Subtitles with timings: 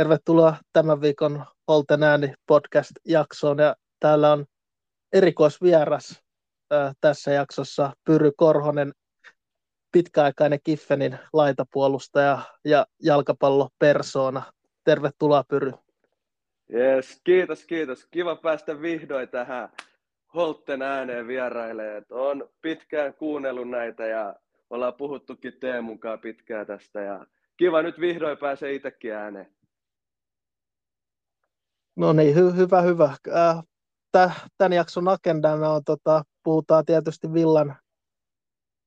[0.00, 3.58] Tervetuloa tämän viikon Holten ääni podcast-jaksoon.
[3.58, 4.44] Ja täällä on
[5.12, 6.22] erikoisvieras
[6.72, 8.92] äh, tässä jaksossa Pyry Korhonen,
[9.92, 14.42] pitkäaikainen Kiffenin laitapuolustaja ja jalkapallopersona.
[14.84, 15.72] Tervetuloa Pyry.
[16.74, 18.06] Yes, kiitos, kiitos.
[18.10, 19.68] Kiva päästä vihdoin tähän
[20.34, 22.04] Holten ääneen vierailemaan.
[22.10, 24.34] On pitkään kuunnellut näitä ja
[24.70, 27.00] ollaan puhuttukin Teemun pitkään tästä.
[27.00, 27.26] Ja
[27.56, 29.59] kiva nyt vihdoin pääsee itsekin ääneen.
[32.00, 33.16] No niin, hy- hyvä, hyvä.
[33.36, 33.64] Äh,
[34.58, 37.76] tämän jakson agendana on, tota, puhutaan tietysti Villan,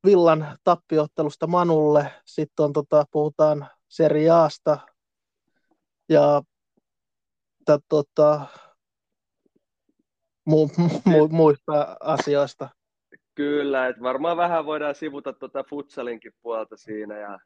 [0.05, 4.80] Villan tappiottelusta Manulle, sitten on, tota, puhutaan Seriaasta
[6.09, 6.42] ja
[7.66, 8.45] t- tota,
[10.50, 10.70] mu-
[11.09, 12.70] mu- muista asioista.
[13.36, 17.39] Kyllä, että varmaan vähän voidaan sivuta tuota futsalinkin puolta siinä ja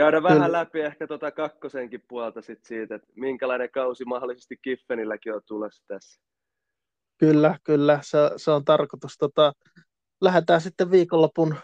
[0.00, 0.52] käydä vähän Kyllä.
[0.52, 6.22] läpi ehkä tuota kakkosenkin puolta sit siitä, että minkälainen kausi mahdollisesti Kiffenilläkin on tulossa tässä.
[7.18, 9.18] Kyllä, kyllä, se, se on tarkoitus.
[9.18, 9.52] Tota,
[10.20, 11.54] lähdetään sitten viikonlopun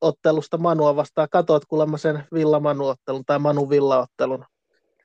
[0.00, 1.28] ottelusta Manua vastaan.
[1.30, 4.44] Katoit kuulemma sen Villa Manu-ottelun tai Manu Villa-ottelun.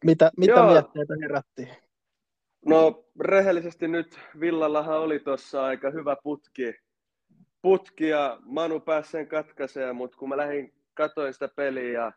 [0.06, 1.70] Mitä, mitä mietteitä herättiin?
[2.66, 6.74] No rehellisesti nyt Villallahan oli tuossa aika hyvä putki,
[7.62, 12.12] putki ja Manu pääsi sen katkaisemaan, mutta kun mä lähdin katoin sitä peliä ja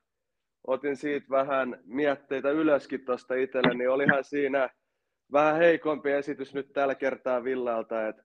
[0.68, 4.70] otin siitä vähän mietteitä ylöskin tuosta itselle, niin olihan siinä
[5.32, 8.08] vähän heikompi esitys nyt tällä kertaa Villalta.
[8.08, 8.16] Et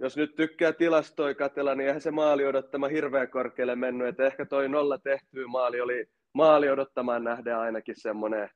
[0.00, 4.08] jos nyt tykkää tilastoja katella, niin eihän se maali odottama hirveän korkealle mennyt.
[4.08, 8.48] Et ehkä toi nolla tehtyä maali oli maali odottamaan nähdä ainakin semmoinen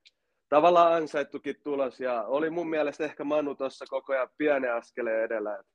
[0.49, 2.01] tavallaan ansaittukin tulos.
[2.01, 5.57] Ja oli mun mielestä ehkä Manu tuossa koko ajan pienen askeleen edellä.
[5.57, 5.67] Et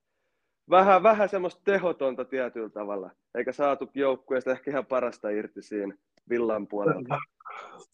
[0.69, 5.95] vähän, vähän semmoista tehotonta tietyllä tavalla, eikä saatu joukkueesta ehkä ihan parasta irti siinä
[6.29, 7.19] Villan puolella.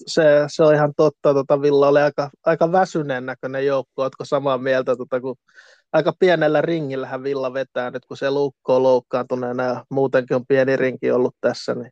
[0.07, 4.57] Se, se on ihan totta, tota Villa oli aika, aika väsyneen näköinen joukko, oletko samaa
[4.57, 5.35] mieltä, tota, kun
[5.93, 10.75] aika pienellä ringillähän Villa vetää nyt, kun se lukko on loukkaantuneena ja muutenkin on pieni
[10.75, 11.91] rinki ollut tässä, niin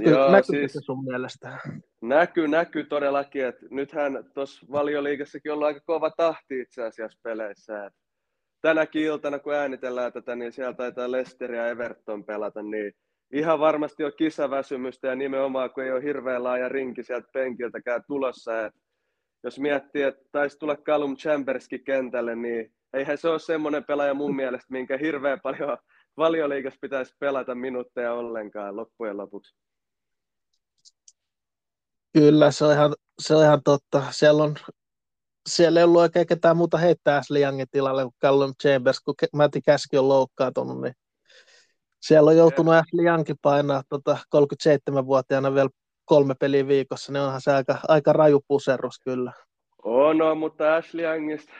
[0.00, 1.58] Joo, näkyy siis, se sun mielestä?
[2.00, 7.86] Näkyy, näkyy todellakin, että nythän tuossa valioliigassakin on ollut aika kova tahti itse asiassa peleissä,
[7.86, 8.05] että
[8.60, 12.92] tänäkin iltana, kun äänitellään tätä, niin sieltä taitaa Leicester ja Everton pelata, niin
[13.32, 18.66] ihan varmasti on kisaväsymystä ja nimenomaan, kun ei ole hirveän laaja rinki sieltä penkiltäkään tulossa.
[18.66, 18.74] Et
[19.44, 24.36] jos miettii, että taisi tulla Callum Chamberskin kentälle, niin eihän se ole semmoinen pelaaja mun
[24.42, 25.78] mielestä, minkä hirveän paljon
[26.16, 29.56] valioliikassa pitäisi pelata minuutteja ollenkaan loppujen lopuksi.
[32.12, 34.02] Kyllä, se on ihan, se on ihan totta.
[34.10, 34.54] Siellä on
[35.46, 39.60] siellä ei ollut oikein ketään muuta heittää Ashley Youngin tilalle kuin Callum Chambers, kun Matti
[39.60, 40.94] Käski on loukkaantunut, niin
[42.00, 42.82] siellä on joutunut yeah.
[42.82, 45.70] Ashley Youngin painaa tota 37-vuotiaana vielä
[46.04, 49.32] kolme peliä viikossa, niin onhan se aika, aika raju puserus kyllä.
[49.84, 51.52] On, no, mutta Ashley Youngista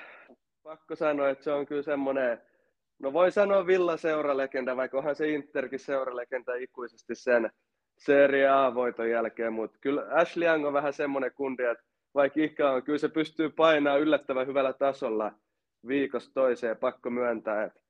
[0.63, 2.43] pakko sanoa, että se on kyllä semmoinen,
[2.99, 7.51] no voi sanoa Villa seuralegenda, vaikka onhan se Interkin seuralegenda ikuisesti sen
[7.99, 11.85] Serie A-voiton jälkeen, mutta kyllä Ashley Young on vähän semmoinen kundi, että
[12.17, 15.33] vaikka ihka on, kyllä se pystyy painamaan yllättävän hyvällä tasolla
[15.89, 17.65] viikosta toiseen, pakko myöntää.
[17.65, 17.81] Että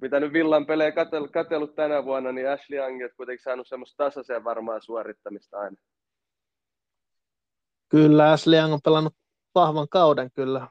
[0.00, 4.04] mitä nyt Villan pelejä katsellut, katsellut tänä vuonna, niin Ashley Young on kuitenkin saanut semmoista
[4.04, 5.76] tasaiseen varmaa suorittamista aina.
[7.88, 9.14] Kyllä, Ashley Young on pelannut
[9.54, 10.68] vahvan kauden kyllä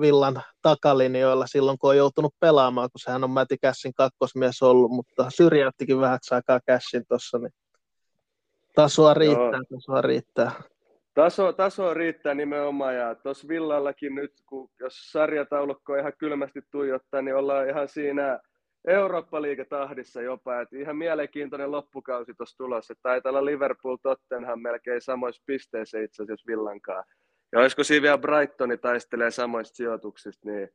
[0.00, 5.30] Villan takalinjoilla silloin, kun on joutunut pelaamaan, kun sehän on Mäti Kässin kakkosmies ollut, mutta
[5.30, 7.52] syrjäyttikin vähäksi aikaa Kässin tuossa, niin
[8.74, 9.80] tasoa riittää, Joo.
[9.80, 10.52] tasoa riittää.
[11.18, 17.36] Taso, taso riittää nimenomaan ja tuossa Villallakin nyt, kun jos sarjataulukko ihan kylmästi tuijottaa, niin
[17.36, 18.40] ollaan ihan siinä
[18.88, 26.00] Eurooppa-liigatahdissa jopa, että ihan mielenkiintoinen loppukausi tuossa tulossa, taitaa olla Liverpool Tottenham melkein samoissa pisteissä
[26.00, 27.04] itse asiassa Villankaan.
[27.52, 30.68] Ja olisiko siinä vielä Brightoni taistelee samoista sijoituksista, niin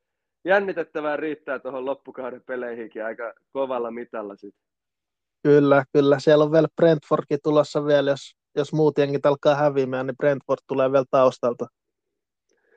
[0.46, 4.64] jännitettävää riittää tuohon loppukauden peleihinkin aika kovalla mitalla sitten.
[5.44, 6.20] Kyllä, kyllä.
[6.20, 10.92] Siellä on vielä Brentfordkin tulossa vielä, jos jos muut jengit alkaa häviämään, niin Brentford tulee
[10.92, 11.68] vielä taustalta.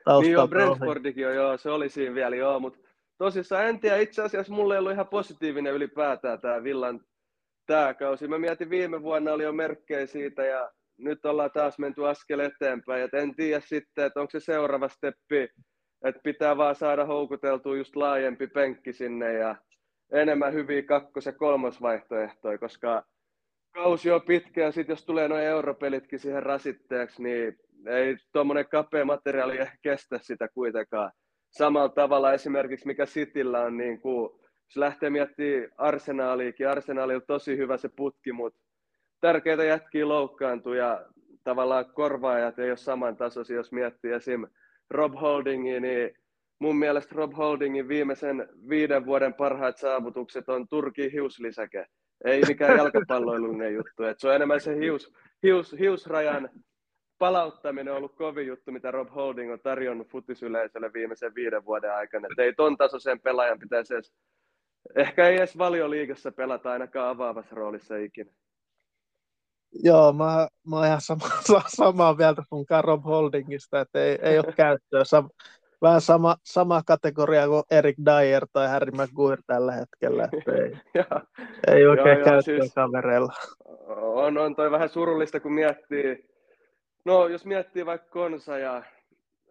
[0.05, 2.79] taustalta niin joo, Brentfordikin on, joo, se oli siinä vielä, joo, mutta
[3.17, 7.01] tosissaan en tiedä, itse asiassa mulle ei ollut ihan positiivinen ylipäätään tämä Villan
[7.65, 8.27] tämä kausi.
[8.27, 13.03] Mä mietin viime vuonna oli jo merkkejä siitä ja nyt ollaan taas menty askel eteenpäin.
[13.03, 15.49] Et en tiedä sitten, että onko se seuraava steppi,
[16.05, 19.55] että pitää vaan saada houkuteltua just laajempi penkki sinne ja
[20.11, 23.03] enemmän hyviä kakkos- ja kolmosvaihtoehtoja, koska
[23.73, 29.05] kausi on pitkä ja sitten jos tulee noin europelitkin siihen rasitteeksi, niin ei tuommoinen kapea
[29.05, 31.11] materiaali kestä sitä kuitenkaan.
[31.49, 34.29] Samalla tavalla esimerkiksi mikä Cityllä on, niin kuin,
[34.65, 38.59] jos lähtee miettimään arsenaaliikin, arsenaali on tosi hyvä se putki, mutta
[39.21, 41.05] tärkeitä jätkiä loukkaantuu ja
[41.43, 44.47] tavallaan korvaajat ei ole samantasoisia, jos miettii esim.
[44.89, 46.11] Rob Holdingia, niin
[46.59, 51.85] mun mielestä Rob Holdingin viimeisen viiden vuoden parhaat saavutukset on Turkin hiuslisäke.
[52.25, 54.03] Ei mikään jalkapalloiluinen juttu.
[54.03, 56.49] Et se on enemmän se hius, hius, hiusrajan
[57.17, 62.27] palauttaminen on ollut kovin juttu, mitä Rob Holding on tarjonnut futisyleisölle viimeisen viiden vuoden aikana.
[62.31, 64.13] Et ei ton tasoisen pelaajan pitäisi edes,
[64.95, 68.31] ehkä ei edes valioliigassa pelata ainakaan avaavassa roolissa ikinä.
[69.83, 71.29] Joo, mä, mä oon ihan sama,
[71.77, 75.03] samaa mieltä sun Rob Holdingista, että ei, ei ole käyttöä.
[75.03, 75.29] Sam,
[75.81, 80.23] vähän sama, sama kategoria kuin Eric Dyer tai Harry Maguire tällä hetkellä.
[80.23, 80.71] Että ei,
[81.75, 83.33] ei oikein käyttöä siis, kavereilla.
[83.97, 86.29] On, on toi vähän surullista, kun miettii,
[87.05, 88.83] no jos miettii vaikka Konsa ja,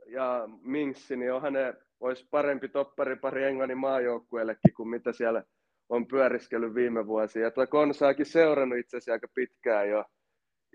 [0.06, 5.42] ja Minksi, niin onhan ne olisi parempi toppari pari Englannin maajoukkueellekin kuin mitä siellä
[5.88, 7.42] on pyöriskellyt viime vuosia.
[7.42, 10.04] Ja tuo Konsaakin seurannut itse asiassa aika pitkään jo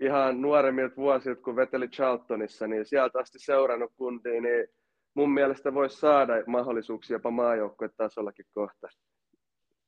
[0.00, 4.66] ihan nuoremmilta vuosilta, kun veteli Charltonissa, niin sieltä asti seurannut kuntiin, niin
[5.14, 8.88] mun mielestä voisi saada mahdollisuuksia jopa maajoukkuetasollakin kohta.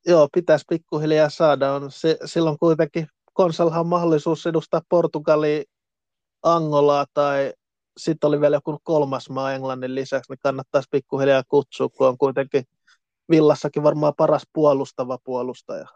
[0.06, 1.73] Joo, pitäisi pikkuhiljaa saada.
[1.73, 5.65] On se, silloin kuitenkin Konsalhan on mahdollisuus edustaa Portugali,
[6.43, 7.53] Angolaa tai
[7.97, 12.65] sitten oli vielä joku kolmas maa Englannin lisäksi, niin kannattaisi pikkuhiljaa kutsua, kun on kuitenkin
[13.31, 15.87] Villassakin varmaan paras puolustava puolustaja.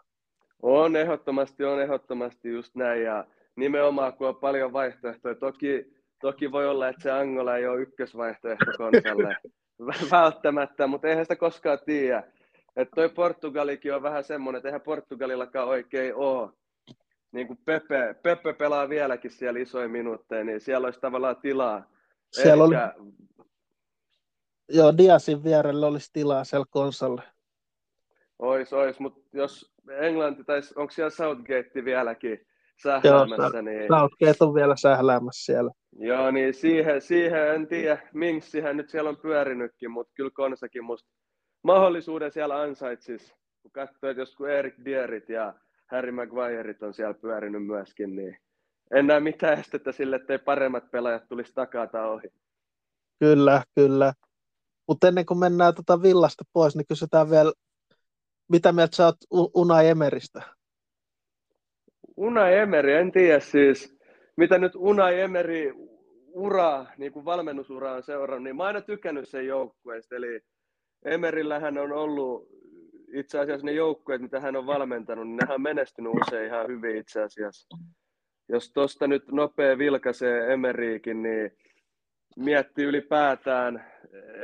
[0.61, 5.35] On ehdottomasti, on ehdottomasti just näin ja nimenomaan kun on paljon vaihtoehtoja.
[5.35, 9.37] Toki Toki voi olla, että se Angola ei ole ykkösvaihtoehto konsalle
[10.11, 12.23] välttämättä, mutta eihän sitä koskaan tiedä.
[12.75, 16.49] Että toi Portugalikin on vähän semmoinen, että eihän Portugalillakaan oikein ole.
[17.31, 21.91] Niin kuin Pepe, Pepe pelaa vieläkin siellä isoja minuutteja, niin siellä olisi tavallaan tilaa.
[22.33, 22.93] Siellä Ehkä...
[22.99, 23.13] oli...
[24.69, 27.21] Joo, Diasin vierellä olisi tilaa siellä konsalle.
[28.39, 32.47] Ois, ois, mutta jos Englanti, tai onko siellä Southgate vieläkin
[32.83, 33.57] sähläämässä.
[33.57, 33.87] Joo, niin...
[33.87, 35.71] Southgate on vielä sähläämässä siellä.
[35.91, 41.09] Joo, niin siihen, siihen en tiedä, Minksihän nyt siellä on pyörinytkin, mutta kyllä Konsakin musta
[41.63, 43.33] mahdollisuuden siellä ansaitsis.
[43.61, 45.53] Kun katsoo, että jos kun Erik Dierit ja
[45.91, 48.37] Harry Maguireit on siellä pyörinyt myöskin, niin
[48.93, 52.27] en näe mitään estettä sille, ettei paremmat pelaajat tulisi takata ohi.
[53.19, 54.13] Kyllä, kyllä.
[54.87, 57.53] Mutta ennen kuin mennään tuota villasta pois, niin kysytään vielä,
[58.51, 60.41] mitä mieltä sä oot Unai Emeristä?
[62.19, 63.97] Unai Emeri, en tiedä siis,
[64.37, 65.73] mitä nyt Unai Emeri
[66.33, 70.15] ura, niin kuin valmennusura on seurannut, niin mä oon aina tykännyt sen joukkueesta.
[70.15, 70.41] Eli
[71.05, 72.49] Emerillähän on ollut
[73.13, 76.95] itse asiassa ne joukkueet, mitä hän on valmentanut, niin nehän on menestynyt usein ihan hyvin
[76.97, 77.77] itse asiassa.
[78.49, 81.51] Jos tuosta nyt nopea vilkaisee Emeriikin, niin
[82.37, 83.91] miettii ylipäätään,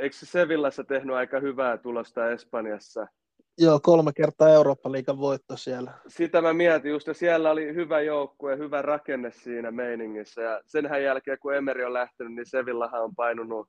[0.00, 3.06] eikö se Sevillassa tehnyt aika hyvää tulosta Espanjassa?
[3.58, 5.92] Joo, kolme kertaa Eurooppa-liigan voitto siellä.
[6.08, 10.42] Sitä mä mietin just, siellä oli hyvä joukkue, hyvä rakenne siinä meiningissä.
[10.42, 13.68] Ja senhän jälkeen, kun Emeri on lähtenyt, niin Sevillahan on painunut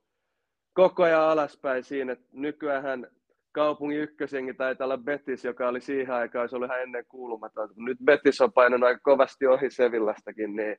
[0.73, 2.15] koko ajan alaspäin siinä.
[2.31, 3.07] Nykyään
[3.51, 7.69] kaupungin ykkösengi taitaa olla Betis, joka oli siihen aikaan, se oli ihan ennen kuulumaton.
[7.75, 10.77] Nyt Betis on painunut aika kovasti ohi Sevillastakin, niin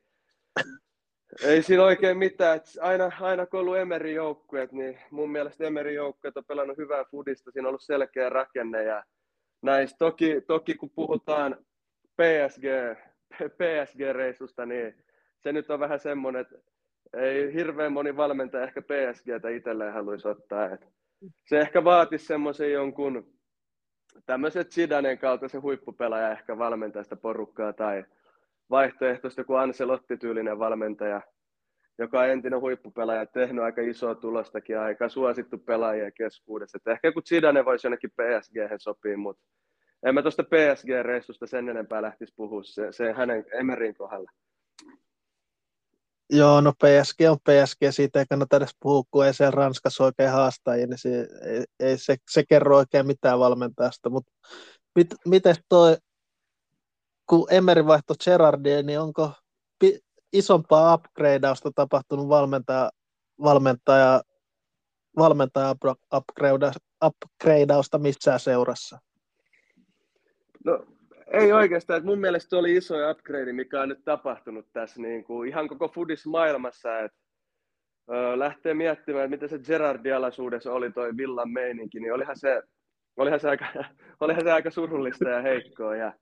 [1.44, 2.56] ei siinä oikein mitään.
[2.56, 6.78] Että aina, aina kun on ollut Emerin joukkueet, niin mun mielestä Emerin joukkueet on pelannut
[6.78, 7.50] hyvää fudista.
[7.50, 9.04] Siinä on ollut selkeä rakenne ja
[9.62, 9.98] näistä.
[9.98, 11.56] Toki, toki kun puhutaan
[12.16, 12.64] PSG,
[13.34, 15.04] PSG-reissusta, niin
[15.38, 16.56] se nyt on vähän semmoinen, että
[17.16, 20.66] ei hirveän moni valmentaja ehkä PSGtä itselleen haluaisi ottaa.
[20.66, 20.86] Että
[21.48, 23.38] se ehkä vaatisi semmoisen jonkun
[24.26, 28.04] tämmöiset Zidanen kaltaisen huippupelaaja ehkä valmentaa sitä porukkaa tai
[28.70, 31.22] vaihtoehtoista kuin Ancelotti-tyylinen valmentaja,
[31.98, 36.78] joka on entinen huippupelaaja, tehnyt aika isoa tulostakin, aika suosittu pelaajien keskuudessa.
[36.78, 39.42] Et ehkä kun Zidane voisi jonnekin PSG sopii, mutta
[40.02, 44.30] en mä tuosta PSG-reissusta sen enempää lähtisi puhua, se, se hänen Emerin kohdalla.
[46.30, 50.30] Joo, no PSG on PSG, siitä ei kannata edes puhua, kun ei siellä Ranskassa oikein
[50.30, 54.32] haastajia, niin se, ei, ei se, se kerro oikein mitään valmentajasta, mutta
[54.94, 55.96] mit, miten toi
[57.28, 59.32] kun Emery vaihtoi Gerardia, niin onko
[59.78, 60.00] pi-
[60.32, 62.90] isompaa upgradeausta tapahtunut valmentaja,
[63.42, 64.22] valmentaja,
[65.18, 65.74] valmentaja
[67.04, 68.98] upgradeausta missään seurassa?
[70.64, 70.86] No,
[71.26, 72.04] ei oikeastaan.
[72.04, 76.26] Mun mielestä oli iso upgrade, mikä on nyt tapahtunut tässä niin kuin ihan koko Fudis
[76.26, 77.00] maailmassa.
[77.00, 77.18] Että
[78.34, 82.62] lähtee miettimään, että mitä se Gerardi-alaisuudessa oli toi Villan meininki, niin olihan se,
[83.16, 83.66] olihan se, aika,
[84.20, 85.96] olihan se aika surullista ja heikkoa.
[85.96, 86.12] Ja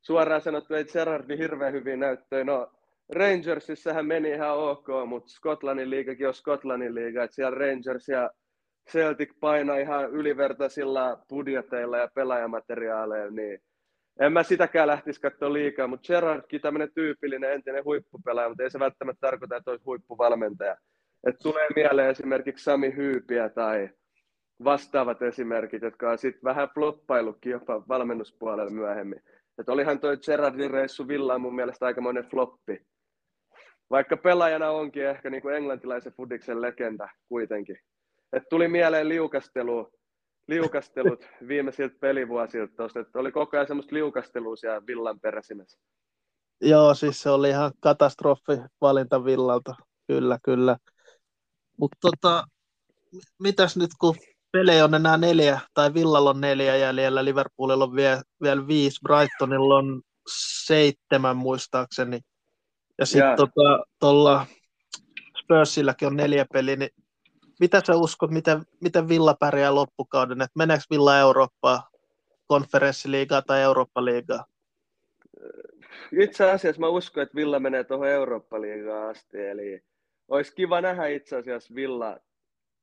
[0.00, 2.44] suoraan sanottu, ei Gerard niin hirveän hyvin näyttöjä.
[2.44, 2.72] No,
[3.14, 8.30] Rangersissähän meni ihan ok, mutta Skotlannin liigakin on Skotlannin liiga, että siellä Rangers ja
[8.90, 13.62] Celtic painaa ihan ylivertaisilla budjeteilla ja pelaajamateriaaleilla, niin
[14.20, 18.78] en mä sitäkään lähtisi katsoa liikaa, mutta Gerardkin tämmöinen tyypillinen entinen huippupelaaja, mutta ei se
[18.78, 20.76] välttämättä tarkoita, että olisi huippuvalmentaja.
[21.26, 23.90] Et tulee mieleen esimerkiksi Sami Hyypiä tai
[24.64, 29.22] vastaavat esimerkit, jotka on sitten vähän floppaillutkin jopa valmennuspuolella myöhemmin.
[29.60, 32.86] Et olihan toi Gerardin reissu Villaan mun mielestä aikamoinen floppi.
[33.90, 37.78] Vaikka pelaajana onkin ehkä niin kuin englantilaisen fudiksen legenda kuitenkin.
[38.32, 39.92] Et tuli mieleen liukastelu,
[40.48, 45.78] liukastelut viimeisiltä pelivuosilta tosta, että oli koko ajan semmoista liukastelua siellä Villan peräsimessä.
[46.60, 49.74] Joo, siis se oli ihan katastrofi valinta Villalta,
[50.06, 50.76] kyllä, kyllä.
[51.78, 52.44] Mutta tota,
[53.38, 54.14] mitäs nyt kun
[54.52, 59.76] pelejä on enää neljä, tai Villalla on neljä jäljellä, Liverpoolilla on vielä, vielä viisi, Brightonilla
[59.76, 60.02] on
[60.66, 62.20] seitsemän muistaakseni,
[62.98, 64.46] ja sitten tuolla tota,
[65.42, 66.90] Spursilläkin on neljä peliä, niin
[67.60, 71.88] mitä sä uskot, miten, miten Villa pärjää loppukauden, että meneekö Villa Eurooppaa,
[72.46, 74.44] konferenssiliigaa tai Eurooppa-liigaa?
[76.20, 79.84] Itse asiassa mä uskon, että Villa menee tuohon Eurooppa-liigaan asti, eli
[80.28, 82.18] olisi kiva nähdä itse asiassa Villa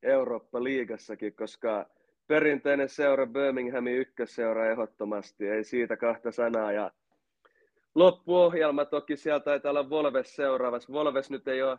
[0.03, 1.89] Eurooppa-liigassakin, koska
[2.27, 6.71] perinteinen seura Birminghamin ykkösseura ehdottomasti, ei siitä kahta sanaa.
[6.71, 6.91] Ja
[7.95, 10.93] loppuohjelma toki sieltä taitaa olla Volves seuraavassa.
[10.93, 11.77] Volves nyt ei ole,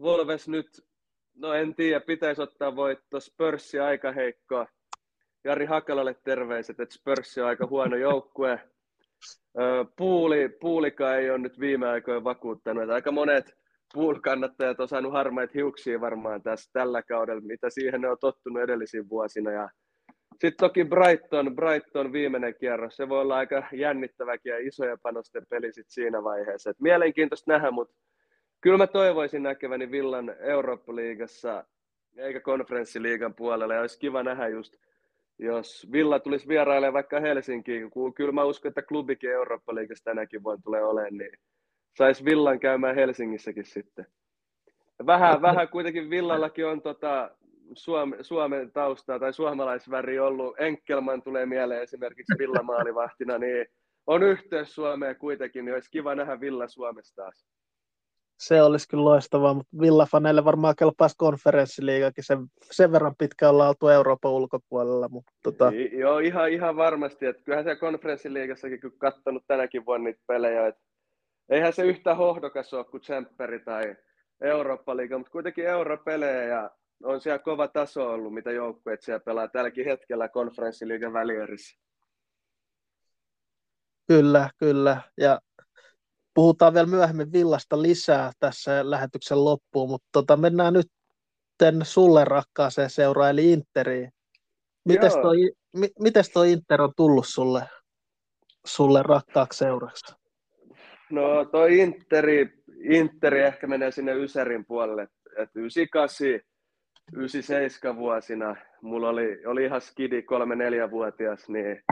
[0.00, 0.86] Volves nyt,
[1.34, 4.66] no en tiedä, pitäisi ottaa voitto, Spörssi aika heikkoa.
[5.44, 8.60] Jari Hakalalle terveiset, että Spörssi on aika huono joukkue.
[9.96, 13.57] Puuli, Puulika ei ole nyt viime aikoina vakuuttanut, aika monet
[13.94, 19.08] Pool-kannattajat on saanut harmaita hiuksia varmaan tässä tällä kaudella, mitä siihen ne on tottunut edellisin
[19.08, 19.50] vuosina.
[19.50, 19.68] Ja
[20.30, 25.72] sitten toki Brighton, Brighton viimeinen kierros, se voi olla aika jännittäväkin ja isoja panosten peli
[25.72, 26.70] sit siinä vaiheessa.
[26.70, 27.94] Et mielenkiintoista nähdä, mutta
[28.60, 31.64] kyllä mä toivoisin näkeväni Villan Eurooppa-liigassa
[32.16, 33.74] eikä konferenssiliigan puolella.
[33.74, 34.74] Ja olisi kiva nähdä just,
[35.38, 40.62] jos Villa tulisi vierailemaan vaikka Helsinkiin, kun kyllä mä uskon, että klubikin Eurooppa-liigassa tänäkin vuonna
[40.64, 41.32] tulee olemaan, niin
[41.98, 44.06] saisi Villan käymään Helsingissäkin sitten.
[45.06, 47.30] Vähän, vähän kuitenkin Villallakin on tota,
[47.74, 50.54] Suome, Suomen taustaa tai suomalaisväri ollut.
[50.58, 53.66] Enkelman tulee mieleen esimerkiksi Villamaalivahtina, niin
[54.06, 57.46] on yhteys Suomeen kuitenkin, niin olisi kiva nähdä Villa Suomesta taas.
[58.38, 62.24] Se olisi kyllä loistavaa, mutta Villafaneille varmaan kelpaisi konferenssiliigakin.
[62.24, 65.08] Sen, sen verran pitkä ollaan oltu Euroopan ulkopuolella.
[65.08, 65.72] Mutta tota...
[65.92, 67.26] Joo, ihan, ihan varmasti.
[67.26, 70.82] Että kyllähän se konferenssiliigassakin, kun katsonut tänäkin vuonna niitä pelejä, että
[71.48, 73.96] eihän se yhtä hohdokas ole kuin Tsemperi tai
[74.40, 76.70] Eurooppa-liiga, mutta kuitenkin europelejä ja
[77.04, 81.80] on siellä kova taso ollut, mitä joukkueet siellä pelaa tälläkin hetkellä konferenssiliigan välierissä.
[84.06, 85.02] Kyllä, kyllä.
[85.16, 85.40] Ja
[86.34, 90.86] puhutaan vielä myöhemmin Villasta lisää tässä lähetyksen loppuun, mutta tota, mennään nyt
[91.82, 94.12] sulle rakkaaseen seuraan, eli Interiin.
[94.84, 95.36] Mites toi,
[95.72, 97.68] mi, mites toi Inter on tullut sulle,
[98.66, 100.17] sulle rakkaaksi seuraksi?
[101.10, 105.02] No toi Interi, Interi ehkä menee sinne Ysärin puolelle,
[105.36, 106.26] että 98,
[107.12, 111.82] 97 vuosina, mulla oli, oli ihan skidi kolme neljä vuotias niin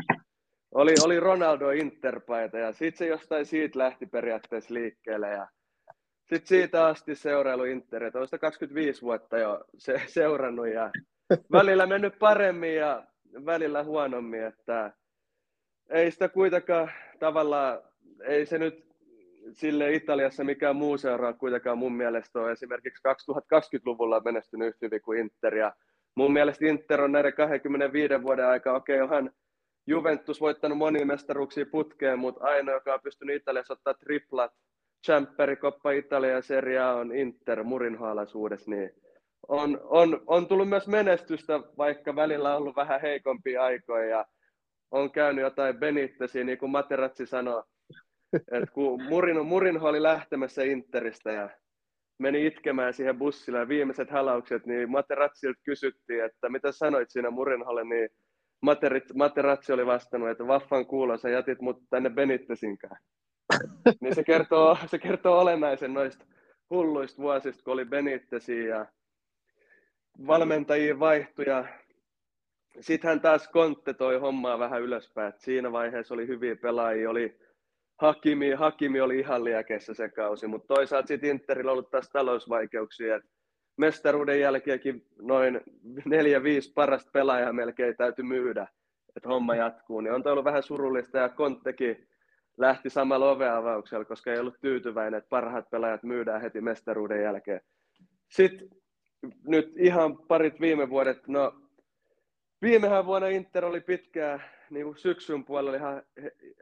[0.76, 2.58] oli, oli Ronaldo Interpaita.
[2.58, 5.30] Ja sitten se jostain siitä lähti periaatteessa liikkeelle.
[5.30, 5.49] Ja
[6.20, 10.68] sitten siitä asti seurailu Interit, olen sitä 25 vuotta jo se, seurannut.
[10.68, 10.90] Ja
[11.52, 13.06] välillä mennyt paremmin ja
[13.44, 14.92] välillä huonommin, että
[15.90, 17.82] ei sitä kuitenkaan tavallaan,
[18.25, 18.86] ei se nyt
[19.52, 25.20] sille Italiassa mikään muu seura kuitenkaan mun mielestä on esimerkiksi 2020-luvulla menestynyt yhtä hyvin kuin
[25.20, 25.54] Inter.
[25.54, 25.72] Ja
[26.14, 29.30] mun mielestä Inter on näiden 25 vuoden aikaa, okei, okay, onhan
[29.86, 34.52] Juventus voittanut monia mestaruuksia putkeen, mutta ainoa, joka on pystynyt Italiassa ottaa triplat,
[35.06, 38.90] Champeri, Coppa Italia ja Serie on Inter murinhaalaisuudessa, niin
[39.48, 44.24] on, on, on, tullut myös menestystä, vaikka välillä on ollut vähän heikompia aikoja ja
[44.90, 47.62] on käynyt jotain Benittesiä, niin kuin Materazzi sanoi,
[48.33, 51.50] et kun Murin, Murinho oli lähtemässä Interistä ja
[52.18, 57.85] meni itkemään siihen bussille ja viimeiset halaukset, niin Materazziilta kysyttiin, että mitä sanoit siinä Murinholle,
[57.85, 58.09] niin
[59.14, 62.97] Materazzi oli vastannut, että vaffan kuulla, sä jätit mut tänne Benittesinkään.
[64.00, 66.25] niin se kertoo, se kertoo olennaisen noista
[66.71, 68.87] hulluista vuosista, kun oli Benittesi ja
[70.26, 71.64] valmentajia vaihtui ja
[72.80, 75.33] sitten hän taas Kontte toi hommaa vähän ylöspäin.
[75.37, 77.38] siinä vaiheessa oli hyviä pelaajia, oli
[77.98, 83.20] Hakimi, Hakimi oli ihan liekeissä se kausi, mutta toisaalta sitten Interillä ollut taas talousvaikeuksia.
[83.76, 85.60] mestaruuden jälkeenkin noin
[86.04, 88.68] neljä, viisi parasta pelaajaa melkein täytyy myydä,
[89.16, 90.00] että homma jatkuu.
[90.00, 92.08] Niin on ollut vähän surullista ja Konttekin
[92.58, 97.60] lähti samalla oveavauksella, koska ei ollut tyytyväinen, että parhaat pelaajat myydään heti mestaruuden jälkeen.
[98.30, 98.68] Sitten
[99.46, 101.54] nyt ihan parit viime vuodet, no
[102.62, 106.02] viimehän vuonna Inter oli pitkään niin syksyn puolella ihan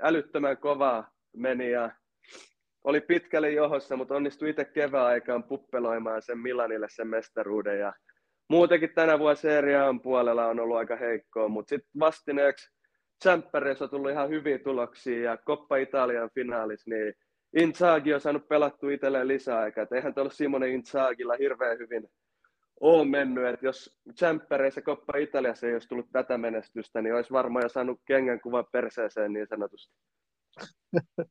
[0.03, 1.91] älyttömän kovaa meni ja
[2.85, 7.79] oli pitkälle johossa, mutta onnistui itse kevään aikaan puppeloimaan sen Milanille sen mestaruuden.
[7.79, 7.93] Ja
[8.49, 12.75] muutenkin tänä vuonna seriaan puolella on ollut aika heikkoa, mutta sitten vastineeksi
[13.19, 17.15] Tsemppäreissä on tullut ihan hyviä tuloksia ja Coppa Italian finaalis, niin
[17.57, 19.85] Inzaghi on saanut pelattua itselleen lisäaikaa.
[19.85, 22.09] Et eihän tuolla Simone Inzaghilla hirveän hyvin
[22.81, 27.63] ole mennyt, että jos Tsemppäreissä Coppa Italiassa ei olisi tullut tätä menestystä, niin olisi varmaan
[27.63, 29.95] jo saanut kengän kuvan perseeseen niin sanotusti.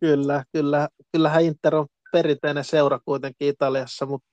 [0.00, 0.88] kyllä, kyllä.
[1.12, 4.28] Kyllähän Inter on perinteinen seura kuitenkin Italiassa, mutta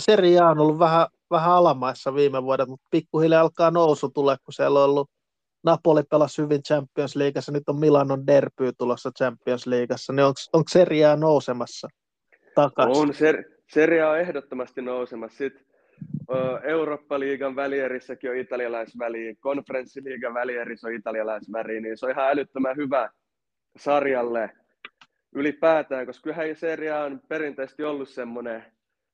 [0.00, 4.54] Serie A on ollut vähän, vähän alamaissa viime vuodet, mutta pikkuhiljaa alkaa nousu tulee, kun
[4.54, 5.10] siellä on ollut
[5.64, 11.06] Napoli pelasi hyvin Champions Leagueassa, nyt on Milanon derby tulossa Champions Leagueassa, niin onko Serie
[11.06, 11.88] A nousemassa
[12.54, 13.02] takaisin?
[13.02, 15.38] On, ser, Serie A on ehdottomasti nousemassa.
[15.38, 15.66] Sitten
[16.62, 23.10] Eurooppa-liigan välierissäkin on italialaisväli, konferenssiliigan välierissä on italialaisväri, niin se on ihan älyttömän hyvä
[23.76, 24.50] sarjalle
[25.34, 28.64] ylipäätään, koska kyllähän Serie A on perinteisesti ollut semmoinen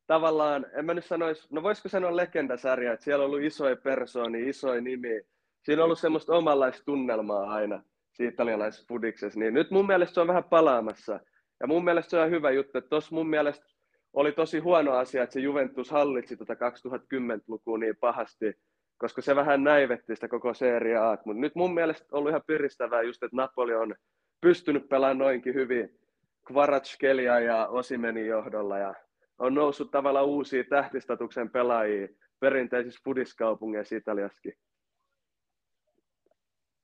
[0.06, 4.48] tavallaan, en mä nyt sanoisi, no voisiko sanoa legendasarja, että siellä on ollut isoja persoonia,
[4.48, 5.22] isoja nimi,
[5.62, 7.82] siinä on ollut semmoista omanlaista tunnelmaa aina
[8.12, 11.20] siitä italialaisessa fudiksessa, niin nyt mun mielestä se on vähän palaamassa.
[11.60, 13.66] Ja mun mielestä se on hyvä juttu, että tuossa mun mielestä
[14.12, 18.54] oli tosi huono asia, että se Juventus hallitsi tuota 2010-lukua niin pahasti,
[18.98, 21.18] koska se vähän näivetti sitä koko seriaa.
[21.24, 23.94] Mutta nyt mun mielestä on ollut ihan piristävää just, että Napoli on
[24.42, 25.98] pystynyt pelaamaan noinkin hyvin
[26.46, 28.94] Kvaratskhelia ja Osimenin johdolla ja
[29.38, 32.08] on noussut tavallaan uusia tähtistatuksen pelaajia
[32.40, 34.52] perinteisissä fudiskaupungeissa Italiassakin.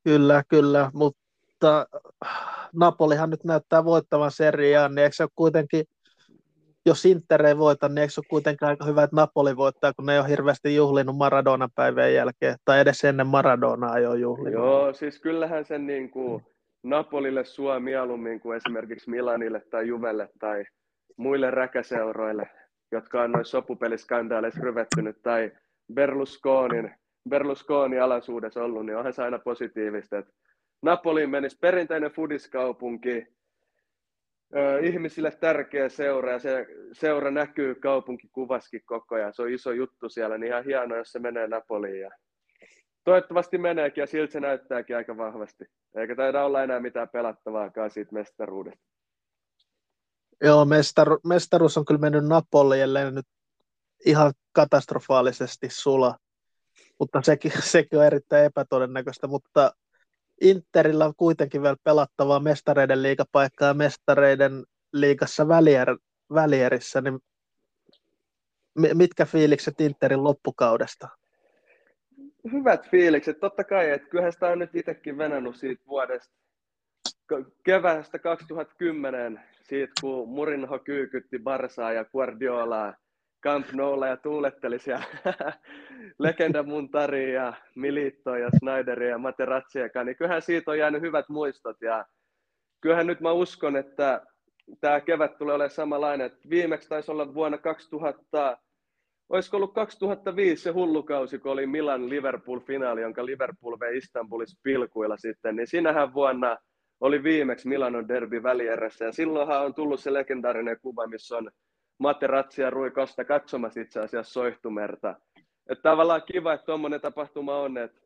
[0.04, 1.86] Kyllä, kyllä, mutta
[2.74, 5.84] Napolihan nyt näyttää voittavan seriaan, niin eikö se ole kuitenkin,
[6.86, 10.06] jos Inter ei voita, niin eikö se ole kuitenkin aika hyvä, että Napoli voittaa, kun
[10.06, 14.52] ne ei ole hirveästi juhlinut Maradonan päivän jälkeen, tai edes ennen Maradonaa ei ole juhlinut.
[14.52, 16.42] Joo, siis kyllähän sen niin kuin
[16.82, 20.64] Napolille suo mieluummin kuin esimerkiksi Milanille tai Juvelle tai
[21.16, 22.50] muille räkäseuroille,
[22.92, 25.52] jotka on noissa sopupeliskandaaleissa ryvettynyt, tai
[25.94, 26.94] Berlusconin
[27.28, 30.18] Berlusconi alaisuudessa ollut, niin onhan se aina positiivista.
[30.18, 30.32] Että
[30.82, 33.26] Napoliin menisi perinteinen fudiskaupunki,
[34.82, 39.34] ihmisille tärkeä seura ja se seura näkyy kaupunkikuvaskin koko ajan.
[39.34, 42.00] Se on iso juttu siellä, niin ihan hienoa, jos se menee Napoliin.
[42.00, 42.10] Ja
[43.08, 45.64] toivottavasti meneekin ja siltä se näyttääkin aika vahvasti.
[45.94, 48.84] Eikä taida olla enää mitään pelattavaakaan siitä mestaruudesta.
[50.40, 53.26] Joo, mestaru- mestaruus on kyllä mennyt Napolielle nyt
[54.06, 56.14] ihan katastrofaalisesti sula
[56.98, 59.72] mutta sekin, sekin on erittäin epätodennäköistä, mutta
[60.40, 65.98] Interillä on kuitenkin vielä pelattavaa mestareiden liigapaikkaa mestareiden liigassa välier,
[66.34, 67.18] välierissä, niin
[68.94, 71.08] mitkä fiilikset Interin loppukaudesta?
[72.52, 76.34] Hyvät fiilikset, totta kai, että kyllähän sitä on nyt itsekin venannut siitä vuodesta
[77.64, 82.94] keväästä 2010, siitä kun Murinho kyykytti Barsaa ja Guardiolaa
[83.44, 85.04] Camp Noulla ja tuuletteli siellä
[86.18, 91.76] Legenda Muntari ja Milito ja Snyderi ja Materatsiakaan, niin kyllähän siitä on jäänyt hyvät muistot.
[91.80, 92.06] Ja
[92.80, 94.22] kyllähän nyt mä uskon, että
[94.80, 98.58] tämä kevät tulee olemaan samanlainen, että viimeksi taisi olla vuonna 2000,
[99.28, 105.56] olisiko ollut 2005 se hullukausi, kun oli Milan Liverpool-finaali, jonka Liverpool vei Istanbulissa pilkuilla sitten,
[105.56, 106.56] niin sinähän vuonna
[107.00, 111.50] oli viimeksi Milanon derby välierässä ja silloinhan on tullut se legendaarinen kuva, missä on
[111.98, 115.14] Materazzi ja Rui Costa katsomassa itse asiassa Soihtumerta.
[115.68, 118.00] Että tavallaan kiva, että tuommoinen tapahtuma on, että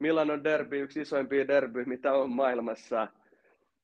[0.00, 3.08] Milanon derby, yksi isoimpia derby, mitä on maailmassa.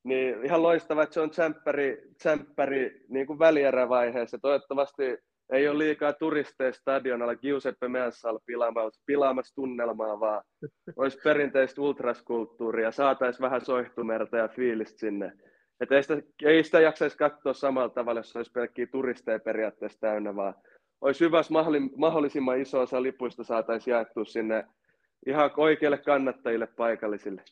[0.04, 4.38] Niin ihan loistava, että se on tsemppäri, tsemppäri niin kuin välierävaiheessa.
[4.38, 5.18] Toivottavasti
[5.52, 10.42] ei ole liikaa turisteja stadionalla Giuseppe Meassalla pilaamassa, pilaamassa tunnelmaa, vaan
[10.96, 15.32] olisi perinteistä ultraskulttuuria, saataisiin vähän soihtumerta ja fiilistä sinne.
[15.80, 20.36] Että ei sitä, ei sitä jaksaisi katsoa samalla tavalla, jos olisi pelkkiä turisteja periaatteessa täynnä,
[20.36, 20.54] vaan
[21.00, 21.50] olisi hyvä, jos
[21.96, 24.66] mahdollisimman iso osa lipuista saataisiin jaettua sinne
[25.26, 27.42] ihan oikeille kannattajille paikallisille.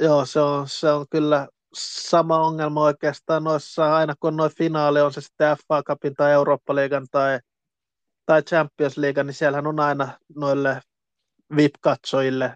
[0.00, 5.12] Joo, se on, se on kyllä sama ongelma oikeastaan noissa, aina kun noin finaali on
[5.12, 7.38] se sitten FA Cupin tai Eurooppa-liigan tai,
[8.26, 10.80] tai Champions League, niin siellähän on aina noille
[11.56, 12.54] VIP-katsojille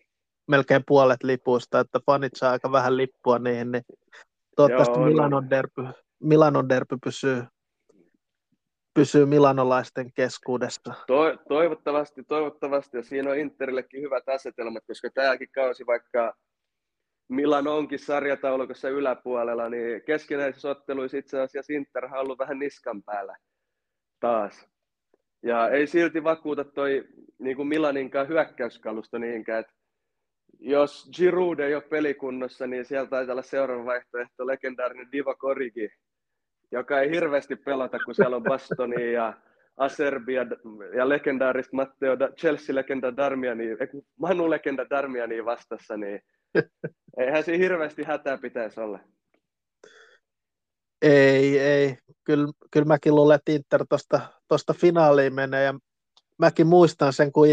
[0.49, 3.83] melkein puolet lipuista, että fanit saa aika vähän lippua niihin, niin
[4.57, 5.83] toivottavasti Joo, Milanon, derby,
[6.23, 7.45] Milanon derby pysyy,
[8.95, 10.95] pysyy milanolaisten keskuudessa.
[11.07, 16.35] To, toivottavasti, toivottavasti, ja siinä on Interillekin hyvät asetelmat, koska tämäkin kausi, vaikka
[17.33, 23.37] Milan onkin sarjataulukossa yläpuolella, niin keskinäisissä otteluissa itse asiassa Inter on ollut vähän niskan päällä
[24.21, 24.69] taas.
[25.43, 27.05] Ja ei silti vakuuta toi
[27.39, 29.73] niin kuin Milaninkaan hyökkäyskalusto niinkään, että
[30.59, 35.89] jos Giroud ei ole pelikunnossa, niin sieltä taitaa olla seuraava vaihtoehto legendaarinen Diva Korigi,
[36.73, 39.35] joka ei hirveästi pelata, kun siellä on Bastoni ja
[39.77, 40.47] Acerbi ja,
[40.97, 43.65] ja legendaarista Matteo, Chelsea-legenda Darmiani,
[44.21, 46.21] Manu-legenda Darmiani vastassa, niin
[47.17, 48.99] eihän siinä hirveästi hätää pitäisi olla.
[51.03, 51.97] Ei, ei.
[52.25, 53.85] Kyllä, kyllä mäkin luulen, että Inter
[54.49, 55.65] tuosta finaaliin menee.
[55.65, 55.75] Ja
[56.39, 57.47] mäkin muistan sen, kun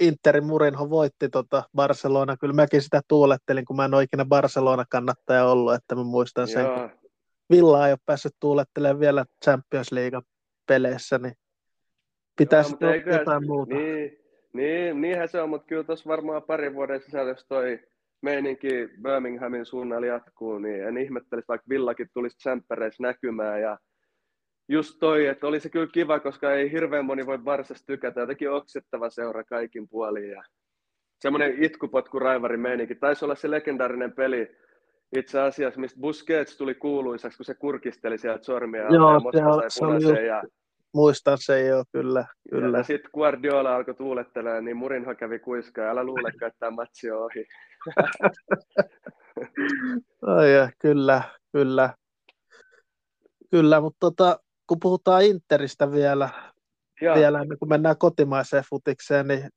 [0.00, 2.36] Interin Murinho voitti tota Barcelona.
[2.36, 6.64] Kyllä mäkin sitä tuulettelin, kun mä en ole ikinä Barcelona-kannattaja ollut, että mä muistan sen.
[6.64, 6.90] Joo.
[7.50, 11.34] Villa ei ole päässyt tuulettelemaan vielä Champions League-peleissä, niin
[12.36, 13.74] pitäisi Joo, jotain eikö, muuta.
[13.74, 14.18] Niin,
[14.52, 17.80] niin, niinhän se on, mutta kyllä tuossa varmaan pari vuoden sisällä, jos toi
[18.24, 23.60] meininki Birminghamin suunnalla jatkuu, niin en ihmettelisi, vaikka Villakin tulisi tsemppäreissä näkymään.
[23.60, 23.78] Ja
[24.68, 28.20] just toi, että oli se kyllä kiva, koska ei hirveän moni voi Barsasta tykätä.
[28.20, 30.30] Jotenkin oksettava seura kaikin puolin.
[30.30, 30.42] Ja
[31.20, 32.94] semmoinen itkupotku raivari meininki.
[32.94, 34.56] Taisi olla se legendaarinen peli
[35.16, 39.20] itse asiassa, mistä Busquets tuli kuuluisaksi, kun se kurkisteli sieltä sormia Joo,
[39.62, 40.42] ja se, oli ja
[40.94, 42.26] Muistan se jo, kyllä.
[42.50, 42.78] kyllä.
[42.78, 47.24] Ja sitten Guardiola alkoi tuulettelemaan, niin Murinho kävi kuiskaa, älä luulekaan, että tämä matsi on
[47.24, 47.46] ohi.
[50.26, 51.94] Ai ja, kyllä, kyllä.
[53.50, 56.28] Kyllä, mutta tota, kun puhutaan Interistä vielä,
[57.00, 57.14] ja.
[57.14, 59.48] vielä ennen kuin mennään kotimaiseen futikseen, niin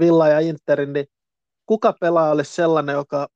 [0.00, 1.06] Villa ja Interin, niin
[1.66, 3.26] kuka pelaa olisi sellainen, joka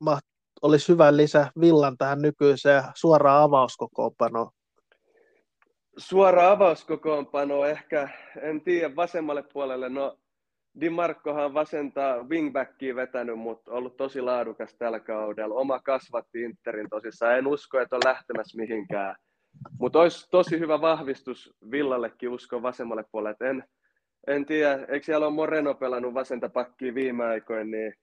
[0.61, 4.51] olisi hyvä lisä Villan tähän nykyiseen suoraan avauskokoonpanoon?
[5.97, 8.09] Suora avauskokoonpano ehkä,
[8.41, 10.17] en tiedä, vasemmalle puolelle, no
[10.81, 15.55] Di Marcohan vasenta wingbackia vetänyt, mutta ollut tosi laadukas tällä kaudella.
[15.55, 17.37] Oma kasvatti Interin tosissaan.
[17.37, 19.15] En usko, että on lähtemässä mihinkään.
[19.79, 23.49] Mutta olisi tosi hyvä vahvistus Villallekin usko vasemmalle puolelle.
[23.49, 23.63] En,
[24.27, 27.93] en tiedä, eikö siellä ole Moreno pelannut vasenta pakkia viime aikoina, niin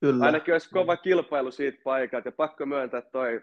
[0.00, 0.24] Kyllä.
[0.24, 2.28] ainakin olisi kova kilpailu siitä paikalta.
[2.28, 3.40] Ja pakko myöntää, toi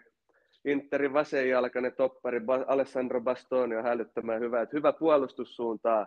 [0.64, 4.62] Interin vasenjalkainen toppari Alessandro Bastoni on hälyttämään hyvä.
[4.62, 6.06] Että hyvä puolustussuuntaa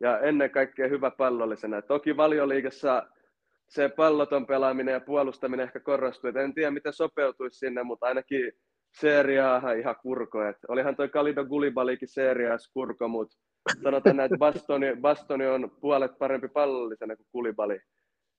[0.00, 1.82] ja ennen kaikkea hyvä pallollisena.
[1.82, 3.06] Toki valioliigassa
[3.68, 6.30] se palloton pelaaminen ja puolustaminen ehkä korostuu.
[6.30, 8.52] En tiedä, miten sopeutuisi sinne, mutta ainakin
[9.00, 10.42] seriaahan ihan kurko.
[10.42, 13.36] Et olihan toi Kalido Gulibalikin seriaas kurko, mutta
[13.82, 17.80] sanotaan näin, että Bastoni, Bastoni on puolet parempi pallollisena kuin Gulibali.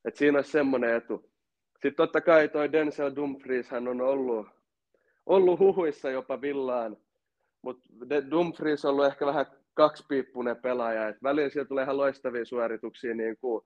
[0.06, 1.32] Et siinä olisi semmoinen etu.
[1.74, 4.48] Sitten totta kai toi Denzel Dumfries hän on ollut,
[5.30, 6.98] ollut huhuissa jopa villaan,
[7.62, 7.90] mutta
[8.32, 11.08] Dumfries on ollut ehkä vähän kaksipiippunen pelaaja.
[11.08, 13.66] Et välillä siellä tulee ihan loistavia suorituksia, niin kuin,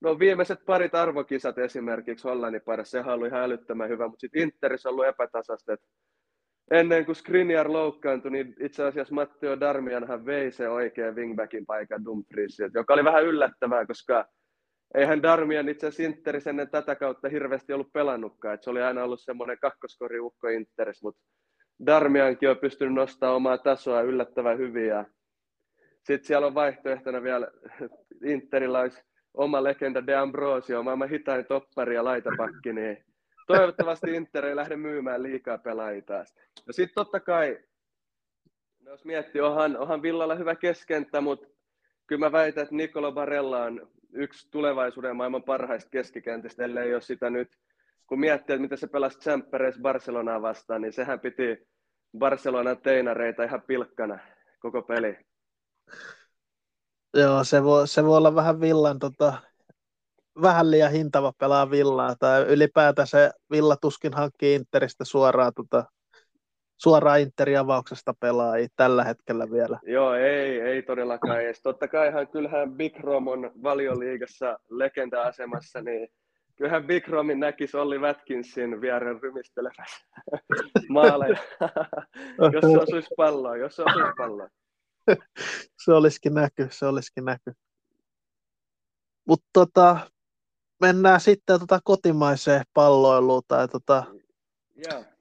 [0.00, 4.88] no viimeiset parit arvokisat esimerkiksi Hollannin parissa, sehän ollut ihan älyttömän hyvä, mutta sitten Interissä
[4.88, 5.76] on ollut epätasasta,
[6.70, 12.78] ennen kuin Skriniar loukkaantui, niin itse asiassa Matteo Darmianhan vei se oikein wingbackin paikan Dumfriesilta,
[12.78, 14.28] joka oli vähän yllättävää, koska
[14.94, 18.54] eihän Darmian itse asiassa Interis ennen tätä kautta hirveästi ollut pelannutkaan.
[18.54, 21.22] Et se oli aina ollut semmoinen kakkoskori ukko Interis, mutta
[21.86, 24.86] Darmiankin on pystynyt nostamaan omaa tasoa yllättävän hyvin.
[24.86, 25.04] Ja
[26.04, 27.50] sitten siellä on vaihtoehtona vielä,
[28.24, 29.02] Interillä olisi
[29.34, 33.04] oma legenda De Ambrosio, maailman hitain toppari ja laitapakki, niin
[33.46, 36.24] toivottavasti Inter ei lähde myymään liikaa pelaajia.
[36.66, 37.58] No sitten totta kai,
[38.80, 41.53] no jos miettii, onhan, onhan Villalla hyvä keskenttä, mutta
[42.06, 47.30] kyllä mä väitän, että Nicolo Barella on yksi tulevaisuuden maailman parhaista keskikentistä, ellei ole sitä
[47.30, 47.58] nyt.
[48.06, 51.68] Kun miettii, että miten se pelasi Champeres Barcelonaa vastaan, niin sehän piti
[52.18, 54.18] Barcelonan teinareita ihan pilkkana
[54.60, 55.16] koko peli.
[57.14, 59.34] Joo, se voi, se voi olla vähän villan, tota,
[60.42, 65.84] vähän liian hintava pelaa villaa, tai ylipäätään se villa tuskin hankkii Interistä suoraan, tota,
[66.76, 67.56] suoraan Interin
[68.20, 69.78] pelaa tällä hetkellä vielä.
[69.82, 71.62] Joo, ei, ei todellakaan edes.
[71.62, 76.08] Totta kaihan kyllähän Big Rom on valioliigassa legenda-asemassa, niin
[76.56, 80.06] kyllähän Big Romin näkisi Olli Watkinsin viereen rymistelemässä
[80.88, 81.38] maaleja,
[82.52, 84.48] jos se osuisi palloa, jos se osuisi palloa.
[85.84, 87.52] se olisikin näky, se olisikin näky.
[89.28, 90.10] Mutta tota,
[90.80, 93.42] mennään sitten tota kotimaiseen palloiluun.
[93.48, 94.04] Tai tota,
[94.86, 95.13] yeah.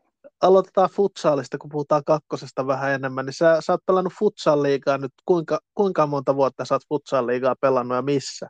[0.43, 3.25] Aloitetaan futsaalista, kun puhutaan kakkosesta vähän enemmän.
[3.25, 5.12] Niin sä, sä oot pelannut futsal-liigaa nyt.
[5.25, 8.47] Kuinka, kuinka monta vuotta sä oot futsal-liigaa pelannut ja missä?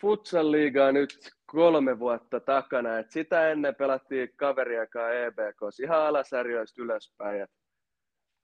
[0.00, 2.98] Futsal-liigaa nyt kolme vuotta takana.
[2.98, 7.42] Et sitä ennen pelattiin kaveriakaan EBK, ihan alasarjoista ylöspäin.
[7.42, 7.50] Et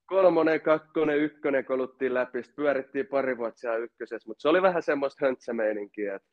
[0.06, 4.82] kolmonen, kakkonen, ykkönen koluttiin läpi, sitten pyörittiin pari vuotta siellä ykkösessä, mutta se oli vähän
[4.82, 6.28] semmoista höntsämeininkiä, että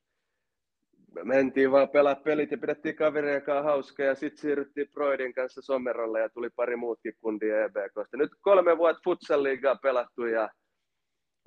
[1.23, 6.19] mentiin vaan pelaa pelit ja pidettiin kavereiden kanssa hauskaa ja sitten siirryttiin Broidin kanssa Somerolle
[6.19, 8.17] ja tuli pari muutkin kundia EBKsta.
[8.17, 10.49] Nyt kolme vuotta futsal-liigaa pelattu ja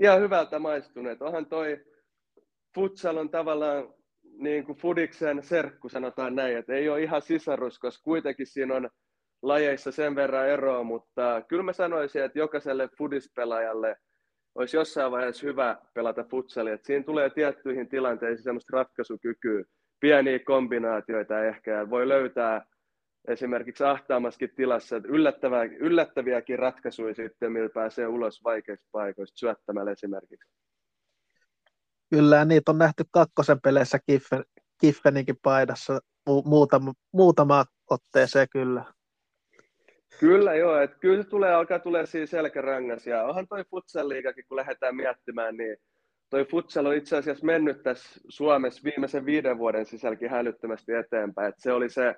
[0.03, 1.23] ihan hyvältä maistuneet.
[1.23, 1.85] Onhan toi
[2.75, 3.95] futsal on tavallaan
[4.39, 8.91] niin kuin Fudiksen serkku, sanotaan näin, että ei ole ihan sisarus, koska kuitenkin siinä on
[9.43, 13.97] lajeissa sen verran eroa, mutta kyllä mä sanoisin, että jokaiselle fudispelaajalle
[14.57, 16.75] olisi jossain vaiheessa hyvä pelata futsalia.
[16.75, 19.65] Että siinä tulee tiettyihin tilanteisiin semmoista ratkaisukykyä,
[20.01, 22.67] pieniä kombinaatioita ehkä, ja voi löytää
[23.29, 30.51] esimerkiksi ahtaamaskin tilassa yllättäviä, yllättäviäkin ratkaisuja sitten, millä pääsee ulos vaikeista paikoista syöttämällä esimerkiksi.
[32.11, 34.45] Kyllä, niitä on nähty kakkosen peleissä Kiffen,
[34.81, 36.01] Kiffeninkin paidassa
[36.45, 38.85] muutama, muutama otteeseen kyllä.
[40.19, 43.07] Kyllä joo, että kyllä se tulee, alkaa tulee siinä selkärangas.
[43.07, 45.77] Ja onhan toi futsal liigakin, kun lähdetään miettimään, niin
[46.31, 51.63] toi futsal on itse asiassa mennyt tässä Suomessa viimeisen viiden vuoden sisälläkin hälyttömästi eteenpäin, että
[51.63, 52.15] se oli se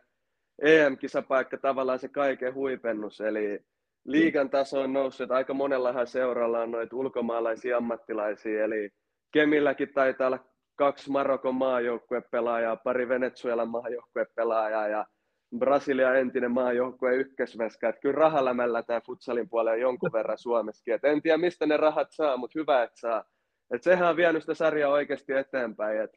[0.62, 3.60] EM-kisapaikka tavallaan se kaiken huipennus, eli
[4.04, 8.90] liigan taso on noussut, aika monellahan seuralla on noita ulkomaalaisia ammattilaisia, eli
[9.32, 10.44] Kemilläkin taitaa olla
[10.76, 14.88] kaksi Marokon maajoukkuepelaajaa, pari Venezuelan maajoukkuepelaajaa.
[14.88, 15.06] Ja
[15.58, 17.88] Brasilia entinen maajoukkue ykkösveska.
[17.88, 20.94] Että kyllä rahalämällä tämä futsalin puolella on jonkun verran Suomessakin.
[20.94, 23.24] Et en tiedä, mistä ne rahat saa, mutta hyvä, että saa.
[23.74, 26.00] Et sehän on vienyt sitä sarjaa oikeasti eteenpäin.
[26.00, 26.10] Et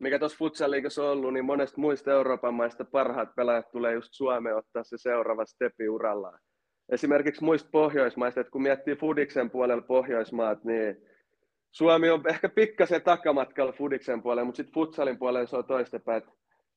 [0.00, 4.56] mikä tuossa futsaliikassa on ollut, niin monesta muista Euroopan maista parhaat pelaajat tulee just Suomeen
[4.56, 6.38] ottaa se seuraava stepi urallaan.
[6.88, 10.96] Esimerkiksi muista Pohjoismaista, että kun miettii Fudiksen puolella Pohjoismaat, niin
[11.72, 16.22] Suomi on ehkä pikkasen takamatkalla Fudiksen puolella, mutta sitten futsalin puolella se on toistepäin.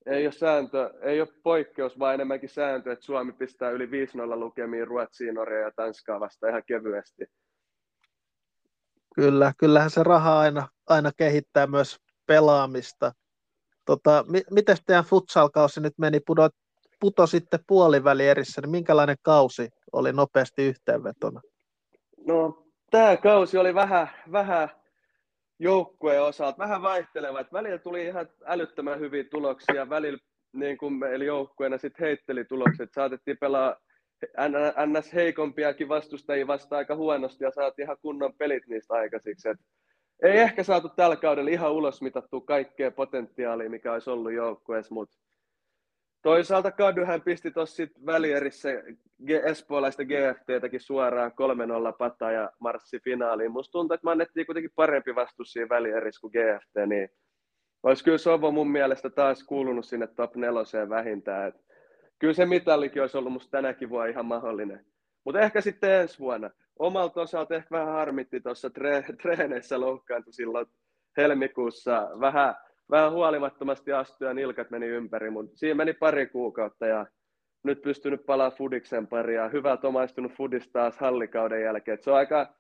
[0.06, 3.90] Ei ole sääntö, ei ole poikkeus, vaan enemmänkin sääntö, että Suomi pistää yli 5-0
[4.40, 7.26] lukemiin Ruotsiin, Norjaa ja Tanskaa vasta ihan kevyesti.
[9.16, 13.12] Kyllä, kyllähän se raha aina, aina kehittää myös pelaamista.
[13.86, 16.20] Tota, mi- miten teidän futsal-kausi nyt meni?
[16.20, 16.50] Puto,
[17.00, 21.42] puto sitten puoliväli erissä, niin minkälainen kausi oli nopeasti yhteenvetona?
[22.28, 24.70] No, tämä kausi oli vähän, vähän
[25.60, 27.54] joukkueen osalta vähän vaihtelevat.
[27.54, 30.20] Välillä tuli ihan älyttömän hyviä tuloksia, välillä
[30.54, 32.90] niin kuin meillä joukkueena sitten heitteli tulokset.
[32.94, 33.76] Saatettiin pelaa
[34.86, 35.14] ns.
[35.14, 39.50] heikompiakin vastustajia vasta aika huonosti ja saatiin ihan kunnon pelit niistä aikaisiksi.
[39.50, 39.58] Et
[40.24, 45.18] ei ehkä saatu tällä kaudella ihan ulos mitattua kaikkea potentiaalia, mikä olisi ollut joukkueessa, mutta
[46.22, 48.70] Toisaalta Kaduhän pisti tuossa välierissä
[49.44, 51.32] espoolaista GFTtäkin suoraan
[51.92, 53.52] 3-0 pata ja marssi finaaliin.
[53.52, 57.10] Musta tuntuu, että me annettiin kuitenkin parempi vastus siinä välierissä kuin GFT, niin
[57.84, 61.48] olisi kyllä Sovo mun mielestä taas kuulunut sinne top neloseen vähintään.
[61.48, 61.56] Et
[62.20, 64.86] kyllä se mitallikin olisi ollut musta tänäkin vuonna ihan mahdollinen.
[65.26, 66.50] Mutta ehkä sitten ensi vuonna.
[66.80, 70.66] Omalta osalta ehkä vähän harmitti tuossa tre- treeneissä loukkaantui silloin
[71.18, 72.10] helmikuussa.
[72.20, 72.56] Vähän
[72.92, 77.06] vähän huolimattomasti astui ja nilkat meni ympäri, mutta siinä meni pari kuukautta ja
[77.64, 81.96] nyt pystynyt palaa Fudiksen pari ja hyvältä omaistunut Fudista taas hallikauden jälkeen.
[81.96, 82.56] Et se on aika,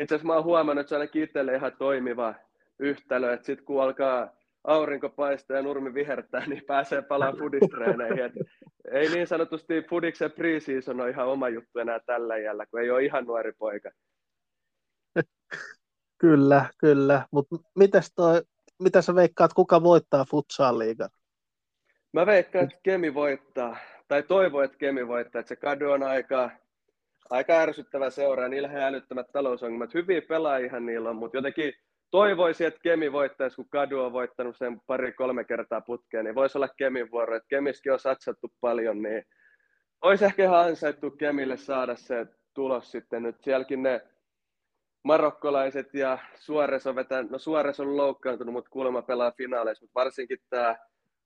[0.00, 2.34] itse asiassa mä oon huomannut, että se on ainakin itselle ihan toimiva
[2.78, 8.32] yhtälö, että sitten kun alkaa aurinko paistaa ja nurmi vihertää, niin pääsee palaa fudistreeneihin.
[8.92, 13.04] Ei niin sanotusti Fudiksen preseason ole ihan oma juttu enää tällä jällä, kun ei ole
[13.04, 13.90] ihan nuori poika.
[16.20, 17.26] Kyllä, kyllä.
[17.30, 18.42] Mutta mitäs toi
[18.80, 21.10] mitä sä veikkaat, kuka voittaa futsal-liigan?
[22.12, 23.76] Mä veikkaan, että Kemi voittaa,
[24.08, 26.50] tai toivon, että Kemi voittaa, että se kadu on aika,
[27.30, 29.94] aika ärsyttävä seura, niillä on älyttömät talousongelmat.
[29.94, 31.72] Hyviä pelaajia niillä on, mutta jotenkin
[32.10, 36.68] toivoisin, että Kemi voittaisi, kun Kadu on voittanut sen pari-kolme kertaa putkeen, niin voisi olla
[36.68, 37.36] Kemin vuoro.
[37.36, 39.22] Että Kemiskin on satsattu paljon, niin
[40.02, 43.36] olisi ehkä ihan ansaittu Kemille saada se tulos sitten nyt.
[43.42, 44.02] Sielläkin ne
[45.02, 50.38] marokkolaiset ja Suores on vetänyt, no Suores on loukkaantunut, mutta kuulemma pelaa finaaleissa, mutta varsinkin
[50.50, 50.76] tämä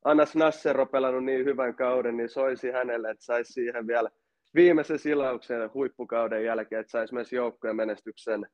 [0.05, 4.11] Anas Nasser on pelannut niin hyvän kauden, niin soisi hänelle, että saisi siihen vielä
[4.55, 8.47] viimeisen silauksen huippukauden jälkeen, että saisi myös joukkojen menestyksen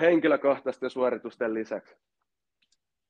[0.00, 1.96] henkilökohtaisten suoritusten lisäksi.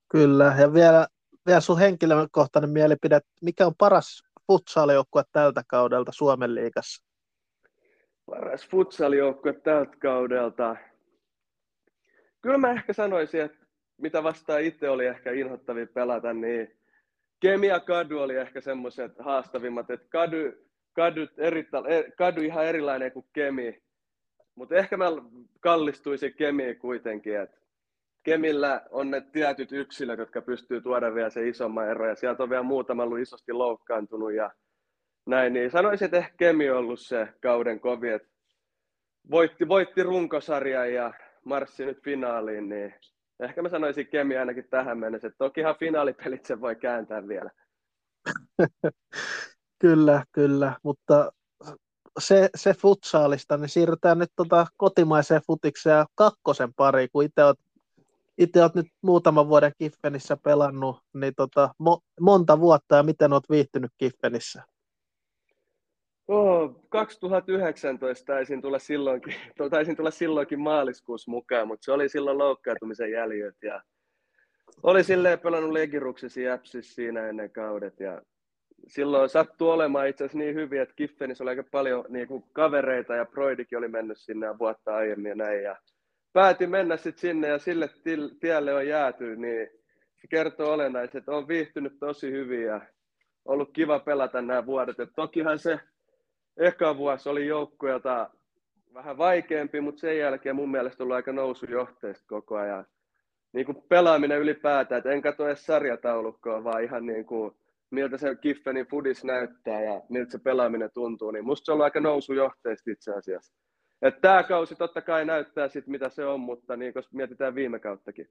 [0.08, 1.06] Kyllä, ja vielä,
[1.46, 7.04] vielä sun henkilökohtainen mielipide, mikä on paras futsal-joukkue tältä kaudelta Suomen liigassa?
[8.26, 10.76] Paras futsal-joukkue tältä kaudelta?
[12.42, 13.66] Kyllä mä ehkä sanoisin, että
[14.00, 16.76] mitä vastaan itse oli ehkä inhottavia pelata, niin
[17.40, 20.36] Kemi ja Kadu oli ehkä semmoiset haastavimmat, että Kadu,
[20.92, 21.68] Kadu, eri,
[22.16, 23.82] Kadu ihan erilainen kuin Kemi,
[24.54, 25.06] mutta ehkä mä
[25.60, 27.60] kallistuisin Kemiin kuitenkin, että
[28.22, 32.50] Kemillä on ne tietyt yksilöt, jotka pystyy tuoda vielä se isomman ero, ja sieltä on
[32.50, 34.50] vielä muutama ollut isosti loukkaantunut ja
[35.26, 38.28] näin, niin sanoisin, että ehkä Kemi on ollut se kauden kovi, että
[39.30, 42.94] voitti, voitti runkosarjan ja marssi nyt finaaliin, niin
[43.40, 47.50] ehkä mä sanoisin Kemi ainakin tähän mennessä, että tokihan finaalipelit se voi kääntää vielä.
[49.82, 51.32] kyllä, kyllä, mutta
[52.18, 57.58] se, se futsaalista, niin siirrytään nyt tota kotimaiseen futikseen ja kakkosen pariin, kun itse olet
[58.40, 63.50] itse olet nyt muutaman vuoden Kiffenissä pelannut, niin tota, mo, monta vuotta ja miten olet
[63.50, 64.62] viihtynyt Kiffenissä?
[66.32, 69.34] Oh, 2019 taisin tulla, silloinkin,
[69.70, 73.82] taisin tulla silloinkin maaliskuussa mukaan, mutta se oli silloin loukkaantumisen jäljet ja
[74.82, 78.22] oli silleen pelannut legiruksesi jäpsissä siinä ennen kaudet ja
[78.86, 83.14] silloin sattui olemaan itse asiassa niin hyvin, että Kiffenissä oli aika paljon niin kuin kavereita
[83.14, 85.76] ja Broidikin oli mennyt sinne vuotta aiemmin ja näin ja
[86.32, 87.90] päätin mennä sitten sinne ja sille
[88.40, 89.68] tielle on jääty, niin
[90.20, 92.80] se kertoo olennaisesti, että on viihtynyt tosi hyvin ja
[93.44, 95.00] ollut kiva pelata nämä vuodet.
[95.00, 95.80] Et tokihan se
[96.56, 98.30] eka vuosi oli joukkueelta
[98.94, 102.86] vähän vaikeampi, mutta sen jälkeen mun mielestä ollut aika nousujohteista koko ajan.
[103.52, 107.54] Niin kuin pelaaminen ylipäätään, että en katso edes sarjataulukkoa, vaan ihan niin kuin,
[107.90, 111.84] miltä se Kiffenin fudis näyttää ja miltä se pelaaminen tuntuu, niin musta se on ollut
[111.84, 113.54] aika nousujohteista itse asiassa.
[114.02, 117.78] Että tämä kausi totta kai näyttää sit, mitä se on, mutta niin, koska mietitään viime
[117.78, 118.28] kauttakin.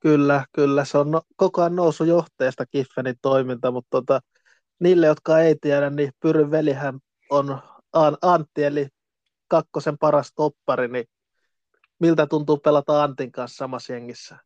[0.00, 0.84] Kyllä, kyllä.
[0.84, 4.20] Se on no, koko ajan nousujohteesta Kiffenin toiminta, mutta tota,
[4.80, 6.98] niille, jotka ei tiedä, niin Pyryn velihän
[7.30, 8.88] on Antti, eli
[9.48, 11.04] kakkosen paras toppari, niin
[12.00, 14.36] miltä tuntuu pelata Antin kanssa samassa jengissä?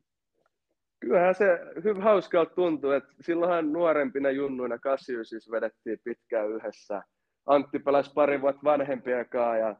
[1.00, 7.02] Kyllähän se hyvä hauskalta tuntuu, että silloinhan nuorempina junnuina 89 vedettiin pitkään yhdessä.
[7.46, 9.26] Antti pelasi pari vuotta vanhempien
[9.60, 9.76] ja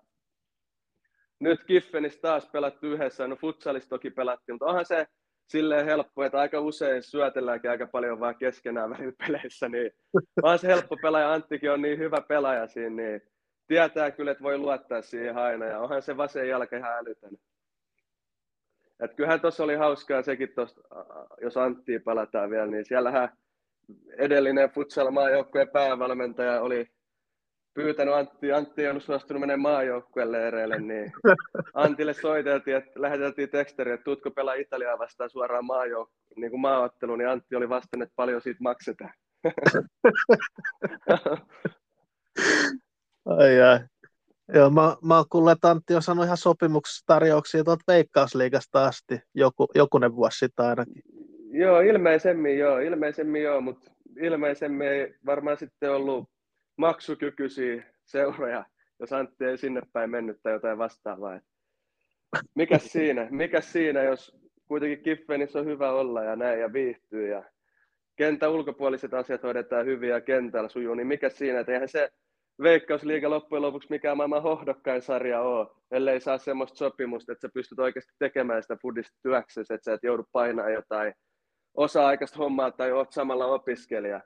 [1.41, 3.27] nyt Kiffenissä taas pelattu yhdessä.
[3.27, 5.07] No futsalissa toki pelattiin, mutta onhan se
[5.47, 9.91] silleen helppo, että aika usein syötelläänkin aika paljon vaan keskenään välillä peleissä, niin
[10.43, 11.33] vaan se helppo pelaaja.
[11.33, 13.23] Anttikin on niin hyvä pelaaja siinä, niin
[13.67, 17.39] tietää kyllä, että voi luottaa siihen aina, ja onhan se vasen jalka ihan älytön.
[19.01, 20.81] Et kyllähän tuossa oli hauskaa sekin, tosta,
[21.41, 23.29] jos Anttia pelataan vielä, niin siellähän
[24.19, 26.91] edellinen futsal maajoukkueen päävalmentaja oli
[27.75, 31.13] pyytänyt Antti, Antti ollut suostunut menemään maajoukkueen leireille, niin
[31.75, 37.19] Antille soiteltiin, että läheteltiin teksteri, että tutko pelaa Italiaa vastaan suoraan maajouk- niin kuin maaotteluun,
[37.19, 39.13] niin Antti oli vastannut, että paljon siitä maksetaan.
[43.27, 43.81] ai ai.
[44.55, 49.67] Joo, mä, mä oon kuullut, että Antti on saanut ihan sopimukstarjouksia tuolta Veikkausliigasta asti, joku,
[49.75, 51.03] jokunen vuosi sitten ainakin.
[51.51, 56.32] Joo, ilmeisemmin joo, ilmeisemmin joo, mutta ilmeisemmin ei varmaan sitten ollut
[56.77, 58.65] maksukykyisiä seuroja,
[59.01, 61.41] jos Antti ei sinne päin mennyt tai jotain vastaavaa.
[62.55, 64.37] Mikä siinä, mikä siinä, jos
[64.69, 67.43] kuitenkin Kiffenissä on hyvä olla ja näin ja viihtyy ja
[68.17, 72.11] kentän ulkopuoliset asiat hoidetaan hyvin ja kentällä sujuu, niin mikä siinä, että eihän se
[72.63, 77.79] Veikkausliiga loppujen lopuksi mikään maailman hohdokkain sarja ole, ellei saa semmoista sopimusta, että sä pystyt
[77.79, 81.15] oikeasti tekemään sitä budista työksesi, että sä et joudu painaa jotain
[81.75, 84.21] osa-aikaista hommaa tai oot samalla opiskelija.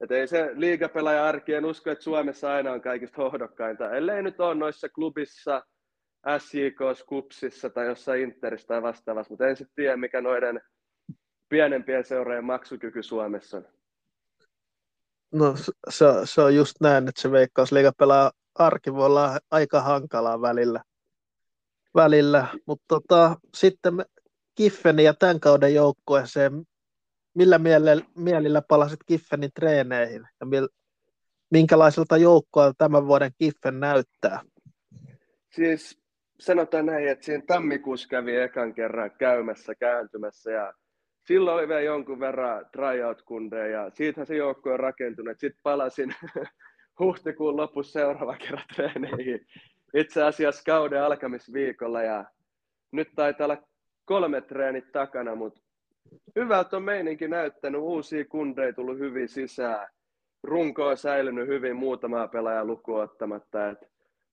[0.00, 3.90] Et ei se liigapelaaja arki, en usko, että Suomessa aina on kaikista hohdokkainta.
[3.90, 5.62] Ellei nyt ole noissa klubissa,
[6.38, 10.60] SJK, Kupsissa tai jossain Interissä tai vastaavassa, mutta en sitten tiedä, mikä noiden
[11.48, 13.64] pienempien seurojen maksukyky Suomessa on.
[15.32, 15.54] No
[15.88, 20.82] se, se on just näin, että se veikkausliigapelaaja arki voi olla aika hankalaa välillä.
[21.94, 22.46] välillä.
[22.66, 24.04] Mutta tota, sitten me
[24.54, 26.52] Kiffeni ja tämän kauden joukkueeseen,
[27.34, 30.68] millä mielellä, mielillä palasit Kiffenin treeneihin ja mil,
[31.50, 34.40] minkälaiselta joukkoa tämän vuoden Kiffen näyttää?
[35.52, 36.00] Siis
[36.40, 40.72] sanotaan näin, että siinä tammikuussa kävi ekan kerran käymässä, kääntymässä ja
[41.26, 45.38] silloin oli vielä jonkun verran tryout-kundeja ja siitähän se joukko on rakentunut.
[45.38, 46.14] Sitten palasin
[47.00, 49.46] huhtikuun lopussa seuraava kerran treeneihin
[49.94, 52.24] itse asiassa kauden alkamisviikolla ja
[52.92, 53.62] nyt taitaa olla
[54.04, 55.60] kolme treenit takana, mutta
[56.36, 59.88] hyvältä on meininki näyttänyt, uusia kundeja tullut hyvin sisään.
[60.42, 63.68] Runko on säilynyt hyvin muutamaa pelaajaa lukuun ottamatta.
[63.68, 63.78] Et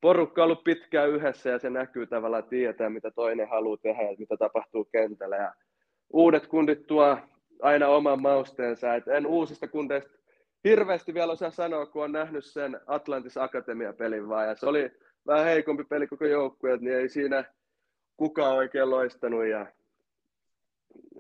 [0.02, 4.16] porukka on ollut pitkään yhdessä ja se näkyy tavallaan tietää, mitä toinen haluaa tehdä ja
[4.20, 5.36] mitä tapahtuu kentällä.
[5.36, 5.54] Ja
[6.14, 7.18] uudet kundit tuo
[7.62, 8.96] aina oman mausteensa.
[8.96, 10.18] Et en uusista kundeista
[10.64, 14.48] hirveästi vielä osaa sanoa, kun on nähnyt sen Atlantis Akatemia-pelin vaan.
[14.48, 14.92] Ja se oli
[15.28, 17.44] vähän heikompi peli koko joukkue, niin ei siinä
[18.18, 19.46] kukaan oikein loistanut.
[19.46, 19.66] Ja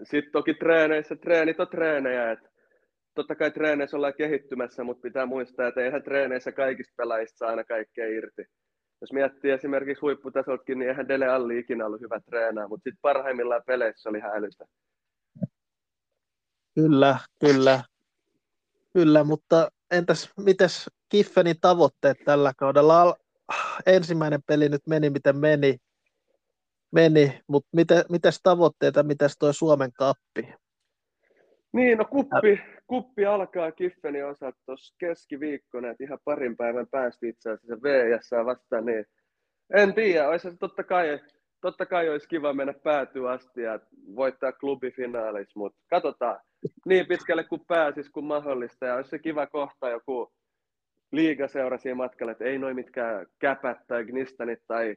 [0.03, 2.49] sitten toki treeneissä, treenit on treenejä, että
[3.15, 7.63] totta kai treeneissä ollaan kehittymässä, mutta pitää muistaa, että eihän treeneissä kaikista pelaajista saa aina
[7.63, 8.45] kaikkea irti.
[9.01, 13.63] Jos miettii esimerkiksi huipputasoltakin, niin eihän Dele Alli ikinä ollut hyvä treenaa, mutta sitten parhaimmillaan
[13.65, 14.65] peleissä oli hälytä.
[16.75, 17.83] Kyllä, kyllä.
[18.93, 23.15] Kyllä, mutta entäs mites Kiffenin tavoitteet tällä kaudella?
[23.85, 25.77] Ensimmäinen peli nyt meni miten meni,
[26.91, 30.53] meni, mutta miten, mites tavoitteita, mitäs tuo Suomen kappi?
[31.73, 37.49] Niin, no kuppi, kuppi alkaa Kiffenin osalta tuossa keskiviikkona, että ihan parin päivän päästä itse
[37.49, 39.05] asiassa VS vastaan, niin
[39.73, 41.19] en tiedä, olisi se totta kai
[41.61, 43.79] totta kai olisi kiva mennä päätyä asti ja
[44.15, 46.39] voittaa klubifinaalis, mutta katsotaan
[46.85, 50.31] niin pitkälle kuin pääsis kuin mahdollista ja olisi se kiva kohta joku
[51.11, 54.95] liigaseura siinä matkalla, että ei noin mitkään käpät tai gnistanit tai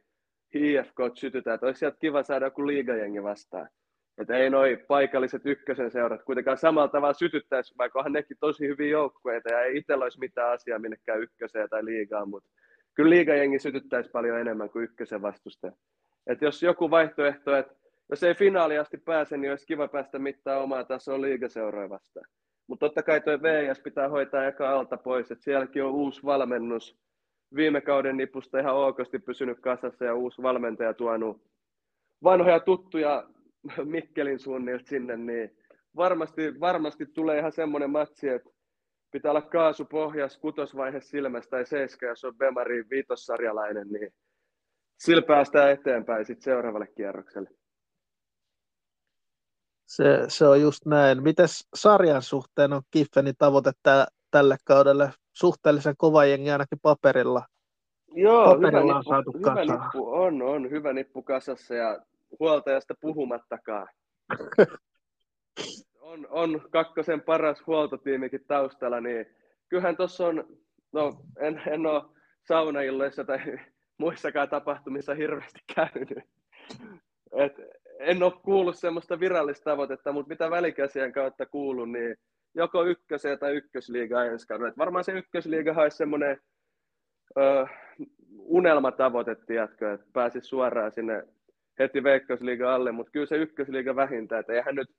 [0.55, 3.69] IFK sytytä, että olisi sieltä kiva saada joku liigajengi vastaan.
[4.17, 8.89] Että ei noin paikalliset ykkösen seurat kuitenkaan samalla tavalla sytyttäisi, vaikka onhan nekin tosi hyviä
[8.89, 12.49] joukkueita ja ei itsellä olisi mitään asiaa minnekään ykköseen tai liigaan, mutta
[12.93, 15.73] kyllä liigajengi sytyttäisi paljon enemmän kuin ykkösen vastustaja.
[16.27, 17.75] Et jos joku vaihtoehto, että
[18.09, 22.25] jos ei finaali asti pääse, niin olisi kiva päästä mittaa omaa tasoa liigaseuroja vastaan.
[22.67, 26.99] Mutta totta kai tuo VS pitää hoitaa eka alta pois, että sielläkin on uusi valmennus.
[27.55, 31.51] Viime kauden nipusta ihan okosti pysynyt kasassa ja uusi valmentaja tuonut
[32.23, 33.29] vanhoja tuttuja
[33.83, 35.57] Mikkelin suunnilta sinne, niin
[35.95, 38.49] varmasti, varmasti tulee ihan semmoinen matsi, että
[39.11, 44.13] pitää olla kaasu pohjas kutosvaihe silmästä tai seiska, jos on Bemari viitossarjalainen, niin
[44.99, 47.49] sillä päästään eteenpäin sitten seuraavalle kierrokselle.
[49.85, 51.23] Se, se on just näin.
[51.23, 53.71] Miten sarjan suhteen on Kiffenin tavoite
[54.31, 55.13] tälle kaudelle?
[55.33, 57.45] Suhteellisen kova jengi ainakin paperilla.
[58.13, 61.99] Joo, paperilla hyvä, on, nippu, hyvä nippu, on, on hyvä nippu kasassa ja
[62.39, 63.87] huoltajasta puhumattakaan.
[66.11, 69.25] on, on kakkosen paras huoltotiimikin taustalla, niin
[69.69, 70.57] kyllähän tuossa on,
[70.91, 72.03] no en, en ole
[72.47, 73.39] saunailloissa tai
[73.97, 76.09] muissakaan tapahtumissa hirveästi käynyt.
[77.31, 77.53] Et
[77.99, 82.15] en ole kuullut semmoista virallista tavoitetta, mutta mitä välikäsien kautta kuulun, niin
[82.55, 84.73] joko ykköseen tai ykkösliiga ensi kaudella.
[84.77, 86.37] Varmaan se ykkösliiga olisi semmoinen
[87.37, 87.67] ö,
[88.37, 91.23] unelmatavoite, tiedätkö, että pääsisi suoraan sinne
[91.79, 94.89] heti Veikkausliiga alle, mutta kyllä se ykkösliiga vähintään, että eihän nyt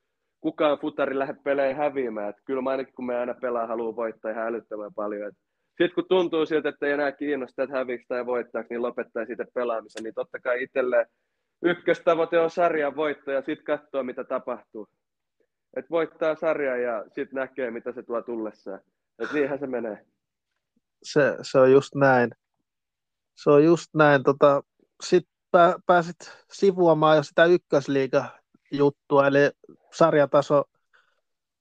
[0.41, 4.31] kukaan futari lähde peleihin häviämään, että kyllä mä ainakin kun me aina pelaa haluaa voittaa
[4.31, 5.33] ihan älyttömän paljon,
[5.69, 9.45] sitten kun tuntuu siltä, että ei enää kiinnosta, että häviksi tai voittaako, niin lopettaa siitä
[9.55, 11.07] pelaamisen, niin totta kai itselleen
[11.63, 14.89] ykköstavoite on sarjan voitto ja sitten katsoo, mitä tapahtuu.
[15.77, 18.81] Et voittaa sarja ja sitten näkee, mitä se tuo tullessaan.
[19.19, 20.07] Et niinhän se menee.
[21.03, 22.31] Se, se on just näin.
[23.35, 24.23] Se on just näin.
[24.23, 24.63] Tota,
[25.05, 26.17] sitten pää, pääsit
[26.53, 29.51] sivuamaan jo sitä ykkösliiga-juttua, eli
[29.95, 30.65] sarjataso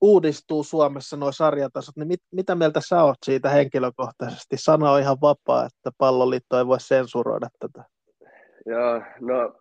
[0.01, 4.57] uudistuu Suomessa nuo sarjatasot, niin mit, mitä mieltä sä oot siitä henkilökohtaisesti?
[4.57, 7.83] Sana on ihan vapaa, että palloliitto ei voi sensuroida tätä.
[8.65, 9.55] Joo, no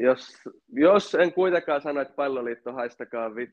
[0.00, 0.32] jos,
[0.68, 3.50] jos en kuitenkaan sano, että palloliitto haistakaa vit,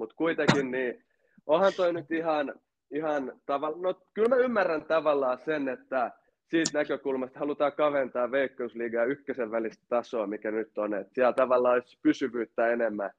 [0.00, 1.04] mutta kuitenkin niin
[1.46, 2.54] onhan toi nyt ihan,
[2.90, 6.10] ihan tavallaan, no kyllä mä ymmärrän tavallaan sen, että
[6.50, 11.98] siitä näkökulmasta halutaan kaventaa Veikkausliigaa ykkösen välistä tasoa, mikä nyt on, että siellä tavallaan olisi
[12.02, 13.10] pysyvyyttä enemmän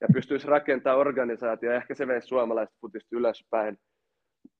[0.00, 3.78] ja pystyisi rakentamaan organisaatio, ehkä se veisi suomalaiset futista ylöspäin.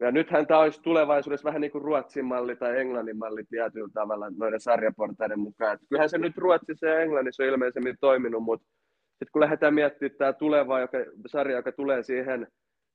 [0.01, 4.31] Ja nythän tämä olisi tulevaisuudessa vähän niin kuin Ruotsin malli tai Englannin malli tietyllä tavalla
[4.37, 5.75] noiden sarjaportaiden mukaan.
[5.75, 8.67] Että kyllähän se nyt Ruotsissa ja Englannissa on ilmeisemmin toiminut, mutta
[9.25, 12.47] sitten kun lähdetään miettimään tämä tuleva joka, sarja, joka tulee siihen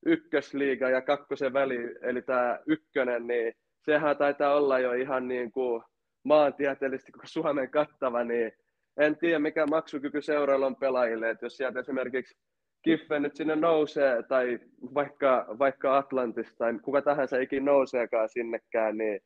[0.06, 3.54] ykkösliiga ja kakkosen väliin, eli tämä ykkönen, niin
[3.86, 5.84] sehän taitaa olla jo ihan niin kuin
[6.24, 8.52] maantieteellisesti koko Suomen kattava, niin
[8.98, 12.36] en tiedä mikä maksukyky seurailla on pelaajille, että jos sieltä esimerkiksi
[12.84, 14.60] Kiffe nyt sinne nousee, tai
[14.94, 19.20] vaikka, vaikka Atlantis, tai kuka tahansa ikin nouseekaan sinnekään, niin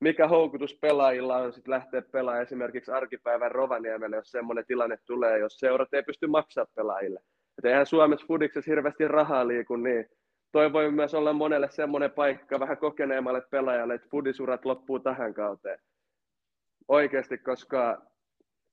[0.00, 5.58] mikä houkutus pelaajilla on sitten lähteä pelaamaan esimerkiksi arkipäivän Rovaniemelle, jos semmoinen tilanne tulee, jos
[5.58, 7.20] seurat ei pysty maksamaan pelaajille.
[7.58, 10.06] Et eihän Suomessa fudiksessa hirveästi rahaa liiku, niin
[10.52, 15.78] toi voi myös olla monelle semmoinen paikka vähän kokeneemmalle pelaajalle, että fudisurat loppuu tähän kauteen.
[16.88, 18.02] Oikeasti, koska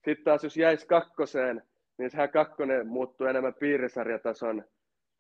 [0.05, 1.63] sitten taas jos jäisi kakkoseen,
[1.97, 4.63] niin sehän kakkonen muuttuu enemmän piirisarjatason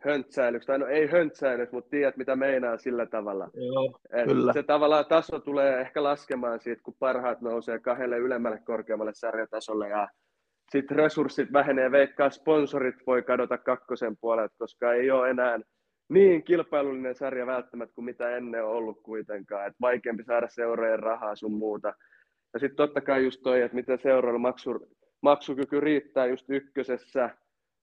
[0.05, 3.49] höntsäilyksi, tai no ei höntsäilyksi, mutta tiedät mitä meinaa sillä tavalla.
[3.53, 4.53] Joo, Et kyllä.
[4.53, 10.07] Se tavallaan taso tulee ehkä laskemaan siitä, kun parhaat nousee kahdelle ylemmälle korkeammalle sarjatasolle, ja
[10.71, 15.59] sitten resurssit vähenee, veikkaa sponsorit voi kadota kakkosen puolelta, koska ei ole enää
[16.09, 21.35] niin kilpailullinen sarja välttämättä kuin mitä ennen on ollut kuitenkaan, että vaikeampi saada seurojen rahaa
[21.35, 21.93] sun muuta.
[22.53, 24.87] Ja sitten totta kai just toi, että miten seuroilla maksu,
[25.21, 27.29] maksukyky riittää just ykkösessä.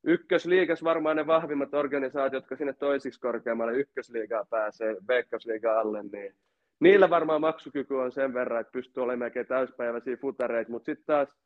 [0.09, 6.35] Ykkösliigas varmaan ne vahvimmat organisaatiot, jotka sinne toisiksi korkeammalle ykkösliigaa pääsee, veikkausliigaa alle, niin
[6.81, 11.37] niillä varmaan maksukyky on sen verran, että pystyy olemaan melkein täyspäiväisiä futareita, mutta sitten taas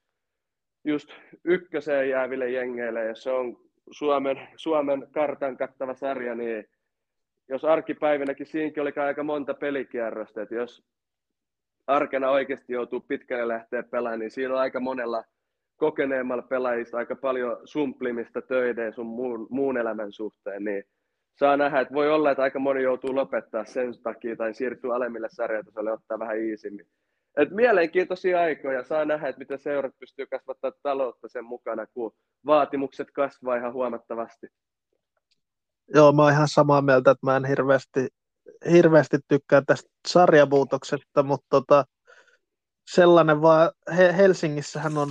[0.85, 1.11] just
[1.45, 3.57] ykköseen jääville jengeille, ja se on
[3.91, 6.65] Suomen, Suomen kartan kattava sarja, niin
[7.49, 10.85] jos arkipäivinäkin siinäkin oli aika monta pelikierrosta, että jos
[11.87, 15.25] arkena oikeasti joutuu pitkälle lähteä pelaamaan, niin siinä on aika monella
[15.83, 20.85] kokeneemmalla pelaajista aika paljon sumplimista töiden sun muun, muun elämän suhteen, niin
[21.39, 25.29] saa nähdä, että voi olla, että aika moni joutuu lopettaa sen takia tai siirtyä alemmille
[25.31, 26.87] sarjatasolle ottaa vähän iisimmin.
[27.37, 28.85] et mielenkiintoisia aikoja.
[28.85, 32.13] Saa nähdä, että miten seurat pystyy kasvattaa taloutta sen mukana, kun
[32.47, 34.47] vaatimukset kasvaa ihan huomattavasti.
[35.95, 38.09] Joo, mä oon ihan samaa mieltä, että mä en hirveästi,
[38.73, 41.85] hirveästi tykkää tästä sarjamuutoksesta, mutta tota,
[42.95, 43.71] sellainen vaan,
[44.17, 45.09] Helsingissähän on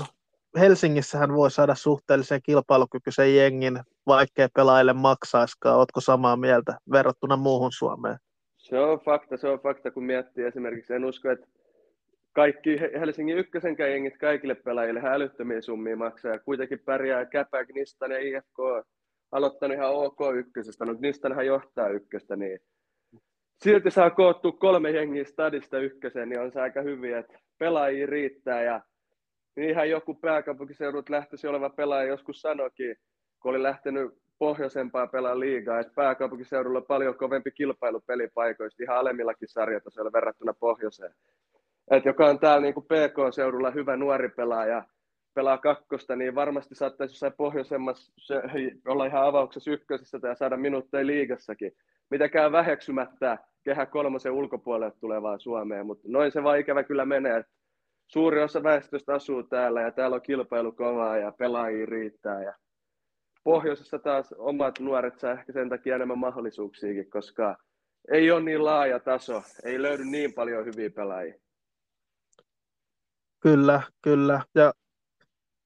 [0.59, 5.77] Helsingissähän voi saada suhteellisen kilpailukykyisen jengin, vaikkei pelaajille maksaiskaan.
[5.77, 8.17] Oletko samaa mieltä verrattuna muuhun Suomeen?
[8.57, 10.93] Se on fakta, se on fakta, kun miettii esimerkiksi.
[10.93, 11.47] En usko, että
[12.33, 18.87] kaikki Helsingin ykkösenkään jengit kaikille pelaajille älyttömiä summia maksaa kuitenkin pärjää Käpä, Gnistan ja IFK
[19.31, 22.59] aloittanut ihan OK ykkösestä, no Gnistanhan johtaa ykköstä, niin
[23.63, 28.63] silti saa koottua kolme jengiä stadista ykköseen, niin on se aika hyvin, että pelaajia riittää
[28.63, 28.81] ja
[29.57, 32.95] ihan joku pääkaupunkiseudut lähtöisi oleva pelaaja joskus sanoikin,
[33.41, 39.47] kun oli lähtenyt pohjoisempaa pelaa liigaa, että pääkaupunkiseudulla on paljon kovempi kilpailu pelipaikoista ihan alemmillakin
[39.47, 41.13] sarjatasoilla verrattuna pohjoiseen.
[41.91, 44.83] Et joka on täällä niin PK-seudulla hyvä nuori pelaaja,
[45.33, 48.41] pelaa kakkosta, niin varmasti saattaisi jossain pohjoisemmassa se,
[48.87, 51.71] olla ihan avauksessa ykkösessä tai saada minuutteja liigassakin.
[52.09, 57.51] Mitenkään väheksymättä kehä kolmosen ulkopuolelle tulevaa Suomeen, mutta noin se vaan ikävä kyllä menee, että
[58.13, 62.43] suuri osa väestöstä asuu täällä ja täällä on kilpailu kovaa ja pelaajia riittää.
[62.43, 62.53] Ja
[63.43, 67.57] pohjoisessa taas omat nuoret saa ehkä sen takia enemmän mahdollisuuksiakin, koska
[68.11, 71.33] ei ole niin laaja taso, ei löydy niin paljon hyviä pelaajia.
[73.39, 74.41] Kyllä, kyllä.
[74.55, 74.73] Ja,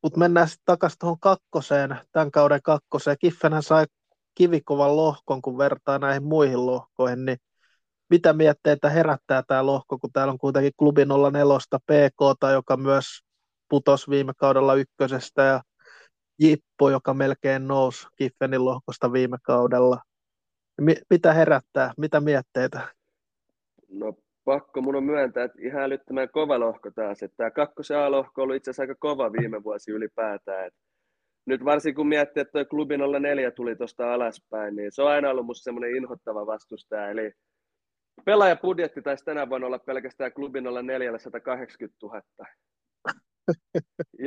[0.03, 3.17] mutta mennään sitten takaisin tuohon kakkoseen, tämän kauden kakkoseen.
[3.19, 3.85] Kiffenhän sai
[4.35, 7.37] kivikovan lohkon, kun vertaa näihin muihin lohkoihin, niin
[8.09, 13.05] mitä mietteitä herättää tämä lohko, kun täällä on kuitenkin klubi 04 PK, joka myös
[13.69, 15.61] putosi viime kaudella ykkösestä ja
[16.39, 20.01] Jippo, joka melkein nousi Kiffenin lohkosta viime kaudella.
[21.09, 22.81] mitä herättää, mitä mietteitä?
[23.89, 24.13] No
[24.45, 27.23] pakko mun on myöntää, että ihan älyttömän kova lohko taas.
[27.23, 30.67] Että tämä kakkosen A-lohko ollut itse asiassa aika kova viime vuosi ylipäätään.
[30.67, 30.79] Että
[31.45, 35.29] nyt varsinkin kun miettii, että tuo klubi 04 tuli tuosta alaspäin, niin se on aina
[35.29, 37.09] ollut musta semmoinen inhottava vastustaja.
[37.09, 37.31] Eli
[38.25, 42.21] Pelaajapudjetti taisi tänä vuonna olla pelkästään klubin 480 000,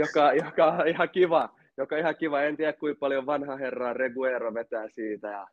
[0.02, 1.56] joka, joka on ihan kiva.
[1.76, 2.42] Joka ihan kiva.
[2.42, 5.46] En tiedä, kuinka paljon vanha herra Reguero vetää siitä ja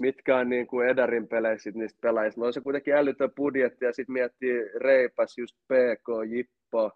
[0.00, 2.40] mitkä on niin kuin Edarin peleissä niistä pelaajista.
[2.40, 6.90] No on se kuitenkin älytön budjetti ja sitten miettii Reipas, just PK, Jippo,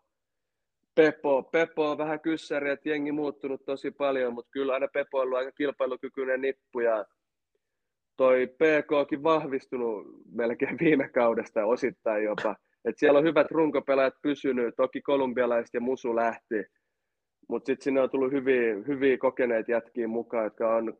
[0.94, 1.42] Pepo.
[1.42, 5.38] Pepo on vähän kyssäri, että jengi muuttunut tosi paljon, mutta kyllä aina Pepo on ollut
[5.38, 7.04] aika kilpailukykyinen nippu ja
[8.16, 12.56] toi PKkin vahvistunut melkein viime kaudesta osittain jopa.
[12.84, 16.64] Et siellä on hyvät runkopelaajat pysynyt, toki kolumbialaiset ja Musu lähti,
[17.48, 20.98] mutta sitten sinne on tullut hyviä, hyviä kokeneet jätkiä mukaan, jotka on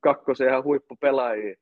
[0.00, 1.54] kakkosen ihan huippupelaajia.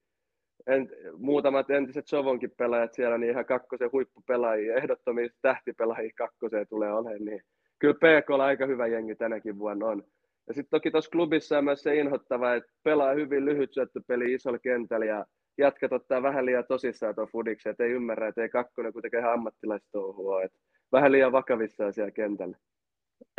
[0.67, 7.25] En, muutamat entiset Sovonkin pelaajat siellä, niin ihan kakkosen huippupelaajia, ehdottomia tähtipelaajia kakkoseen tulee olemaan,
[7.25, 7.41] niin
[7.79, 10.03] kyllä PK on aika hyvä jengi tänäkin vuonna on.
[10.49, 14.59] Ja sitten toki tuossa klubissa on myös se inhottava, että pelaa hyvin lyhyt syöttöpeli isolla
[14.59, 15.27] kentällä ja
[15.59, 19.33] jatkat ottaa vähän liian tosissaan tuon fudiksen, että ei ymmärrä, että ei kakkonen kuitenkaan ihan
[19.33, 20.59] ammattilaistouhua, että
[20.93, 22.57] vähän liian vakavissaan siellä kentällä.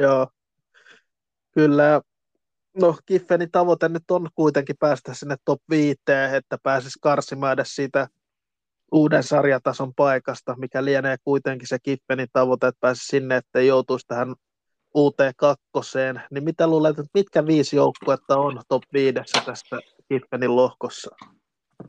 [0.02, 0.28] Joo,
[1.52, 2.02] kyllä.
[2.82, 6.02] No Kiffenin tavoite nyt on kuitenkin päästä sinne top 5,
[6.36, 8.08] että pääsisi karsimaan edes siitä
[8.92, 14.36] uuden sarjatason paikasta, mikä lienee kuitenkin se Kiffenin tavoite, että pääsisi sinne, että joutuisi tähän
[14.96, 19.80] uuteen kakkoseen, niin mitä luulet, että mitkä viisi joukkuetta on top viidessä tästä
[20.10, 21.16] Kiffenin lohkossa?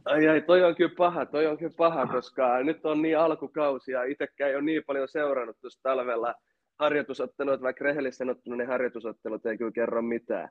[0.05, 3.93] Ai ai, toi on kyllä paha, toi on kyllä paha, koska nyt on niin alkukausi
[3.93, 6.35] ja itsekään ei ole niin paljon seurannut tuossa talvella
[6.79, 10.49] harjoitusottelut, vaikka rehellisesti sanottuna ne harjoitusottelut ei kyllä kerro mitään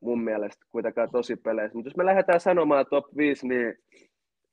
[0.00, 1.74] mun mielestä kuitenkaan tosi peleissä.
[1.74, 3.74] Mutta jos me lähdetään sanomaan top 5, niin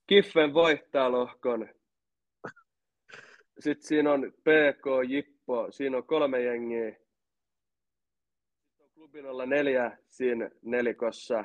[0.08, 1.70] Kiffen voittaa lohkon.
[3.60, 6.90] Sitten siinä on PK, Jip, Espoo, siinä on kolme jengiä.
[6.90, 11.44] Sitten on klubin olla neljä siinä nelikossa.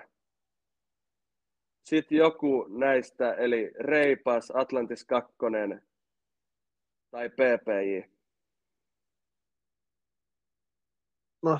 [1.84, 5.32] Sitten joku näistä, eli Reipas, Atlantis 2
[7.11, 8.11] tai PPJ.
[11.42, 11.59] No,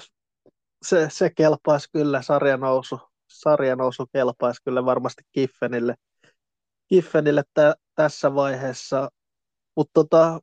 [0.82, 5.95] se, se kelpaisi kyllä, sarjanousu, sarjanousu kelpaisi kyllä varmasti Kiffenille,
[6.88, 9.11] Kiffenille tä, tässä vaiheessa.
[9.76, 10.41] Mutta tota,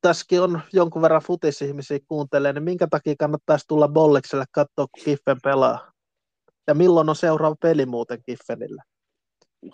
[0.00, 5.36] tässäkin on jonkun verran futisihmisiä kuuntelee, niin minkä takia kannattaisi tulla Bollikselle katsoa, kun Kiffen
[5.42, 5.92] pelaa?
[6.66, 8.82] Ja milloin on seuraava peli muuten Kiffenillä?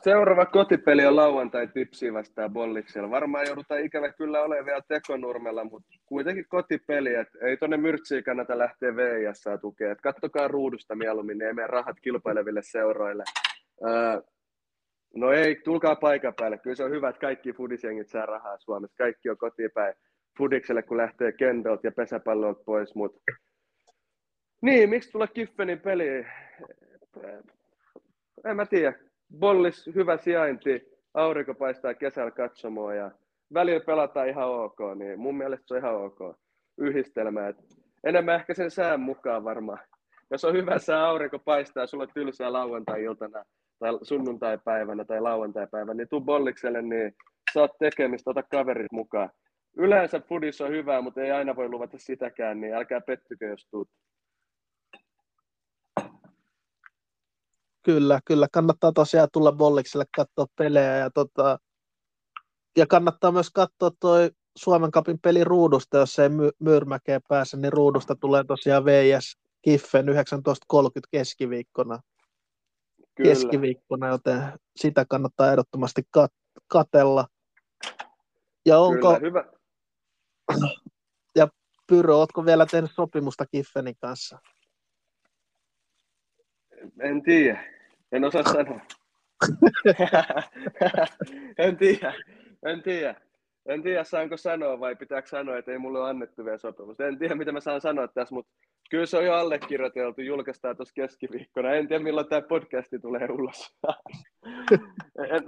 [0.02, 3.10] Seuraava kotipeli on lauantai tipsi vastaan Bolliksella.
[3.10, 7.14] Varmaan joudutaan ikävä kyllä olemaan vielä tekonurmella, mutta kuitenkin kotipeli.
[7.14, 9.92] Et ei tuonne myrtsiin kannata lähteä VIS tukea.
[9.92, 13.24] Et kattokaa ruudusta mieluummin, niin ei mene rahat kilpaileville seuroille.
[13.86, 14.22] Öö,
[15.16, 16.58] No ei, tulkaa paikan päälle.
[16.58, 18.96] Kyllä se on hyvä, että kaikki fudisjengit saa rahaa Suomessa.
[18.96, 19.94] Kaikki on kotipäin
[20.38, 22.94] fudikselle, kun lähtee kentolta ja pesäpallolta pois.
[22.94, 23.16] Mut...
[24.62, 26.26] Niin, miksi tulla Kiffenin peliin?
[28.44, 28.98] En mä tiedä.
[29.38, 33.10] Bollis, hyvä sijainti, aurinko paistaa kesällä katsomoa ja
[33.54, 36.18] välillä pelataan ihan ok, niin mun mielestä se on ihan ok
[36.78, 37.48] yhdistelmä.
[37.48, 37.56] Et
[38.04, 39.78] enemmän ehkä sen sään mukaan varmaan.
[40.30, 43.44] Jos on hyvä sää, aurinko paistaa sulla on tylsää lauantai-iltana
[43.78, 47.14] tai sunnuntai-päivänä tai lauantai-päivänä, niin tuu bollikselle, niin
[47.52, 49.30] saat tekemistä, ota kaverit mukaan.
[49.76, 53.88] Yleensä fudis on hyvää, mutta ei aina voi luvata sitäkään, niin älkää pettykö, jos tuut.
[57.82, 58.46] Kyllä, kyllä.
[58.52, 61.58] Kannattaa tosiaan tulla bollikselle katsoa pelejä ja, tota,
[62.76, 67.72] ja kannattaa myös katsoa toi Suomen kapin peli ruudusta, jos ei my- Myyrmäkeen pääse, niin
[67.72, 70.12] ruudusta tulee tosiaan VS Kiffen 19.30
[71.10, 72.00] keskiviikkona.
[73.14, 73.30] Kyllä.
[73.30, 74.42] Keskiviikkona, joten
[74.76, 77.26] sitä kannattaa ehdottomasti kat- katella.
[78.66, 79.08] Ja onko...
[79.08, 79.44] Kyllä, hyvä.
[81.36, 81.48] Ja
[81.86, 84.38] Pyro, ootko vielä tehnyt sopimusta Kiffenin kanssa?
[87.00, 87.64] En tiedä.
[88.12, 88.80] En osaa sanoa.
[91.58, 92.14] en tiedä.
[92.66, 93.14] En tiedä.
[93.66, 97.06] En tiedä, saanko sanoa vai pitääkö sanoa, että ei mulle ole annettu vielä sopimusta.
[97.06, 98.52] En tiedä, mitä mä saan sanoa tässä, mutta
[98.90, 101.74] kyllä se on jo allekirjoiteltu, julkaistaan tuossa keskiviikkona.
[101.74, 103.76] En tiedä, milloin tämä podcasti tulee ulos.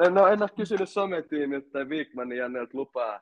[0.07, 3.21] en, no, en ole kysynyt sometiimiltä tai Wigmanin Jannelta lupaa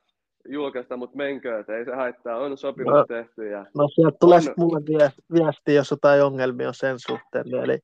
[0.48, 3.48] julkaista, mutta menkö, että ei se haittaa, on sopimus no, tehty.
[3.48, 4.54] Ja no sieltä tulee on...
[4.56, 4.80] mulle
[5.32, 7.44] viesti, jos jotain ongelmia on sen suhteen.
[7.62, 7.78] Eli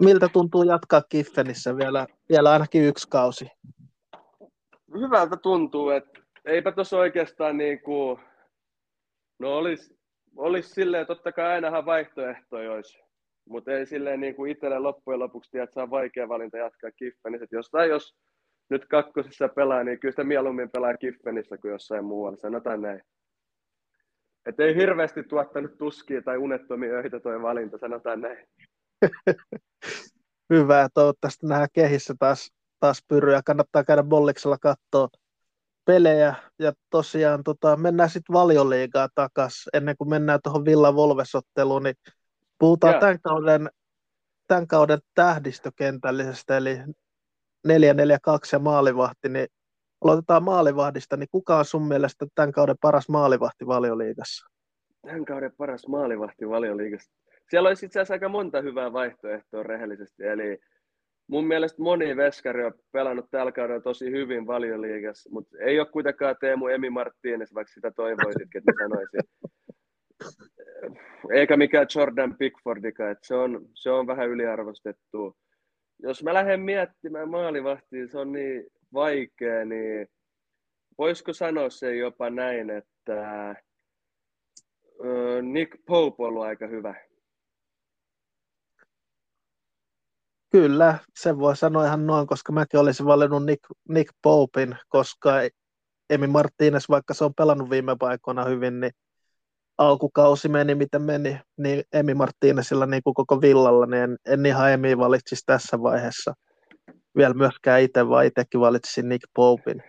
[0.00, 3.46] miltä tuntuu jatkaa Kiffenissä vielä, vielä ainakin yksi kausi?
[4.94, 8.20] Hyvältä tuntuu, että eipä tuossa oikeastaan niin kuin,
[9.38, 9.98] no olisi,
[10.36, 12.98] olisi silleen, totta kai ainahan vaihtoehtoja olisi,
[13.48, 16.90] mutta ei silleen niin kuin itselle loppujen lopuksi tiedä, että se on vaikea valinta jatkaa
[16.90, 17.46] Kiffenissä.
[17.52, 18.14] Jostain jos
[18.70, 23.02] nyt kakkosessa pelaa, niin kyllä sitä mieluummin pelaa Kiffenissä kuin jossain muualla, sanotaan näin.
[24.46, 28.46] Että ei hirveästi tuottanut tuskia tai unettomia öitä tuo valinta, sanotaan näin.
[30.52, 33.40] Hyvä, toivottavasti nähdään kehissä taas, taas pyryä.
[33.44, 35.08] Kannattaa käydä Bolliksella katsoa
[35.84, 36.34] pelejä.
[36.58, 41.96] Ja tosiaan tota, mennään sitten valioliigaa takas ennen kuin mennään tuohon Villa Volvesotteluun, niin
[42.58, 43.70] puhutaan tämän kauden,
[44.46, 46.78] tämän kauden tähdistökentällisestä, eli
[47.68, 47.70] 4-4-2
[48.52, 49.46] ja maalivahti, niin
[50.04, 54.46] aloitetaan maalivahdista, niin kuka on sun mielestä tämän kauden paras maalivahti valioliigassa?
[55.06, 57.12] Tämän kauden paras maalivahti valioliigassa?
[57.50, 60.58] Siellä olisi itse asiassa aika monta hyvää vaihtoehtoa rehellisesti, eli
[61.26, 66.36] mun mielestä moni veskari on pelannut tällä kaudella tosi hyvin valioliigassa, mutta ei ole kuitenkaan
[66.40, 69.20] Teemu Emi Martínez, vaikka sitä toivoisitkin, että sanoisin.
[71.32, 75.36] Eikä mikään Jordan Pickfordikaan, että se on, se on vähän yliarvostettu.
[75.98, 80.06] Jos mä lähden miettimään maalivahtia, se on niin vaikea, niin
[80.98, 83.54] voisiko sanoa se jopa näin, että
[85.42, 86.94] Nick Pope on ollut aika hyvä?
[90.52, 95.30] Kyllä, sen voi sanoa ihan noin, koska mäkin olisin valinnut Nick, Nick Popin, koska
[96.10, 98.92] Emi Martínez, vaikka se on pelannut viime paikoina hyvin, niin
[99.78, 104.72] alkukausi meni miten meni, niin Emi Martínezilla niin kuin koko villalla, niin en, en ihan
[104.72, 106.34] Emi valitsisi tässä vaiheessa
[107.16, 109.82] vielä myöskään itse, vaan itsekin valitsisin Nick Popin.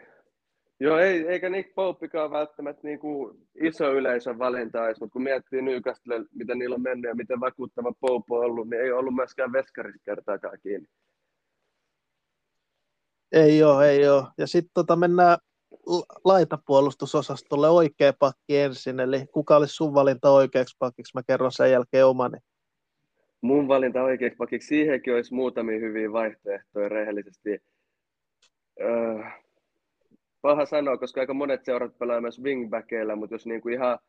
[0.79, 5.61] Joo, ei, eikä Nick Popekaan välttämättä niin kuin iso yleisön valinta olisi, mutta kun miettii
[5.61, 9.53] Newcastle, miten niillä on mennyt ja miten vakuuttava Pope on ollut, niin ei ollut myöskään
[9.53, 10.87] veskarissa kertaakaan kiinni.
[13.31, 14.23] Ei ole, ei ole.
[14.37, 15.37] Ja sitten tota mennään
[16.23, 22.05] laitapuolustusosastolle oikea pakki ensin, eli kuka olisi sun valinta oikeaksi pakiksi, mä kerron sen jälkeen
[22.05, 22.37] omani.
[23.41, 27.59] Mun valinta oikeaksi pakiksi, siihenkin olisi muutamia hyviä vaihtoehtoja rehellisesti.
[28.81, 29.23] Öö,
[30.41, 33.99] paha sanoa, koska aika monet seurat pelaa myös wingbackeilla, mutta jos niinku ihan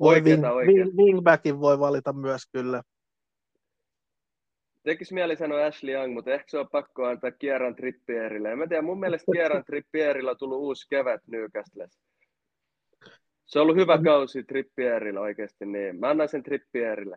[0.00, 2.82] oikeata wing, wing, wingbackin voi valita myös kyllä.
[4.82, 8.52] Tekisi mieli sanoa Ashley Young, mutta ehkä se on pakko antaa Kieran Trippierille.
[8.52, 12.00] En mä tiedä, mun mielestä Kieran Trippierillä on tullut uusi kevät Newcastlessa.
[13.46, 17.16] Se on ollut hyvä kausi Trippierillä oikeasti, niin mä annan sen Trippierille.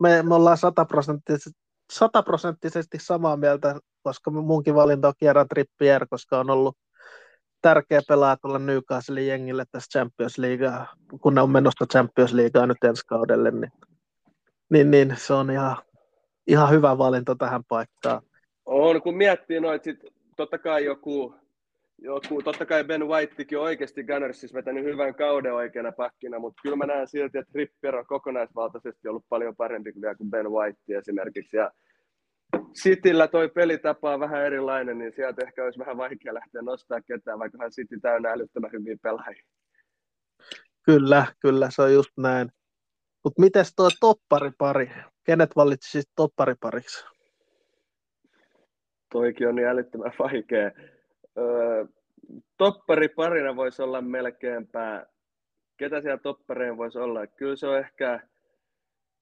[0.00, 1.60] Me, me ollaan sataprosenttisesti,
[1.92, 6.76] sataprosenttisesti samaa mieltä, koska munkin valinta on Kieran Trippier, koska on ollut
[7.62, 10.70] tärkeä pelaa tuolla Newcastle jengille tässä Champions League,
[11.20, 13.72] kun ne on menossa Champions Leaguea nyt ensi kaudelle, niin,
[14.70, 15.76] niin, niin se on ihan,
[16.46, 18.22] ihan hyvä valinta tähän paikkaan.
[18.66, 20.04] On, kun miettii noit, sit
[20.36, 21.34] totta kai joku,
[21.98, 26.76] joku, totta kai Ben Whitekin on oikeasti Gunnersissa vetänyt hyvän kauden oikeana pakkina, mutta kyllä
[26.76, 31.56] mä näen silti, että Ripper on kokonaisvaltaisesti ollut paljon parempi kuin Ben White esimerkiksi.
[31.56, 31.70] Ja
[32.82, 37.38] Cityllä toi pelitapa on vähän erilainen, niin sieltä ehkä olisi vähän vaikea lähteä nostaa ketään,
[37.38, 39.42] vaikka hän City täynnä älyttömän hyviä pelaajia.
[40.82, 42.48] Kyllä, kyllä, se on just näin.
[43.26, 44.90] Mutta miten tuo topparipari?
[45.24, 47.06] Kenet valitsisit topparipariksi?
[49.12, 50.70] Toikin on niin älyttömän vaikea.
[51.38, 51.86] Öö,
[52.56, 55.06] toppariparina voisi olla melkeinpä,
[55.76, 57.26] ketä siellä toppareen voisi olla?
[57.26, 58.20] Kyllä se on ehkä,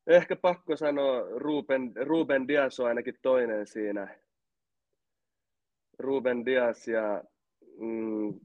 [0.07, 4.19] ehkä pakko sanoa, Ruben, Ruben Dias on ainakin toinen siinä.
[5.99, 7.25] Ruben Dias ja
[7.79, 8.41] mm,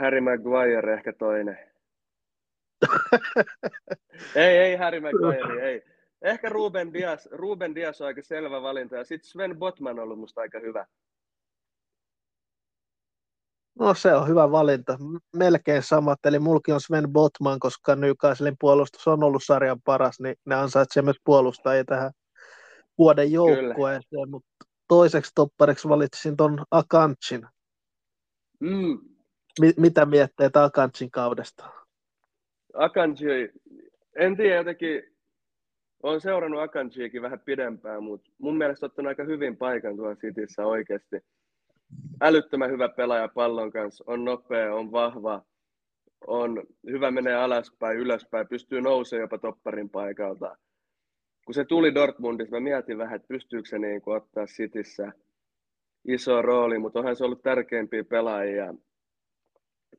[0.00, 1.69] Harry Maguire ehkä toinen.
[4.34, 5.82] Ei, ei Harry Maguire, ei.
[6.22, 10.18] Ehkä Ruben Dias, Ruben Dias on aika selvä valinta ja sitten Sven Botman on ollut
[10.18, 10.86] musta aika hyvä.
[13.78, 14.98] No se on hyvä valinta.
[15.36, 20.36] Melkein samat, eli mulki on Sven Botman, koska Newcastlein puolustus on ollut sarjan paras, niin
[20.46, 22.10] ne ansaitsee myös puolustajia tähän
[22.98, 24.48] vuoden joukkueeseen, mutta
[24.88, 27.46] toiseksi toppariksi valitsin ton Akanchin.
[28.60, 28.98] Mm.
[29.60, 31.79] Mi- mitä mietteet Akanchin kaudesta?
[32.74, 33.52] Akanji,
[34.16, 35.02] en tiedä jotenkin,
[36.02, 41.16] olen seurannut Akanjiikin vähän pidempään, mutta mun mielestä ottanut aika hyvin paikan tuolla Cityssä oikeasti.
[42.20, 45.42] Älyttömän hyvä pelaaja pallon kanssa, on nopea, on vahva,
[46.26, 50.56] on hyvä menee alaspäin, ylöspäin, pystyy nousemaan jopa topparin paikalta.
[51.44, 55.12] Kun se tuli Dortmundissa, mä mietin vähän, että pystyykö se niin ottaa Cityssä
[56.04, 58.74] iso rooli, mutta onhan se ollut tärkeimpiä pelaajia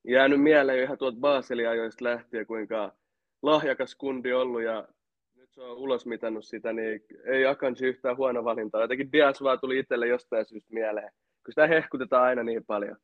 [0.04, 2.94] jäänyt mieleen ihan tuolta Baselin ajoista lähtien, kuinka
[3.42, 4.88] lahjakas kundi ollut ja
[5.36, 8.82] nyt se on ulos mitannut sitä, niin ei Akanji yhtään huono valinta.
[8.82, 11.12] Jotenkin Dias vaan tuli itselle jostain syystä mieleen,
[11.46, 12.98] kun sitä hehkutetaan aina niin paljon.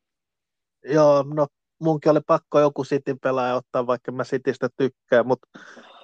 [0.86, 1.48] Joo, no
[1.80, 5.48] munkin oli pakko joku Cityn pelaaja ottaa, vaikka mä Citystä tykkään, mutta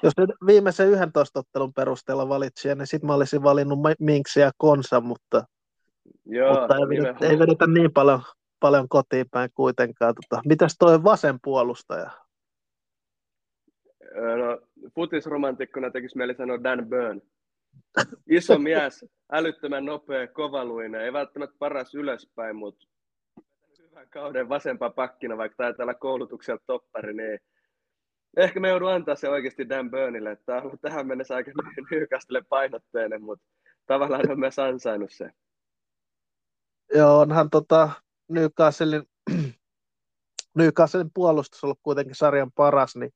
[0.04, 5.02] jos nyt viimeisen 11 ottelun perusteella valitsin, niin sitten mä olisin valinnut Minksi ja Konsa,
[5.02, 5.44] mutta,
[6.26, 8.22] Joo, mutta ei, vedetä, ei vedetä niin paljon
[8.64, 10.16] paljon kotiin päin kuitenkaan.
[10.16, 12.12] Tota, mitäs toi vasen puolustaja?
[14.16, 17.22] No, futisromantikkona tekisi mieli sanoa Dan Burn.
[18.30, 22.88] Iso mies, älyttömän nopea, kovaluinen, ei välttämättä paras ylöspäin, mutta
[23.80, 27.40] hyvän kauden vasempaa pakkina, vaikka taitaa olla koulutukselta toppari, niin
[28.38, 31.52] ehkä me joudun antaa se oikeasti Dan Burnille, että tämä on ollut tähän mennessä aika
[31.92, 33.46] Newcastle painotteinen, mutta
[33.86, 35.30] tavallaan on myös ansainnut se.
[36.96, 37.92] Joo, onhan tota,
[38.34, 39.04] Newcastlein,
[40.58, 43.12] Newcastlein puolustus ollut kuitenkin sarjan paras, niin,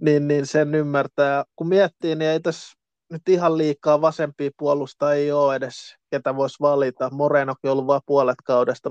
[0.00, 1.44] niin, niin sen ymmärtää.
[1.56, 2.78] Kun miettii, niin ei tässä
[3.12, 7.10] nyt ihan liikaa vasempia puolustajia ole edes, ketä voisi valita.
[7.10, 8.90] Morenokin on ollut vain puolet kaudesta.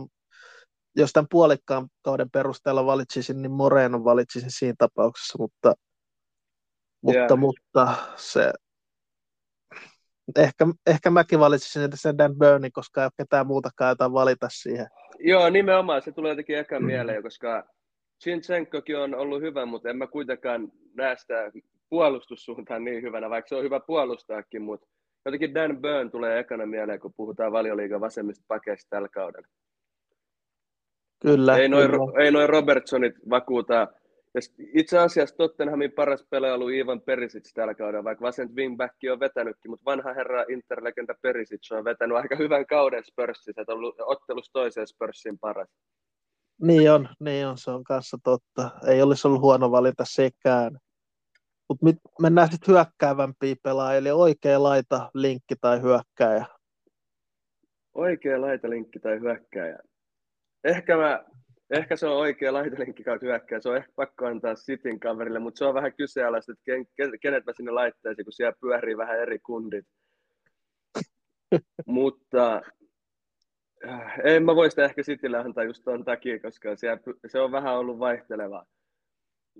[0.96, 5.74] Jos tämän puolikkaan kauden perusteella valitsisin, niin Moreno valitsisin siinä tapauksessa, mutta,
[7.02, 7.40] mutta, yeah.
[7.40, 8.54] mutta se,
[10.36, 14.88] ehkä, ehkä mäkin valitsisin sen Dan Burnin, koska ei ole ketään muutakaan jotain valita siihen.
[15.20, 16.02] Joo, nimenomaan.
[16.02, 16.86] Se tulee jotenkin eka mm.
[16.86, 17.64] mieleen, koska
[18.24, 21.52] Chinchenkokin on ollut hyvä, mutta en mä kuitenkaan näe sitä
[21.90, 24.88] puolustussuuntaan niin hyvänä, vaikka se on hyvä puolustaakin, mutta
[25.26, 29.48] jotenkin Dan Burn tulee ekana mieleen, kun puhutaan valioliigan vasemmista pakeista tällä kaudella.
[31.22, 31.58] Kyllä.
[31.58, 33.88] Ei noin, ei noin Robertsonit vakuuta
[34.34, 34.42] ja
[34.74, 39.72] itse asiassa Tottenhamin paras pelaaja ollut Ivan Perisic tällä kaudella, vaikka vasent wingback on vetänytkin,
[39.72, 44.54] mutta vanha herra interlegenda Perisic on vetänyt aika hyvän kauden Spursissä, että on ollut ottelussa
[44.54, 45.70] toiseen Spursin paras.
[46.62, 48.72] Niin on, niin on, se on kanssa totta.
[48.88, 50.78] Ei olisi ollut huono valita sekään.
[51.70, 51.86] Mutta
[52.22, 56.46] mennään sitten hyökkäävämpiä pelaajia, eli oikea laita, linkki tai hyökkääjä.
[57.94, 59.80] Oikea laita, linkki tai hyökkääjä.
[60.64, 61.24] Ehkä mä
[61.74, 63.60] ehkä se on oikea laitelinkki kautta hyökkää.
[63.60, 66.64] Se on ehkä pakko antaa Sitin kaverille, mutta se on vähän kyseenalaista, että
[66.96, 69.86] ken, kenet mä sinne laittaisin, kun siellä pyörii vähän eri kundit.
[71.86, 72.62] mutta
[73.88, 77.52] äh, en mä voi sitä ehkä Citylle antaa just tuon takia, koska siellä, se on
[77.52, 78.66] vähän ollut vaihtelevaa.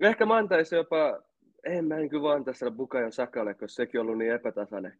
[0.00, 1.22] Ehkä mä antaisin jopa,
[1.64, 4.98] en mä en kyllä vaan antaa siellä Bukajon Sakalle, koska sekin on ollut niin epätasainen.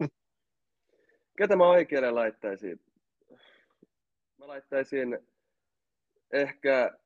[1.38, 2.80] Ketä mä oikealle laittaisin?
[4.38, 5.18] Mä laittaisin
[6.34, 6.98] ehkä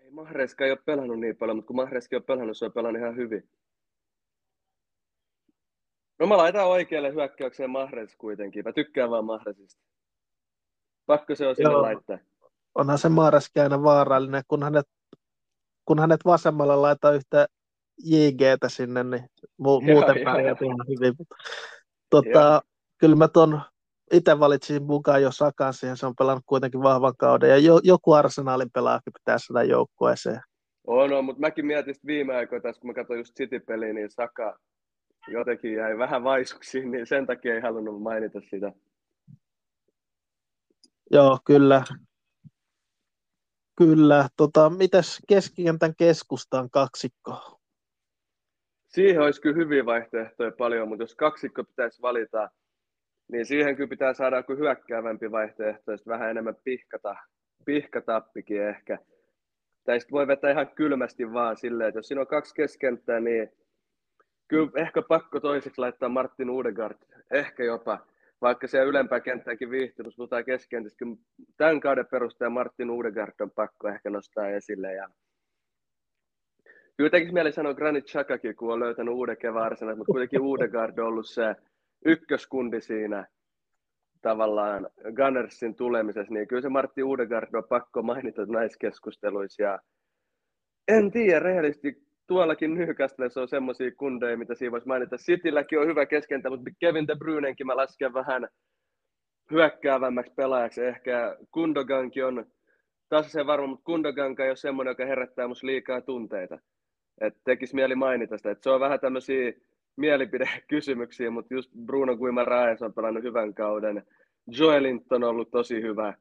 [0.00, 3.02] ei Mahreska ei ole pelannut niin paljon, mutta kun Mahreski on pelannut, se on pelannut
[3.02, 3.50] ihan hyvin.
[6.18, 8.64] No mä laitan oikealle hyökkäykseen Mahres kuitenkin.
[8.64, 9.82] Mä tykkään vaan Mahresista.
[11.06, 11.82] Pakko se on sinne Joo.
[11.82, 12.18] laittaa.
[12.74, 14.86] Onhan se Mahreski aina vaarallinen, kun hänet,
[15.84, 17.46] kun hänet vasemmalla laittaa yhtä
[18.04, 21.14] JGtä sinne, niin mu- muuten pärjää ihan hyvin.
[22.10, 22.62] Tota,
[22.98, 23.60] kyllä mä ton
[24.12, 28.12] itse valitsin mukaan jo Sakan siihen, se on pelannut kuitenkin vahvan kauden, ja jo, joku
[28.12, 30.40] Arsenalin pelaajakin pitää sitä joukkueeseen.
[30.86, 34.58] On, no, mutta mäkin mietin viime aikoina, tässä kun mä katsoin just City-peliä, niin Saka,
[35.28, 38.72] jotenkin jäi vähän vaisuksi, niin sen takia ei halunnut mainita sitä.
[41.10, 41.84] Joo, kyllä.
[43.76, 44.28] Kyllä.
[44.36, 47.58] Tota, mitäs keskikentän keskustaan kaksikko?
[48.88, 52.50] Siihen olisi kyllä hyviä vaihtoehtoja paljon, mutta jos kaksikko pitäisi valita,
[53.28, 57.16] niin siihen kyllä pitää saada joku hyökkäävämpi vaihtoehto, vähän enemmän pihkata,
[57.64, 58.98] pihkatappikin ehkä.
[59.84, 63.52] Tai sitten voi vetää ihan kylmästi vaan silleen, että jos siinä on kaksi keskenttää, niin
[64.48, 66.98] kyllä ehkä pakko toiseksi laittaa Martin Udegaard,
[67.30, 67.98] ehkä jopa,
[68.40, 71.16] vaikka se ylempää kenttääkin viihtynyt, mutta kesken, kyllä
[71.56, 74.94] tämän kauden perusteella Martin Udegaard on pakko ehkä nostaa esille.
[74.94, 75.08] Ja
[76.96, 81.06] kyllä tekisi mieli sanoa Granit Xhakakin, kun on löytänyt uuden kevään mutta kuitenkin Udegaard on
[81.06, 81.56] ollut se
[82.04, 83.26] ykköskundi siinä
[84.22, 89.62] tavallaan Gunnersin tulemisessa, niin kyllä se Martti Udegaard on pakko mainita näissä keskusteluissa.
[89.62, 89.78] Ja
[90.88, 95.16] en tiedä, rehellisesti tuollakin Newcastlessa on semmoisia kundeja, mitä siinä voisi mainita.
[95.16, 98.48] Citylläkin on hyvä keskentä, mutta Kevin De Bruynenkin mä lasken vähän
[99.50, 100.84] hyökkäävämmäksi pelaajaksi.
[100.84, 102.46] Ehkä Kundogankin on
[103.08, 106.58] taas se varma, mutta Kundogan ei ole semmoinen, joka herättää musta liikaa tunteita.
[107.20, 108.50] Et tekisi mieli mainita sitä.
[108.50, 109.52] Et se on vähän tämmöisiä
[109.96, 114.06] mielipidekysymyksiä, mutta just Bruno Guimaraes on pelannut hyvän kauden.
[114.46, 116.14] Joelinton on ollut tosi hyvä.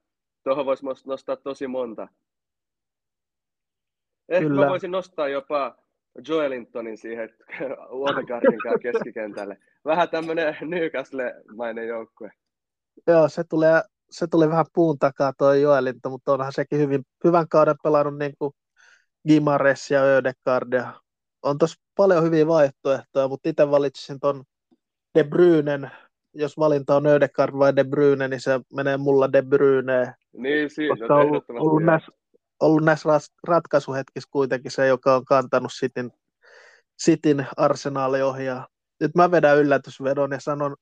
[0.44, 2.08] Tuohon voisi nostaa tosi monta.
[4.30, 4.62] Ehkä Kyllä.
[4.66, 5.78] mä voisin nostaa jopa
[6.28, 7.30] Joelintonin siihen
[7.90, 9.58] Odegaardin keskikentälle.
[9.86, 12.32] Vähän tämmöinen Newcastle-mainen joukkue.
[13.08, 17.48] Joo, se tulee, se tuli vähän puun takaa tuo Joelinto, mutta onhan sekin hyvin, hyvän
[17.50, 18.54] kauden pelannut niin kuin
[19.28, 20.74] Gimares ja Ödegaard.
[20.74, 21.01] Ja
[21.44, 24.44] on tossa paljon hyviä vaihtoehtoja, mutta itse valitsisin tuon
[25.18, 25.92] De Brynen.
[26.34, 30.14] Jos valinta on Ödegaard vai De Bruyne, niin se menee mulla De Bruyne.
[30.34, 32.12] Niin, siinä on ollut, ollut näissä
[32.62, 33.10] ollut näissä
[33.48, 36.12] ratkaisuhetkissä kuitenkin se, joka on kantanut Sitin,
[36.98, 38.46] Sitin arsenaali ohi.
[38.46, 38.68] Ja
[39.00, 40.76] nyt mä vedän yllätysvedon ja sanon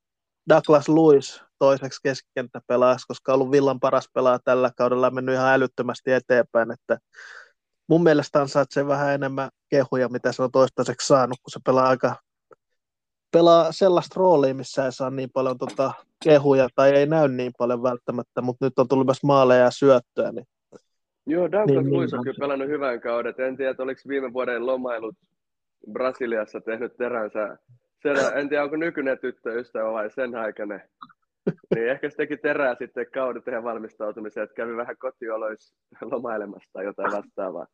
[0.50, 6.12] Douglas Lewis toiseksi keskikenttäpelaajaksi, koska on ollut Villan paras pelaaja tällä kaudella mennyt ihan älyttömästi
[6.12, 6.72] eteenpäin.
[6.72, 6.98] Että
[7.90, 12.16] mun mielestä ansaitsee vähän enemmän kehuja, mitä se on toistaiseksi saanut, kun se pelaa aika
[13.32, 17.84] pelaa sellaista roolia, missä ei saa niin paljon tota kehuja tai ei näy niin paljon
[17.84, 20.46] välttämättä, mutta nyt on tullut myös maaleja ja syöttöä, niin
[21.30, 23.34] Joo, Douglas niin, Luis on niin, kyllä pelannut hyvän kauden.
[23.38, 25.16] En tiedä, oliko viime vuoden lomailut
[25.92, 27.58] Brasiliassa tehnyt teränsä.
[28.02, 30.82] Siellä, en tiedä, onko nykyinen tyttöystävä vai sen aikainen.
[31.76, 36.86] Niin ehkä se teki terää sitten kauden tehdä valmistautumiseen, että kävi vähän kotioloissa lomailemassa tai
[36.86, 37.66] jotain vastaavaa.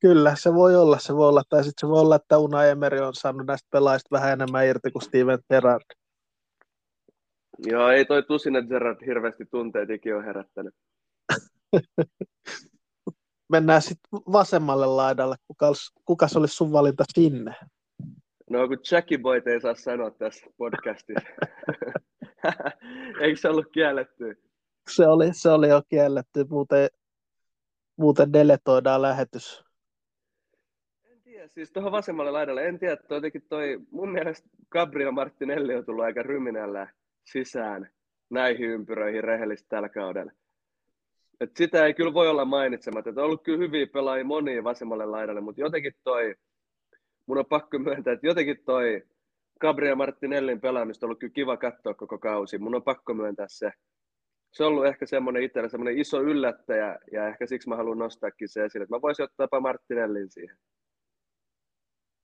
[0.00, 1.42] Kyllä, se voi olla, se voi olla.
[1.48, 4.90] Tai sitten se voi olla, että Una Emery on saanut näistä pelaajista vähän enemmän irti
[4.90, 5.84] kuin Steven Gerrard.
[7.58, 10.74] Joo, ei toi Tusinen Gerrard hirveästi tunteet ikinä ole herättänyt.
[13.52, 15.36] Mennään sitten vasemmalle laidalle.
[15.46, 17.54] Kuka, olisi, kuka se olisi sun valinta sinne?
[18.54, 21.28] No kun Jackie Boy ei saa sanoa tässä podcastissa.
[23.20, 24.42] Eikö se ollut kielletty?
[24.90, 26.88] Se oli, se oli jo kielletty, muuten,
[27.96, 29.64] muuten deletoidaan lähetys.
[31.04, 35.84] En tiedä, siis tuohon vasemmalle laidalle, en tiedä, toi, toi, mun mielestä Gabriel Martinelli on
[35.84, 36.88] tullut aika ryminällä
[37.24, 37.90] sisään
[38.30, 40.32] näihin ympyröihin rehellisesti tällä kaudella.
[41.40, 43.10] Et sitä ei kyllä voi olla mainitsematta.
[43.10, 46.34] Et on ollut kyllä hyviä pelaajia monia vasemmalle laidalle, mutta jotenkin toi,
[47.26, 49.02] mun on pakko myöntää, että jotenkin toi
[49.60, 52.58] Gabriel Martinellin pelaamista on ollut kyllä kiva katsoa koko kausi.
[52.58, 53.72] Mun on pakko myöntää se.
[54.52, 58.48] Se on ollut ehkä semmoinen itsellä semmoinen iso yllättäjä, ja ehkä siksi mä haluan nostaakin
[58.48, 60.56] se esille, että mä voisin ottaa jopa Martinellin siihen.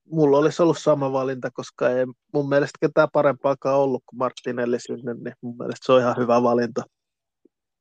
[0.04, 5.14] Mulla olisi ollut sama valinta, koska ei mun mielestä ketään parempaakaan ollut kuin Martinelli sinne,
[5.14, 6.82] niin mun mielestä se on ihan hyvä valinta.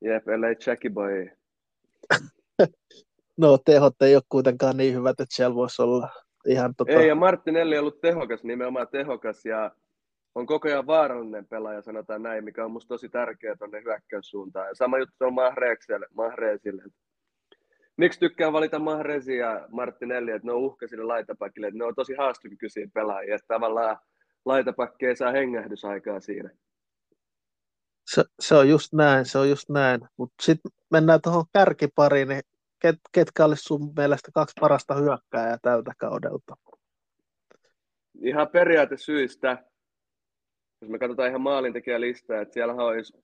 [0.02, 1.30] Jep, ellei Jackie Boy.
[3.38, 6.10] no, tehot ei ole kuitenkaan niin hyvät, että siellä voisi olla
[6.48, 6.92] ihan tota...
[6.92, 9.72] Ei, ja Martinelli on ollut tehokas, nimenomaan tehokas, ja
[10.36, 14.68] on koko ajan vaarallinen pelaaja, sanotaan näin, mikä on musta tosi tärkeää tuonne hyökkäyssuuntaan.
[14.68, 15.34] Ja sama juttu on
[16.14, 16.84] Mahreesille.
[17.98, 22.14] Miksi tykkään valita Mahresi ja Martinelli, että ne on uhkaisille laitapakille, että ne on tosi
[22.14, 23.98] haastokykyisiä pelaajia, että tavallaan
[24.46, 26.50] laitapakki ei saa hengähdysaikaa siinä
[28.14, 30.02] se, se on just näin, se on just näin.
[30.18, 32.42] Mutta sitten mennään tuohon kärkipariin, niin
[32.82, 36.56] ket, ketkä olisi sun mielestä kaksi parasta hyökkääjää tältä kaudelta?
[38.22, 39.64] Ihan periaatesyistä,
[40.82, 43.18] jos me katsotaan ihan maalintekijälistaa, että siellä olisi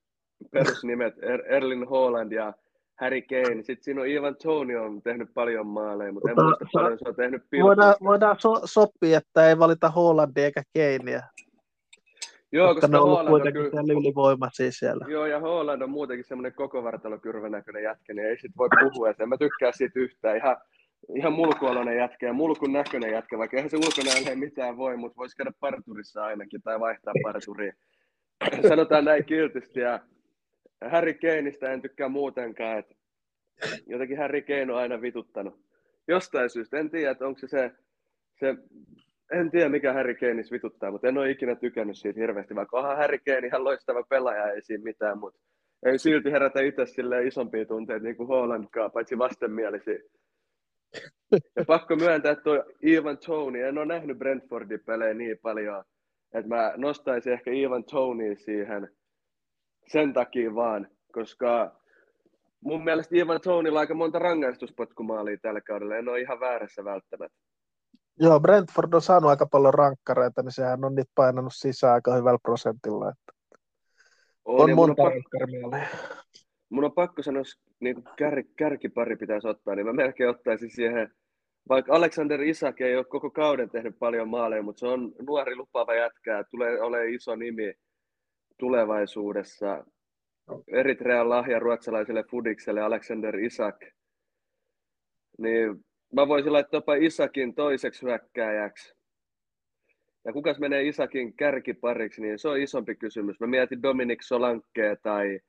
[0.50, 2.52] perusnimet er, Erlin Holland ja
[3.00, 3.62] Harry Kane.
[3.62, 7.14] Sitten siinä on Ivan Tony on tehnyt paljon maaleja, mutta en muista paljon se on
[7.14, 11.22] tehnyt Voidaan, voidaan so, sopia, että ei valita Hollandia eikä Kanea.
[12.52, 14.00] Joo, koska, ne on ollut kuitenkin on kyllä...
[14.00, 15.06] ylivoimaisia siellä.
[15.08, 19.10] Joo, ja Holland on muutenkin semmoinen koko vartalokyrvän näköinen jätkä, niin ei sit voi puhua,
[19.10, 20.36] että en mä tykkää siitä yhtään.
[20.36, 20.56] Ihan
[21.14, 25.36] ihan mulkuoloinen jätkä ja mulkun näköinen jätkä, vaikka eihän se ulkonäölle mitään voi, mutta voisi
[25.36, 27.72] käydä parturissa ainakin tai vaihtaa parturiin.
[28.68, 30.00] Sanotaan näin kiltisti ja
[30.90, 32.94] Harry Kaneista en tykkää muutenkaan, että
[33.86, 35.60] jotenkin Harry Kane on aina vituttanut.
[36.08, 37.72] Jostain syystä, en tiedä, että onko se se,
[38.40, 38.54] se
[39.32, 42.96] en tiedä mikä Harry Kaneissa vituttaa, mutta en ole ikinä tykännyt siitä hirveästi, vaikka onhan
[42.96, 45.40] Harry Kane ihan loistava pelaaja, ei siinä mitään, mutta
[45.86, 49.98] ei silti herätä itse sille isompia tunteita niin kuin Hollandkaan, paitsi vastenmielisiä.
[51.56, 55.84] Ja pakko myöntää, että tuo Ivan Tony, en ole nähnyt Brentfordin pelejä niin paljon,
[56.34, 58.88] että mä nostaisin ehkä Ivan Tony siihen
[59.86, 61.80] sen takia vaan, koska
[62.60, 67.45] mun mielestä Ivan Tonylla aika monta rangaistuspotkumaalia tällä kaudella, en ole ihan väärässä välttämättä.
[68.20, 72.38] Joo, Brentford on saanut aika paljon rankkareita, niin sehän on niitä painanut sisään aika hyvällä
[72.42, 73.08] prosentilla.
[73.08, 73.32] Että
[74.44, 75.80] on, on monta mun on,
[76.68, 77.42] mun on pakko sanoa,
[77.80, 81.12] niin kär, kärkipari pitäisi ottaa, niin mä melkein ottaisin siihen,
[81.68, 85.94] vaikka Alexander Isak ei ole koko kauden tehnyt paljon maaleja, mutta se on nuori lupaava
[85.94, 87.74] jätkä, tulee olemaan iso nimi
[88.58, 89.84] tulevaisuudessa.
[90.68, 93.76] Eritrean lahja ruotsalaiselle Fudikselle Alexander Isak.
[95.38, 98.96] Niin mä voisin laittaa jopa Isakin toiseksi hyökkääjäksi.
[100.24, 103.40] Ja kukas menee Isakin kärkipariksi, niin se on isompi kysymys.
[103.40, 105.40] Mä mietin Dominic Solanke tai,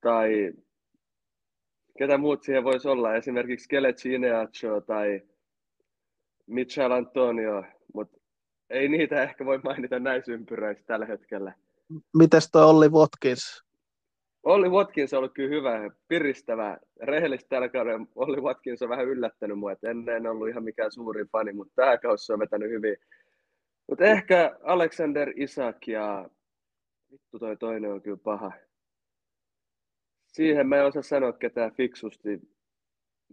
[0.00, 0.52] tai
[1.98, 3.14] ketä muut siihen voisi olla.
[3.14, 5.22] Esimerkiksi Kelechi Ineacho tai
[6.46, 8.18] Michel Antonio, mutta
[8.70, 11.52] ei niitä ehkä voi mainita näissä ympyröissä tällä hetkellä.
[12.16, 13.67] Mites toi Olli Watkins?
[14.42, 16.78] Olli Watkins on ollut kyllä hyvä, piristävä.
[17.02, 20.92] Rehellisesti tällä kaudella Olli Watkins on vähän yllättänyt mua, että ennen en ollut ihan mikään
[20.92, 22.96] suuri fani, mutta tämä kausi on vetänyt hyvin.
[23.88, 26.30] Mutta ehkä Alexander Isak ja
[27.12, 28.52] vittu toi toinen on kyllä paha.
[30.26, 32.40] Siihen mä en osaa sanoa ketään fiksusti.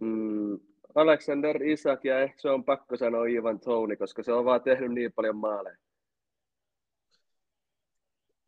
[0.00, 0.58] Mm,
[0.94, 4.92] Alexander Isak ja ehkä se on pakko sanoa Ivan Tony, koska se on vaan tehnyt
[4.92, 5.76] niin paljon maaleja.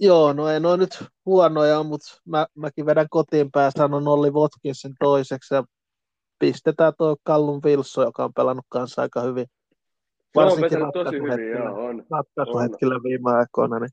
[0.01, 4.92] Joo, no ei ole nyt huonoja, mutta mä, mäkin vedän kotiin päin sanon Olli Watkinsin
[5.01, 5.64] toiseksi ja
[6.38, 9.46] pistetään tuo Callum Wilson, joka on pelannut kanssa aika hyvin.
[10.34, 12.07] Varsinkin on tosi hyvin, joo, on.
[12.11, 13.90] Ratkaisuhetkillä viime aikoina, niin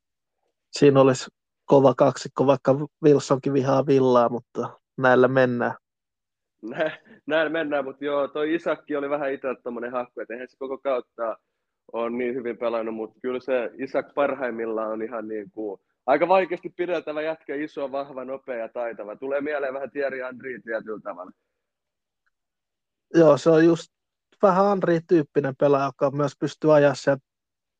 [0.71, 1.29] siinä olisi
[1.65, 5.75] kova kaksikko, vaikka Wilsonkin vihaa villaa, mutta näillä mennään.
[7.25, 10.77] Näillä mennään, mutta joo, toi Isakki oli vähän itse tuommoinen hakku, että eihän se koko
[10.77, 11.37] kautta
[11.93, 16.69] on niin hyvin pelannut, mutta kyllä se Isak parhaimmillaan on ihan niin kuin aika vaikeasti
[16.69, 19.15] pideltävä jätkä, iso, vahva, nopea ja taitava.
[19.15, 21.31] Tulee mieleen vähän Thierry Henry tietyllä tavalla.
[23.13, 23.87] Joo, se on just
[24.41, 27.23] vähän Henry-tyyppinen pelaaja, joka myös pystyy ajaa sieltä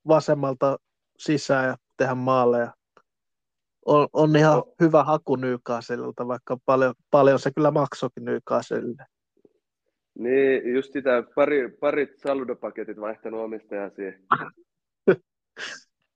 [0.08, 0.78] vasemmalta
[1.18, 2.74] sisään ja tehdä maaleja.
[3.86, 4.74] On, on ihan no.
[4.82, 9.06] hyvä haku Newcastlelta, vaikka paljon, paljon se kyllä maksoikin Newcastlelle.
[10.20, 14.24] Niin, just sitä, pari, parit saludopaketit vaihtanut omistajaa siihen.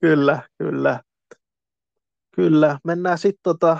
[0.02, 1.00] kyllä, kyllä.
[2.40, 3.78] Kyllä, mennään sitten tota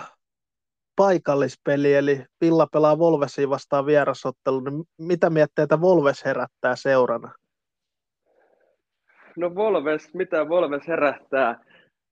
[0.96, 7.34] paikallispeli, eli Villa pelaa Volvesiin vastaan vierasottelu, niin mitä mietteitä Volves herättää seurana?
[9.38, 11.66] No Volves, mitä Volves herättää?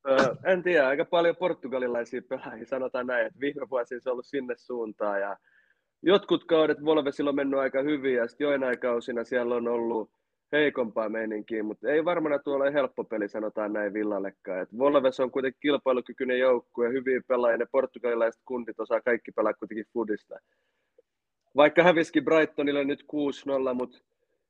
[0.09, 4.25] Öö, en tiedä, aika paljon portugalilaisia pelaajia, sanotaan näin, että viime vuosina se on ollut
[4.25, 5.37] sinne suuntaan, ja
[6.01, 10.11] jotkut kaudet Volvesilla on mennyt aika hyvin, ja sitten joinain kausina siellä on ollut
[10.51, 14.61] heikompaa meininkiä, mutta ei varmana tuolla helppo peli, sanotaan näin Villallekaan.
[14.61, 19.53] Et Volves on kuitenkin kilpailukykyinen joukkue ja hyviä pelaajia, ne portugalilaiset kundit osaa kaikki pelaa
[19.53, 20.35] kuitenkin fudista.
[21.55, 23.99] Vaikka häviskin Brightonille nyt 6-0, mutta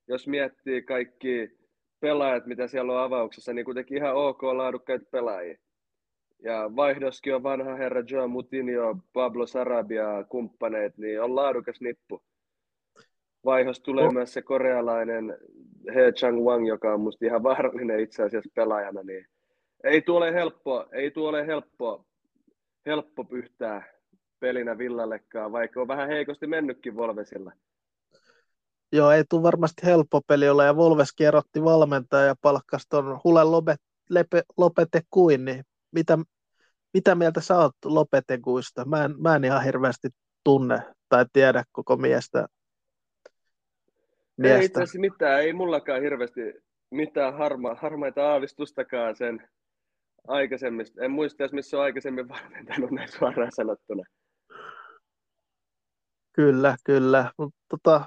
[0.08, 1.58] jos miettii kaikki
[2.00, 5.58] pelaajat, mitä siellä on avauksessa, niin kuitenkin ihan ok laadukkaita pelaajia.
[6.44, 12.22] Ja vaihdoskin on vanha herra Joe Mutinho, Pablo Sarabia kumppaneet, niin on laadukas nippu
[13.48, 14.12] vaihos tulee no.
[14.12, 15.38] myös se korealainen
[15.96, 19.28] He Chang Wang, joka on musta ihan vaarallinen itse asiassa pelaajana, niin
[19.84, 22.06] ei tuole helppo, ei tuole helppo,
[22.86, 23.84] helppo pyhtää
[24.40, 27.52] pelinä Villallekaan, vaikka on vähän heikosti mennytkin Volvesilla.
[28.92, 33.44] Joo, ei tule varmasti helppo peli olla, ja Volves kierrotti valmentaja ja palkkasi tuon Hule
[33.44, 36.18] Lopet, Lepe, Lopete Kuin, niin mitä,
[36.94, 38.86] mitä mieltä sä oot Lopetekuista?
[38.86, 40.10] Mä en, mä en ihan hirveästi
[40.44, 40.80] tunne
[41.10, 42.48] tai tiedä koko miestä.
[44.44, 46.42] Ei itse mitään, ei mullakaan hirveästi
[46.92, 49.50] mitään harma, harmaita aavistustakaan sen
[50.28, 51.04] aikaisemmista.
[51.04, 54.04] En muista edes, missä on aikaisemmin valmentanut näin suoraan sanottuna.
[56.34, 57.32] Kyllä, kyllä.
[57.38, 58.06] Mutta tota,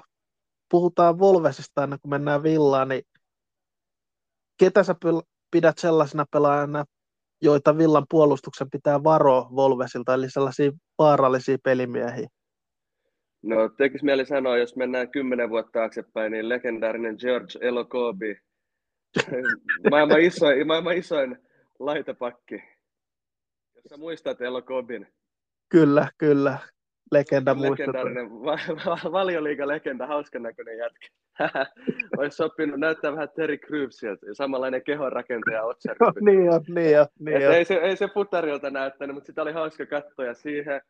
[0.71, 3.03] puhutaan Volvesista aina kun mennään villaan, niin
[4.57, 4.95] ketä sä
[5.51, 6.85] pidät sellaisena pelaajana,
[7.41, 12.27] joita villan puolustuksen pitää varoa Volvesilta, eli sellaisia vaarallisia pelimiehiä?
[13.43, 18.39] No tekisi mieli sanoa, jos mennään kymmenen vuotta taaksepäin, niin legendaarinen George Elokobi,
[19.91, 21.37] maailman isoin, maailman isoin
[21.79, 22.63] laitapakki.
[23.75, 25.07] Jos sä muistat Elokobin.
[25.69, 26.57] Kyllä, kyllä.
[27.11, 31.07] Legenda Legendaarinen va- va- valioliiga legenda, hauskan näköinen jätkä.
[32.17, 35.61] Olisi sopinut näyttää vähän Terry Crewsilta, samanlainen kehonrakentaja.
[35.99, 37.53] No, niin on, niin on, niin on.
[37.53, 40.81] Ei se, ei se futarilta näyttänyt, mutta sitä oli hauska katsoa ja siihen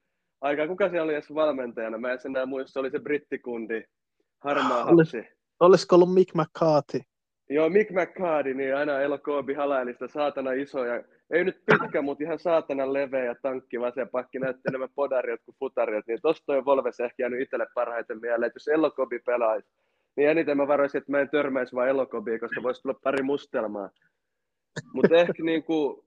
[0.42, 1.98] aikaan, kuka siellä oli edes valmentajana?
[1.98, 3.84] Mä en enää muista, se oli se brittikundi,
[4.40, 5.28] harmaa Olis- hapsi.
[5.60, 7.00] Olisiko ollut Mick McCarthy?
[7.50, 12.40] Joo, Mick McCarty, niin aina Elokoobi halailista saatana iso ja ei nyt pitkä, mutta ihan
[12.40, 17.00] saatana leveä ja tankki vasen pakki näytti enemmän podarilta kuin futarilta, niin tosta toi Volves
[17.00, 19.70] ehkä jäänyt itselle parhaiten mieleen, että jos Elokobi pelaisi,
[20.16, 23.90] niin eniten mä varoisin, että mä en törmäisi vaan Elokobiin, koska voisi tulla pari mustelmaa.
[24.94, 26.06] Mutta ehkä niinku,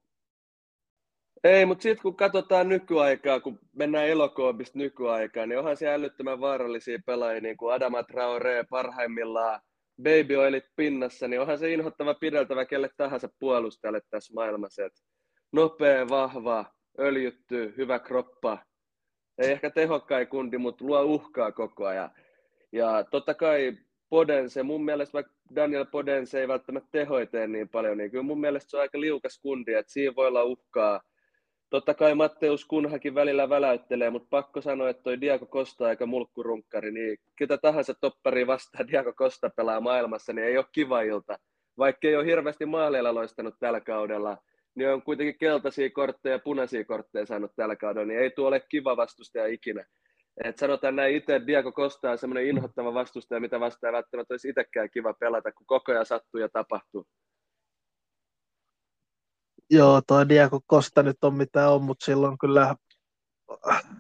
[1.45, 6.99] ei, mutta sitten kun katsotaan nykyaikaa, kun mennään Elokoobista nykyaikaan, niin onhan siellä älyttömän vaarallisia
[7.07, 9.61] pelaajia, niin kuin Adama Traore parhaimmillaan,
[10.03, 14.85] Baby Oilit pinnassa, niin onhan se inhottava pideltävä kelle tahansa puolustajalle tässä maailmassa.
[14.85, 14.93] Et
[15.53, 16.65] nopea, vahva,
[16.99, 18.59] öljytty, hyvä kroppa.
[19.39, 22.11] Ei ehkä tehokkain kundi, mutta luo uhkaa koko ajan.
[22.73, 23.79] Ja totta kai
[24.09, 28.41] Podense, mun mielestä vaikka Daniel Podense ei välttämättä tehoja tee niin paljon, niin kyllä mun
[28.41, 31.01] mielestä se on aika liukas kundi, että siinä voi olla uhkaa.
[31.71, 36.93] Totta kai Matteus Kunhakin välillä väläyttelee, mutta pakko sanoa, että toi Diego Costa aika mulkkurunkkari,
[36.93, 41.39] niin ketä tahansa toppari vastaan Diego Costa pelaa maailmassa, niin ei ole kiva ilta.
[41.79, 44.37] Vaikka ei ole hirveästi maaleilla loistanut tällä kaudella,
[44.75, 48.61] niin on kuitenkin keltaisia kortteja ja punaisia kortteja saanut tällä kaudella, niin ei tuo ole
[48.69, 49.85] kiva vastustaja ikinä.
[50.45, 54.91] Et sanotaan näin itse, Diego Costa on semmoinen inhottava vastustaja, mitä vastaan välttämättä olisi itsekään
[54.91, 57.07] kiva pelata, kun koko ajan sattuu ja tapahtuu.
[59.71, 62.75] Joo, toi Diego Costa nyt on mitä on, mutta silloin kyllä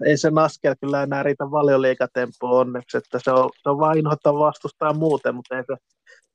[0.07, 4.39] ei se askel kyllä enää riitä valioliikatempoa onneksi, että se on, se on vain inhottava
[4.39, 5.77] vastustaa muuten, mutta ei se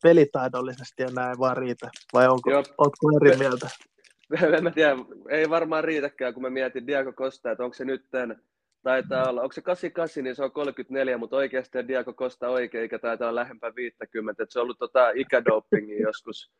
[0.03, 1.89] pelitaidollisesti enää vaan riitä.
[2.13, 2.63] Vai onko, Joo.
[2.77, 3.69] ootko eri mieltä?
[4.57, 4.95] en mä tiedä,
[5.29, 8.41] ei varmaan riitäkään, kun mä mietin Diego Costa, että onko se nytten,
[8.83, 12.99] taitaa olla, onko se 88, niin se on 34, mutta oikeasti Diego Costa oikein ikä
[12.99, 16.51] taitaa olla lähempää 50, että se on ollut tota ikädopingia joskus,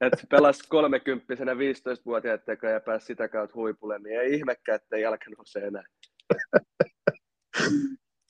[0.00, 5.24] että pelasi 30 15-vuotiaiden ja pääsi sitä kautta huipulle, niin ei ihmekään, että ei jalka
[5.36, 5.84] nouse enää.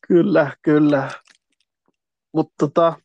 [0.09, 1.09] Kyllä, kyllä.
[2.33, 2.97] Mutta tota,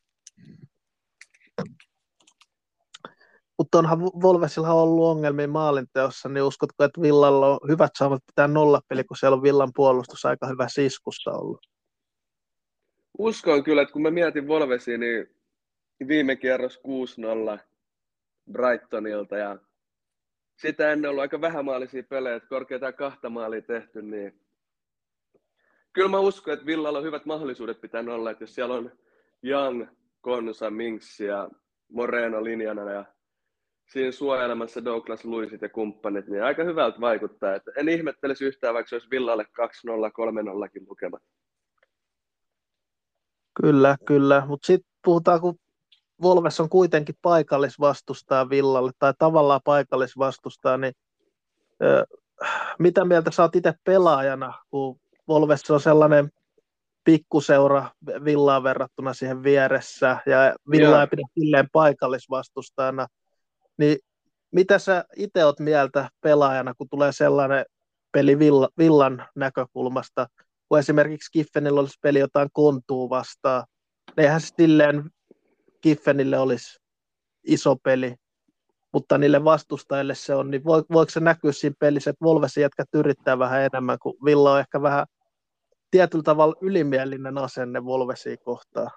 [3.57, 9.03] mutta onhan Volvesilla ollut ongelmia maalinteossa, niin uskotko, että Villalla on hyvät saavat pitää nollapeli,
[9.03, 11.59] kun siellä on Villan puolustus aika hyvä siskussa ollut?
[13.17, 15.27] Uskon kyllä, että kun mä mietin Volvesia, niin
[16.07, 16.79] viime kierros
[17.57, 17.59] 6-0
[18.51, 19.57] Brightonilta ja
[20.55, 24.41] sitä ennen ollut aika vähämaalisia pelejä, että korkeintaan kahta maalia tehty, niin
[25.93, 28.91] kyllä mä uskon, että Villalla on hyvät mahdollisuudet pitää olla, että jos siellä on
[29.43, 29.87] Young,
[30.21, 31.49] Konsa, Minks ja
[31.91, 33.05] Moreno linjana ja
[33.91, 37.55] siinä suojelemassa Douglas Luisit ja kumppanit, niin aika hyvältä vaikuttaa.
[37.55, 41.23] Että en ihmettelisi yhtään, vaikka se olisi Villalle 2-0, 3-0kin lukemat.
[43.61, 44.43] Kyllä, kyllä.
[44.47, 45.59] Mutta sitten puhutaan, kun
[46.21, 50.93] Volves on kuitenkin paikallisvastustaa Villalle, tai tavallaan paikallisvastustaa, niin
[51.83, 52.05] ö,
[52.79, 56.31] mitä mieltä sä oot itse pelaajana, kun Volves on sellainen
[57.03, 57.89] pikkuseura
[58.23, 63.07] Villaan verrattuna siihen vieressä, ja Villa ei pidä silleen paikallisvastustajana,
[63.77, 63.97] niin
[64.51, 67.65] mitä sä itse oot mieltä pelaajana, kun tulee sellainen
[68.11, 68.39] peli
[68.77, 70.27] Villan näkökulmasta,
[70.69, 73.63] kun esimerkiksi Kiffenillä olisi peli jotain kontuu vastaan,
[74.17, 75.11] eihän silleen
[75.81, 76.79] Kiffenille olisi
[77.43, 78.15] iso peli,
[78.93, 83.39] mutta niille vastustajille se on, niin voiko se näkyä siinä pelissä, että Volvesin jätkät yrittää
[83.39, 85.05] vähän enemmän, kun Villa on ehkä vähän
[85.91, 88.89] tietyllä tavalla ylimielinen asenne Volvesia kohtaan.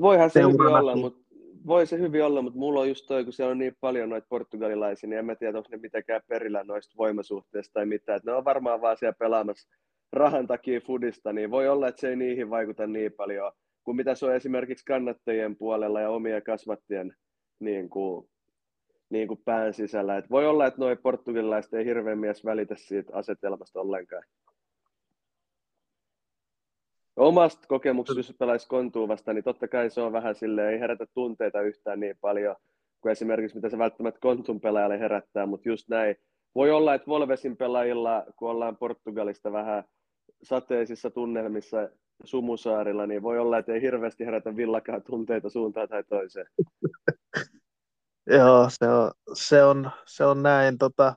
[0.00, 1.20] Voihan se hyvin olla, mutta
[1.66, 4.26] voi se hyvin olla, mutta mulla on just toi, kun siellä on niin paljon noita
[4.30, 8.16] portugalilaisia, niin en mä tiedä, onko ne mitenkään perillä noista voimasuhteista tai mitään.
[8.16, 9.68] Et ne on varmaan vaan siellä pelaamassa
[10.12, 13.52] rahan takia fudista, niin voi olla, että se ei niihin vaikuta niin paljon
[13.84, 17.14] kuin mitä se on esimerkiksi kannattajien puolella ja omia kasvattien
[17.60, 18.30] niin kuin,
[19.10, 20.16] niin kuin pään sisällä.
[20.16, 24.22] Et voi olla, että nuo portugalilaiset ei hirveän mies välitä siitä asetelmasta ollenkaan.
[27.16, 31.06] Omasta kokemuksesta, jos pelaisi kontuu vasta, niin totta kai se on vähän sille ei herätä
[31.14, 32.56] tunteita yhtään niin paljon
[33.00, 36.16] kuin esimerkiksi mitä se välttämättä kontun pelaajalle herättää, mutta just näin.
[36.54, 39.84] Voi olla, että Volvesin pelaajilla, kun ollaan Portugalista vähän
[40.42, 41.88] sateisissa tunnelmissa
[42.24, 46.46] Sumusaarilla, niin voi olla, että ei hirveästi herätä villakaan tunteita suuntaan tai toiseen.
[48.26, 50.78] Joo, se on, se on, se on näin.
[50.78, 51.14] Tota,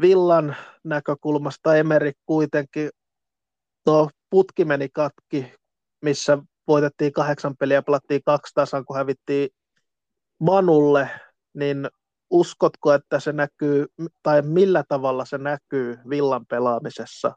[0.00, 2.90] villan näkökulmasta Emeri kuitenkin,
[3.84, 5.54] tuo putki meni katki
[6.04, 9.48] missä voitettiin kahdeksan peliä pelattiin kaksi tasan, kun hävittiin
[10.40, 11.10] Manulle,
[11.54, 11.88] niin
[12.30, 13.86] uskotko, että se näkyy,
[14.22, 17.32] tai millä tavalla se näkyy Villan pelaamisessa?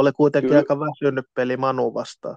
[0.00, 0.58] Oli kuitenkin Kyllä.
[0.58, 2.36] aika väsynyt peli Manu vastaan.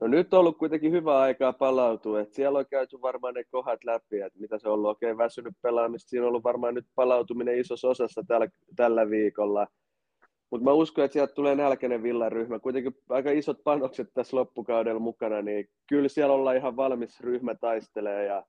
[0.00, 3.84] No nyt on ollut kuitenkin hyvä aikaa palautua, että siellä on käyty varmaan ne kohdat
[3.84, 6.08] läpi, että mitä se on ollut oikein väsynyt pelaamista.
[6.08, 9.66] Siinä on ollut varmaan nyt palautuminen isossa osassa tällä, tällä viikolla.
[10.50, 12.58] Mutta mä uskon, että sieltä tulee nälkäinen villaryhmä.
[12.58, 18.26] Kuitenkin aika isot panokset tässä loppukaudella mukana, niin kyllä siellä ollaan ihan valmis ryhmä taistelee
[18.26, 18.44] ja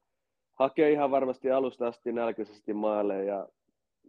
[0.54, 3.48] hakee ihan varmasti alusta asti nälkäisesti maalle ja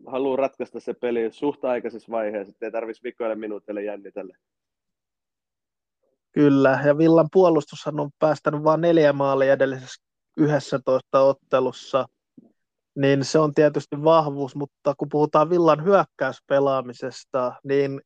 [0.06, 4.36] haluaa ratkaista se peli suht aikaisessa vaiheessa, ettei tarvitsisi vikoille minuutille jännitellä.
[6.32, 10.04] Kyllä, ja Villan puolustushan on päästänyt vain neljä maalia edellisessä
[10.36, 12.06] 11 ottelussa,
[12.96, 18.00] niin se on tietysti vahvuus, mutta kun puhutaan Villan hyökkäyspelaamisesta, niin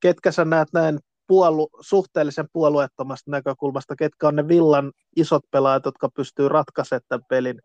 [0.00, 6.08] ketkä sä näet näin puolu, suhteellisen puolueettomasta näkökulmasta, ketkä on ne Villan isot pelaajat, jotka
[6.16, 7.62] pystyy ratkaisemaan tämän pelin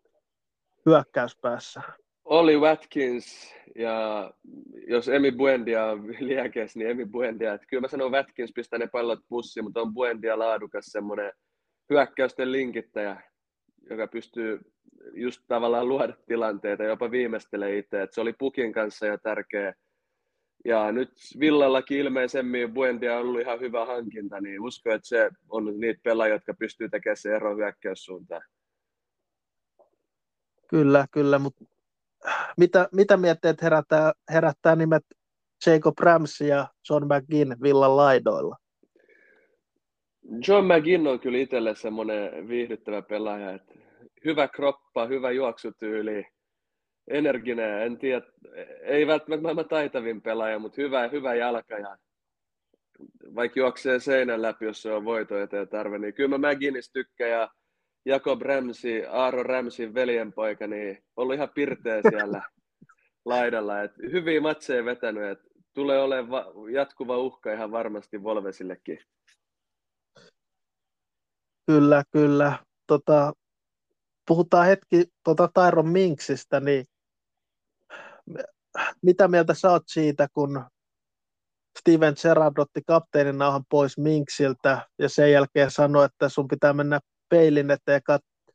[0.86, 1.82] hyökkäyspäässä?
[2.30, 4.32] Oli Watkins ja
[4.88, 7.54] jos Emi Buendia on liäkees, niin Emi Buendia.
[7.54, 11.32] Että kyllä mä sanon Watkins pistää ne pallot pussiin, mutta on Buendia laadukas semmoinen
[11.90, 13.22] hyökkäysten linkittäjä,
[13.90, 14.60] joka pystyy
[15.14, 18.02] just tavallaan luoda tilanteita, jopa viimeistelee itse.
[18.02, 19.74] Että se oli Pukin kanssa jo tärkeä.
[20.66, 25.80] Ja nyt Villallakin ilmeisemmin Buendia on ollut ihan hyvä hankinta, niin uskon, että se on
[25.80, 28.41] niitä pelaajia, jotka pystyy tekemään se ero hyökkäyssuuntaan.
[30.68, 31.66] Kyllä, kyllä, mutta
[32.58, 35.04] mitä, mitä mietteet herättää, herättää nimet
[35.66, 38.56] Jacob Ramsey ja John McGinn villan laidoilla?
[40.48, 43.74] John McGinn on kyllä itselle semmoinen viihdyttävä pelaaja, että
[44.26, 46.28] hyvä kroppa, hyvä juoksutyyli,
[47.08, 48.22] energinen, en tiedä,
[48.82, 51.98] ei välttämättä maailman taitavin pelaaja, mutta hyvä, hyvä jalka ja
[53.36, 57.32] vaikka juoksee seinän läpi, jos se on voito eteen tarve, niin kyllä mä McGinnis tykkään
[57.32, 57.49] ja
[58.07, 62.41] Jakob Ramsey, Aaro Ramsin veljenpoika, niin ollut ihan pirteä siellä
[63.25, 63.81] laidalla.
[63.81, 65.39] Et hyviä matseja vetänyt, et
[65.73, 68.99] tulee olemaan jatkuva uhka ihan varmasti Volvesillekin.
[71.65, 72.59] Kyllä, kyllä.
[72.88, 73.34] Tota,
[74.27, 76.85] puhutaan hetki tota Tyron Minksistä, niin
[79.01, 80.65] mitä mieltä sä oot siitä, kun
[81.79, 86.99] Steven Gerrard otti kapteenin nauhan pois Minksiltä ja sen jälkeen sanoi, että sun pitää mennä
[87.30, 88.54] peilin eteen kat-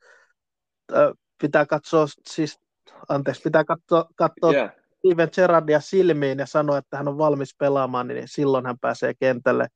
[1.43, 2.61] pitää katsoa, siis,
[3.09, 4.71] anteeksi, pitää katsoa, katsoa yeah.
[4.99, 9.69] Steven Gerrardia silmiin ja sanoa, että hän on valmis pelaamaan, niin silloin hän pääsee kentälle,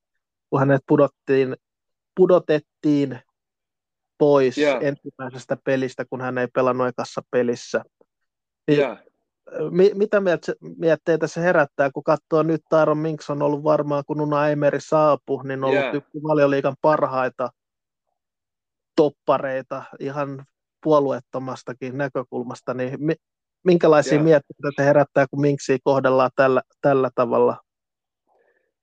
[0.50, 1.56] kun hänet pudottiin,
[2.16, 3.20] pudotettiin
[4.18, 4.82] pois yeah.
[4.82, 7.84] ensimmäisestä pelistä, kun hän ei pelannut ekassa pelissä.
[8.68, 8.98] Niin, yeah.
[9.70, 10.22] mi- mitä
[10.78, 15.44] mietteitä se herättää, kun katsoo nyt Taaron Minks on ollut varmaan, kun Nuna Emery saapui,
[15.44, 15.94] niin on ollut yeah.
[15.94, 17.48] yksi valioliikan parhaita
[18.96, 20.44] toppareita ihan
[20.82, 22.98] puolueettomastakin näkökulmasta, niin
[23.64, 24.24] minkälaisia yeah.
[24.24, 27.56] mietteitä te herättää, kun Minksiä kohdellaan tällä, tällä tavalla?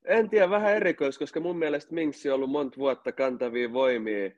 [0.05, 4.31] En tiedä, vähän erikois, koska mun mielestä Minksi on ollut monta vuotta kantavia voimia,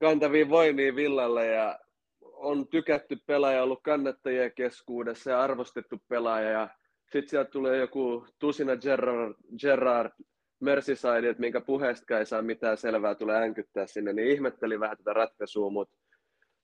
[0.00, 1.78] kantavia voimia Villalle ja
[2.20, 6.68] on tykätty pelaaja, ollut kannattajien keskuudessa ja arvostettu pelaaja ja
[7.12, 10.10] sitten sieltä tulee joku tusina Gerard, Gerard
[10.60, 15.12] Merseyside, että minkä puheesta ei saa mitään selvää, tulee änkyttää sinne, niin ihmetteli vähän tätä
[15.12, 15.94] ratkaisua, mutta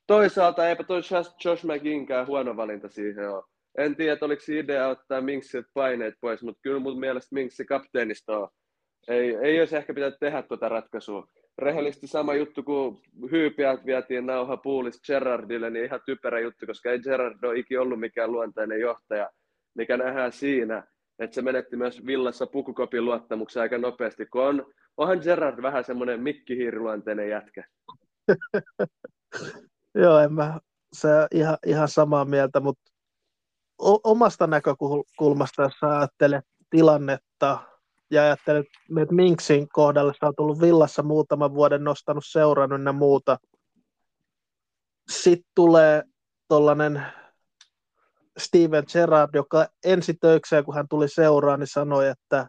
[0.06, 1.00] toisaalta eipä toi
[1.44, 3.44] Josh McGinnkään huono valinta siihen ole.
[3.78, 8.48] En tiedä, oliko idea ottaa Minksit paineet pois, mutta kyllä mun mielestä Minksi kapteenista on.
[9.08, 11.26] Ei, ei olisi ehkä pitänyt tehdä tuota ratkaisua.
[11.58, 13.00] Rehellisesti sama juttu, kun
[13.30, 18.00] hyypiät vietiin nauha puulis Gerardille, niin ihan typerä juttu, koska ei Gerard ole ikinä ollut
[18.00, 19.30] mikään luontainen johtaja,
[19.74, 20.86] mikä nähdään siinä,
[21.18, 26.22] että se menetti myös Villassa pukukopin luottamuksen aika nopeasti, kun on, onhan Gerard vähän semmoinen
[26.22, 27.64] mikkihiiriluonteinen jätkä.
[30.02, 30.60] Joo, en mä
[30.92, 32.90] se ihan, ihan samaa mieltä, mutta
[34.04, 37.58] omasta näkökulmasta, jos ajattelet tilannetta
[38.10, 38.66] ja ajattelet,
[39.02, 43.38] että Minksin kohdalla sä oot ollut Villassa muutaman vuoden nostanut seuran ja muuta,
[45.10, 46.02] sitten tulee
[46.48, 47.02] tuollainen
[48.38, 52.46] Steven Gerrard, joka ensi töikseen, kun hän tuli seuraan, niin sanoi, että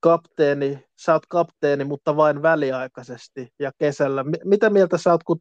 [0.00, 4.24] kapteeni, sä oot kapteeni, mutta vain väliaikaisesti ja kesällä.
[4.44, 5.40] Mitä mieltä sä oot, kun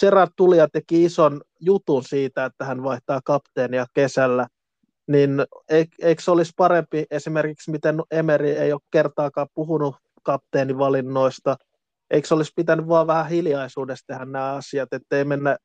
[0.00, 4.46] Gerrard tuli ja teki ison jutun siitä, että hän vaihtaa kapteenia kesällä,
[5.06, 5.44] niin
[6.02, 11.56] eikö se olisi parempi esimerkiksi, miten Emeri ei ole kertaakaan puhunut kapteenivalinnoista,
[12.10, 15.56] eikö se olisi pitänyt vaan vähän hiljaisuudesta tehdä nämä asiat, ettei mennä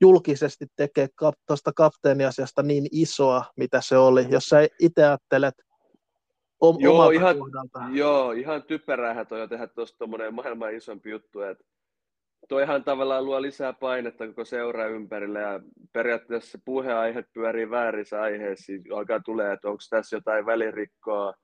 [0.00, 1.08] julkisesti tekee
[1.46, 4.26] tuosta kapteeniasiasta niin isoa, mitä se oli.
[4.30, 5.54] Jos sä itse ajattelet
[6.60, 7.82] om, joo, ihan, kohdalta.
[7.92, 11.64] Joo, ihan typeräähän toi jo tehdä tuosta tuommoinen maailman isompi juttu, että
[12.48, 15.60] toihan tavallaan luo lisää painetta koko seura ympärille ja
[15.92, 21.34] periaatteessa puheaiheet pyörii väärissä aiheissa, alkaa tulee, että onko tässä jotain välirikkoa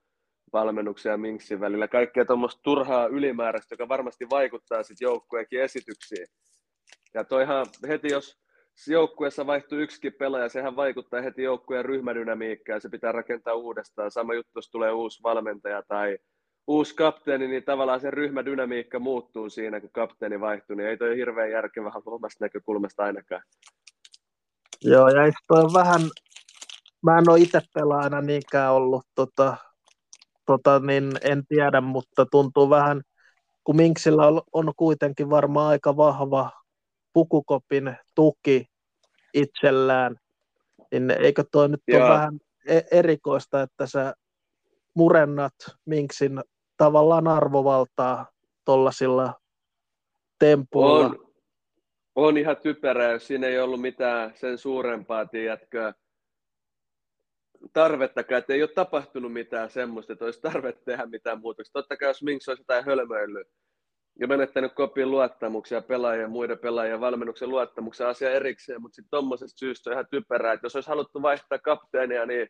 [0.53, 6.27] valmennuksia Minksin välillä, kaikkea tuommoista turhaa ylimääräistä, joka varmasti vaikuttaa sitten joukkueenkin esityksiin.
[7.15, 8.40] Ja toihan heti, jos
[8.89, 14.11] joukkueessa vaihtuu yksikin pelaaja, sehän vaikuttaa heti joukkueen ryhmädynamiikkaan se pitää rakentaa uudestaan.
[14.11, 16.19] Sama juttu, jos tulee uusi valmentaja tai
[16.67, 21.51] uusi kapteeni, niin tavallaan se ryhmädynamiikka muuttuu siinä, kun kapteeni vaihtuu, niin ei toi hirveän
[21.51, 23.43] järkevä omasta näkökulmasta ainakaan.
[24.83, 26.01] Joo, ja toi vähän,
[27.03, 29.57] mä en ole itse pelaajana niinkään ollut, tota,
[30.47, 33.03] tota, niin en tiedä, mutta tuntuu vähän,
[33.65, 36.60] kun Minksillä on, on kuitenkin varmaan aika vahva
[37.13, 38.67] pukukopin tuki
[39.35, 40.17] itsellään,
[40.93, 44.15] niin eikö toi nyt ole vähän e-, erikoista, että sä
[44.95, 45.55] murennat
[45.85, 46.41] Minksin
[46.77, 48.27] tavallaan arvovaltaa
[48.65, 49.35] tuollaisilla
[50.39, 51.07] tempuilla.
[51.07, 51.33] On,
[52.15, 55.93] on ihan typerää, jos siinä ei ollut mitään sen suurempaa, tiedätkö,
[57.73, 61.73] tarvettakaan, että ei ole tapahtunut mitään semmoista, että olisi tarve tehdä mitään muutoksia.
[61.73, 63.49] Totta kai jos Minks olisi jotain hölmöillyt
[64.21, 69.91] ja menettänyt kopin luottamuksia pelaajien, muiden pelaajien valmennuksen luottamuksen asia erikseen, mutta sitten tuommoisesta syystä
[69.91, 72.49] on ihan typerää, että jos olisi haluttu vaihtaa kapteenia, niin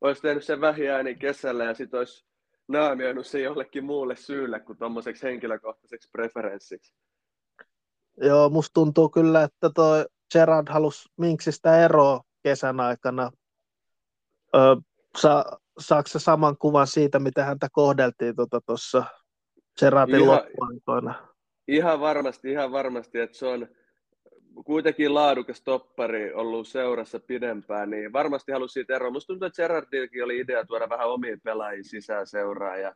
[0.00, 2.26] olisi tehnyt sen vähiääni kesällä ja sitten olisi
[2.68, 6.94] naamioinut se jollekin muulle syylle kuin tuommoiseksi henkilökohtaiseksi preferenssiksi.
[8.16, 13.30] Joo, musta tuntuu kyllä, että toi Gerard halusi Minksistä eroa kesän aikana.
[14.54, 14.76] Öö,
[15.18, 15.44] sa,
[15.78, 18.34] saako saman kuvan siitä, mitä häntä kohdeltiin
[18.66, 19.21] tuossa tota
[19.80, 21.28] Gerardin loppuaikoina?
[21.68, 23.68] Ihan varmasti, ihan varmasti, että se on
[24.64, 29.10] kuitenkin laadukas toppari ollut seurassa pidempään, niin varmasti halusi siitä eroa.
[29.10, 32.76] Musta tuntuu, että Gerardillekin oli idea tuoda vähän omiin pelaajia sisään seuraa.
[32.76, 32.94] Ja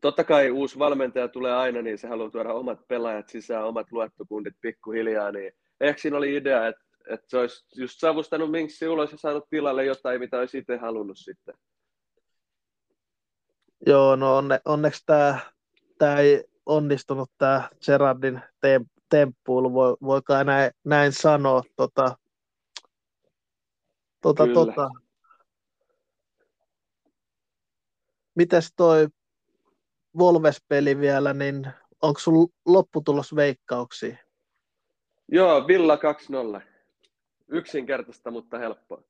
[0.00, 4.54] totta kai uusi valmentaja tulee aina, niin se haluaa tuoda omat pelaajat sisään, omat luottokundit
[4.60, 5.32] pikkuhiljaa.
[5.32, 9.50] Niin ehkä siinä oli idea, että, että se olisi just savustanut Minksi ulos ja saanut
[9.50, 11.54] tilalle jotain, mitä olisi itse halunnut sitten.
[13.86, 15.38] Joo, no onne, onneksi tämä,
[15.98, 18.40] tämä ei onnistunut tämä Gerardin
[19.08, 21.62] temppuilu, voi, voikaan näin, näin sanoa.
[21.76, 22.16] Tota,
[24.20, 24.90] tota, tota.
[28.34, 29.08] Mites toi
[30.18, 31.66] Volves-peli vielä, niin
[32.02, 34.16] onko sun lopputulos veikkauksia?
[35.28, 35.96] Joo, Villa
[36.58, 36.62] 2-0.
[37.48, 39.02] Yksinkertaista, mutta helppoa.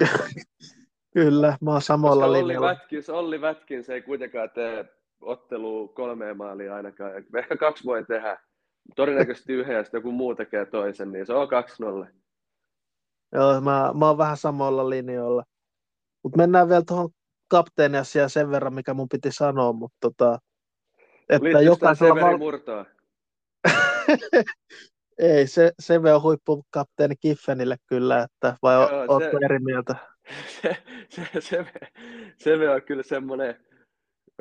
[1.10, 2.66] Kyllä, mä oon samalla Olli linjalla.
[2.66, 4.84] Vätkins, Olli Vätkins ei kuitenkaan tee
[5.20, 7.12] ottelu kolmeen maaliin ainakaan.
[7.34, 8.38] Ehkä kaksi voi tehdä
[8.96, 11.48] todennäköisesti yhden ja sitten joku muu tekee toisen, niin se on
[12.06, 12.06] 2-0.
[13.32, 15.44] Joo, mä, mä oon vähän samoilla linjoilla.
[16.22, 17.10] Mutta mennään vielä tuohon
[17.48, 20.38] kapteeniasiaan sen verran, mikä mun piti sanoa, mutta tota,
[21.28, 22.20] että jokaisella...
[22.20, 22.38] Val...
[22.38, 22.84] murtoa?
[25.18, 29.96] Ei, se, se on huippukapteeni Kiffenille kyllä, että vai Joo, ootko eri mieltä?
[30.46, 30.76] Se,
[31.08, 31.66] se, se,
[32.38, 33.54] se, on kyllä semmoinen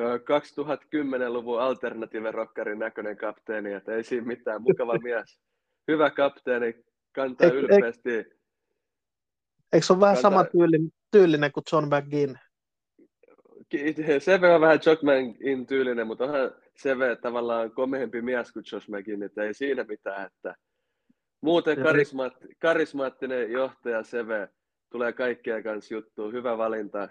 [0.01, 5.39] 2010-luvun alternative rockerin näköinen kapteeni, että ei siinä mitään, mukava mies.
[5.87, 6.75] Hyvä kapteeni,
[7.15, 8.09] kantaa eik, ylpeästi.
[8.11, 8.27] Eik,
[9.73, 10.31] eikö se ole vähän kantaa...
[10.31, 12.35] sama tyylinen, tyylinen kuin John McGinn?
[14.19, 19.23] Seve on vähän John McGinn tyylinen, mutta onhan Seve tavallaan komehempi mies kuin Josh McGinn,
[19.23, 20.25] että ei siinä mitään.
[20.25, 20.55] Että
[21.41, 24.49] muuten karismaat, karismaattinen johtaja Seve
[24.91, 27.09] tulee kaikkea kanssa juttuun, hyvä valinta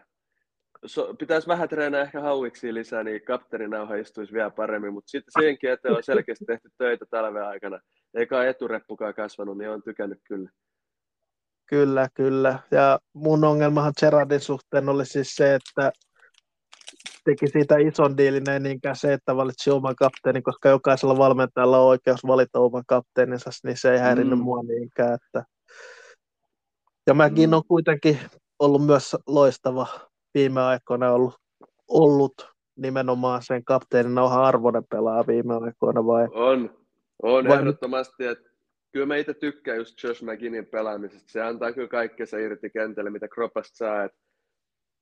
[0.86, 5.70] so, pitäisi vähän treenaa ehkä hauiksi lisää, niin kapteeninauha istuisi vielä paremmin, mutta sitten siihenkin
[5.70, 7.80] eteen on selkeästi tehty töitä talven aikana.
[8.14, 10.50] Eikä etureppukaan kasvanut, niin on tykännyt kyllä.
[11.66, 12.58] Kyllä, kyllä.
[12.70, 15.92] Ja mun ongelmahan Gerardin suhteen oli siis se, että
[17.24, 21.86] teki siitä ison diilin, ei niinkään se, että valitsi oman kapteenin, koska jokaisella valmentajalla on
[21.86, 24.44] oikeus valita oman kapteeninsa, niin se ei häirinnyt mm.
[24.44, 25.14] mua niinkään.
[25.14, 25.44] Että...
[27.08, 27.52] Ja mäkin mm.
[27.52, 28.18] on kuitenkin
[28.58, 29.86] ollut myös loistava
[30.34, 31.34] viime aikoina ollut,
[31.88, 32.34] ollut
[32.76, 36.28] nimenomaan sen kapteenin nauhan arvoinen pelaa viime aikoina vai?
[36.32, 36.78] On,
[37.22, 38.50] on vai ehdottomasti, että
[38.92, 41.32] kyllä mä itse tykkään just Josh McGinnin pelaamisesta.
[41.32, 44.04] Se antaa kyllä kaikkea irti kentälle, mitä Kropasta saa.
[44.04, 44.12] Et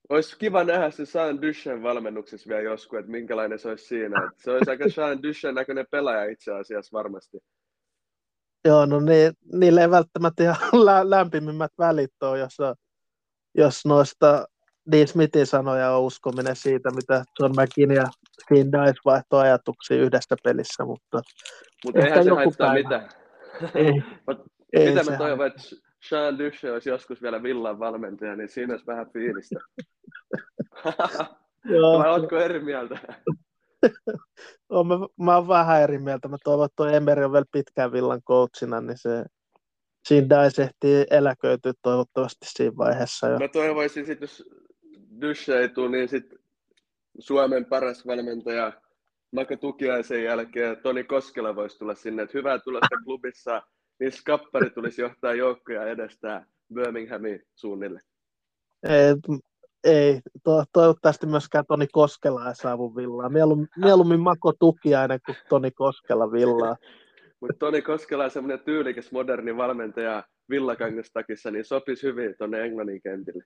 [0.09, 4.27] olisi kiva nähdä se Sean Dushen valmennuksessa vielä joskus, että minkälainen se olisi siinä.
[4.27, 7.37] Et se olisi aika Sean Dushen näköinen pelaaja itse asiassa varmasti.
[8.65, 10.57] Joo, no niin, niille ei välttämättä ihan
[11.09, 12.57] lämpimimmät välit ole, jos,
[13.55, 14.45] jos noista
[14.91, 18.03] Dean Smithin sanoja on uskominen siitä, mitä John McKin ja
[18.49, 21.21] Finn Dice vaihtoi ajatuksia yhdessä pelissä, mutta
[21.85, 22.83] Mutta eihän se haittaa päivä.
[22.83, 23.09] mitään.
[23.75, 24.03] Ei,
[24.73, 25.61] ei mitä mä toivon, että
[26.09, 29.59] Sean Duche olisi joskus vielä villan valmentaja, niin siinä olisi vähän fiilistä.
[31.65, 31.99] Joo.
[31.99, 32.99] Vai ootko eri mieltä?
[34.87, 36.27] Mä, mä oon vähän eri mieltä.
[36.27, 39.25] Mä toivon, että Emeri on vielä pitkään villan coachina, niin se
[40.07, 43.27] siinä Dice ehtii eläköityä toivottavasti siinä vaiheessa.
[43.27, 43.39] Jo.
[43.39, 44.43] Mä toivoisin sit, jos
[45.21, 46.35] Duche ei tule, niin sit
[47.19, 48.73] Suomen paras valmentaja
[49.31, 52.23] Maka Tukiaisen jälkeen Toni Koskela voisi tulla sinne.
[52.23, 53.61] Et hyvää tulosta klubissa,
[53.99, 58.01] niin Skappari tulisi johtaa joukkoja edestä Birminghamin suunnille.
[58.83, 59.15] Ei,
[59.83, 63.29] ei to, toivottavasti myöskään Toni Koskela ei saavu villaa.
[63.29, 66.75] Mieluummin, mieluummin Mako Tukiainen kuin Toni Koskela villaa.
[67.39, 73.43] Mutta Toni Koskela on semmoinen tyylikäs moderni valmentaja villakangastakissa, niin sopisi hyvin tuonne Englannin kentille.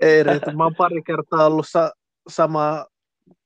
[0.00, 0.52] Ei riitä.
[0.52, 1.92] Mä oon pari kertaa ollut sa-
[2.28, 2.86] samaa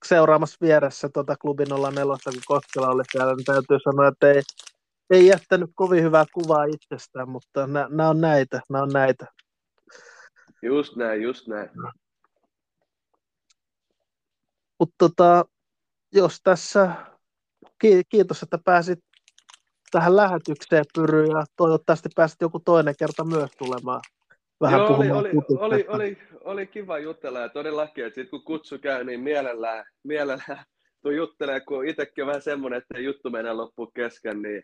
[0.04, 4.42] seuraamassa vieressä tuota klubin 04, kun Koskela oli siellä, niin täytyy sanoa, että ei,
[5.10, 9.26] ei jättänyt kovin hyvää kuvaa itsestään, mutta nämä on näitä, nämä on näitä.
[10.62, 11.70] Just näin, just näin.
[14.78, 15.44] Mutta tota,
[16.12, 16.90] jos tässä,
[18.08, 18.98] kiitos, että pääsit
[19.90, 24.00] tähän lähetykseen Pyry, ja toivottavasti pääsit joku toinen kerta myös tulemaan
[24.60, 28.78] vähän Joo, oli, oli, oli, oli, oli, kiva jutella ja todellakin, että sit kun kutsu
[28.78, 30.64] käy, niin mielellään, mielellään
[31.02, 34.62] tuu juttelee, kun itsekin on vähän semmoinen, että juttu menee loppuun kesken, niin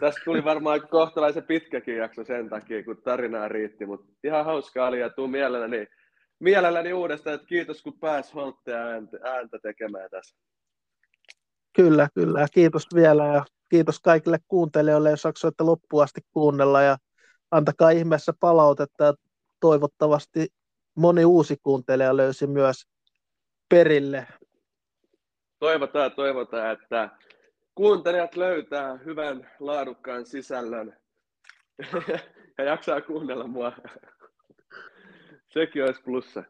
[0.00, 5.00] tästä tuli varmaan kohtalaisen pitkäkin jakso sen takia, kun tarinaa riitti, mutta ihan hauskaa oli
[5.00, 5.86] ja tuu mielelläni,
[6.38, 10.36] mielelläni uudestaan, että kiitos kun pääs Holttea ääntä, ääntä tekemään tässä.
[11.76, 12.46] Kyllä, kyllä.
[12.52, 16.96] Kiitos vielä ja kiitos kaikille kuuntelijoille, jos jaksoitte loppuun asti kuunnella ja
[17.50, 19.14] antakaa ihmeessä palautetta
[19.60, 20.48] toivottavasti
[20.94, 22.86] moni uusi kuuntelija löysi myös
[23.68, 24.26] perille.
[25.60, 27.08] Toivotaan, toivotaan, että
[27.74, 30.96] kuuntelijat löytää hyvän laadukkaan sisällön
[32.58, 33.72] ja jaksaa kuunnella mua.
[35.48, 36.44] Sekin olisi plussa.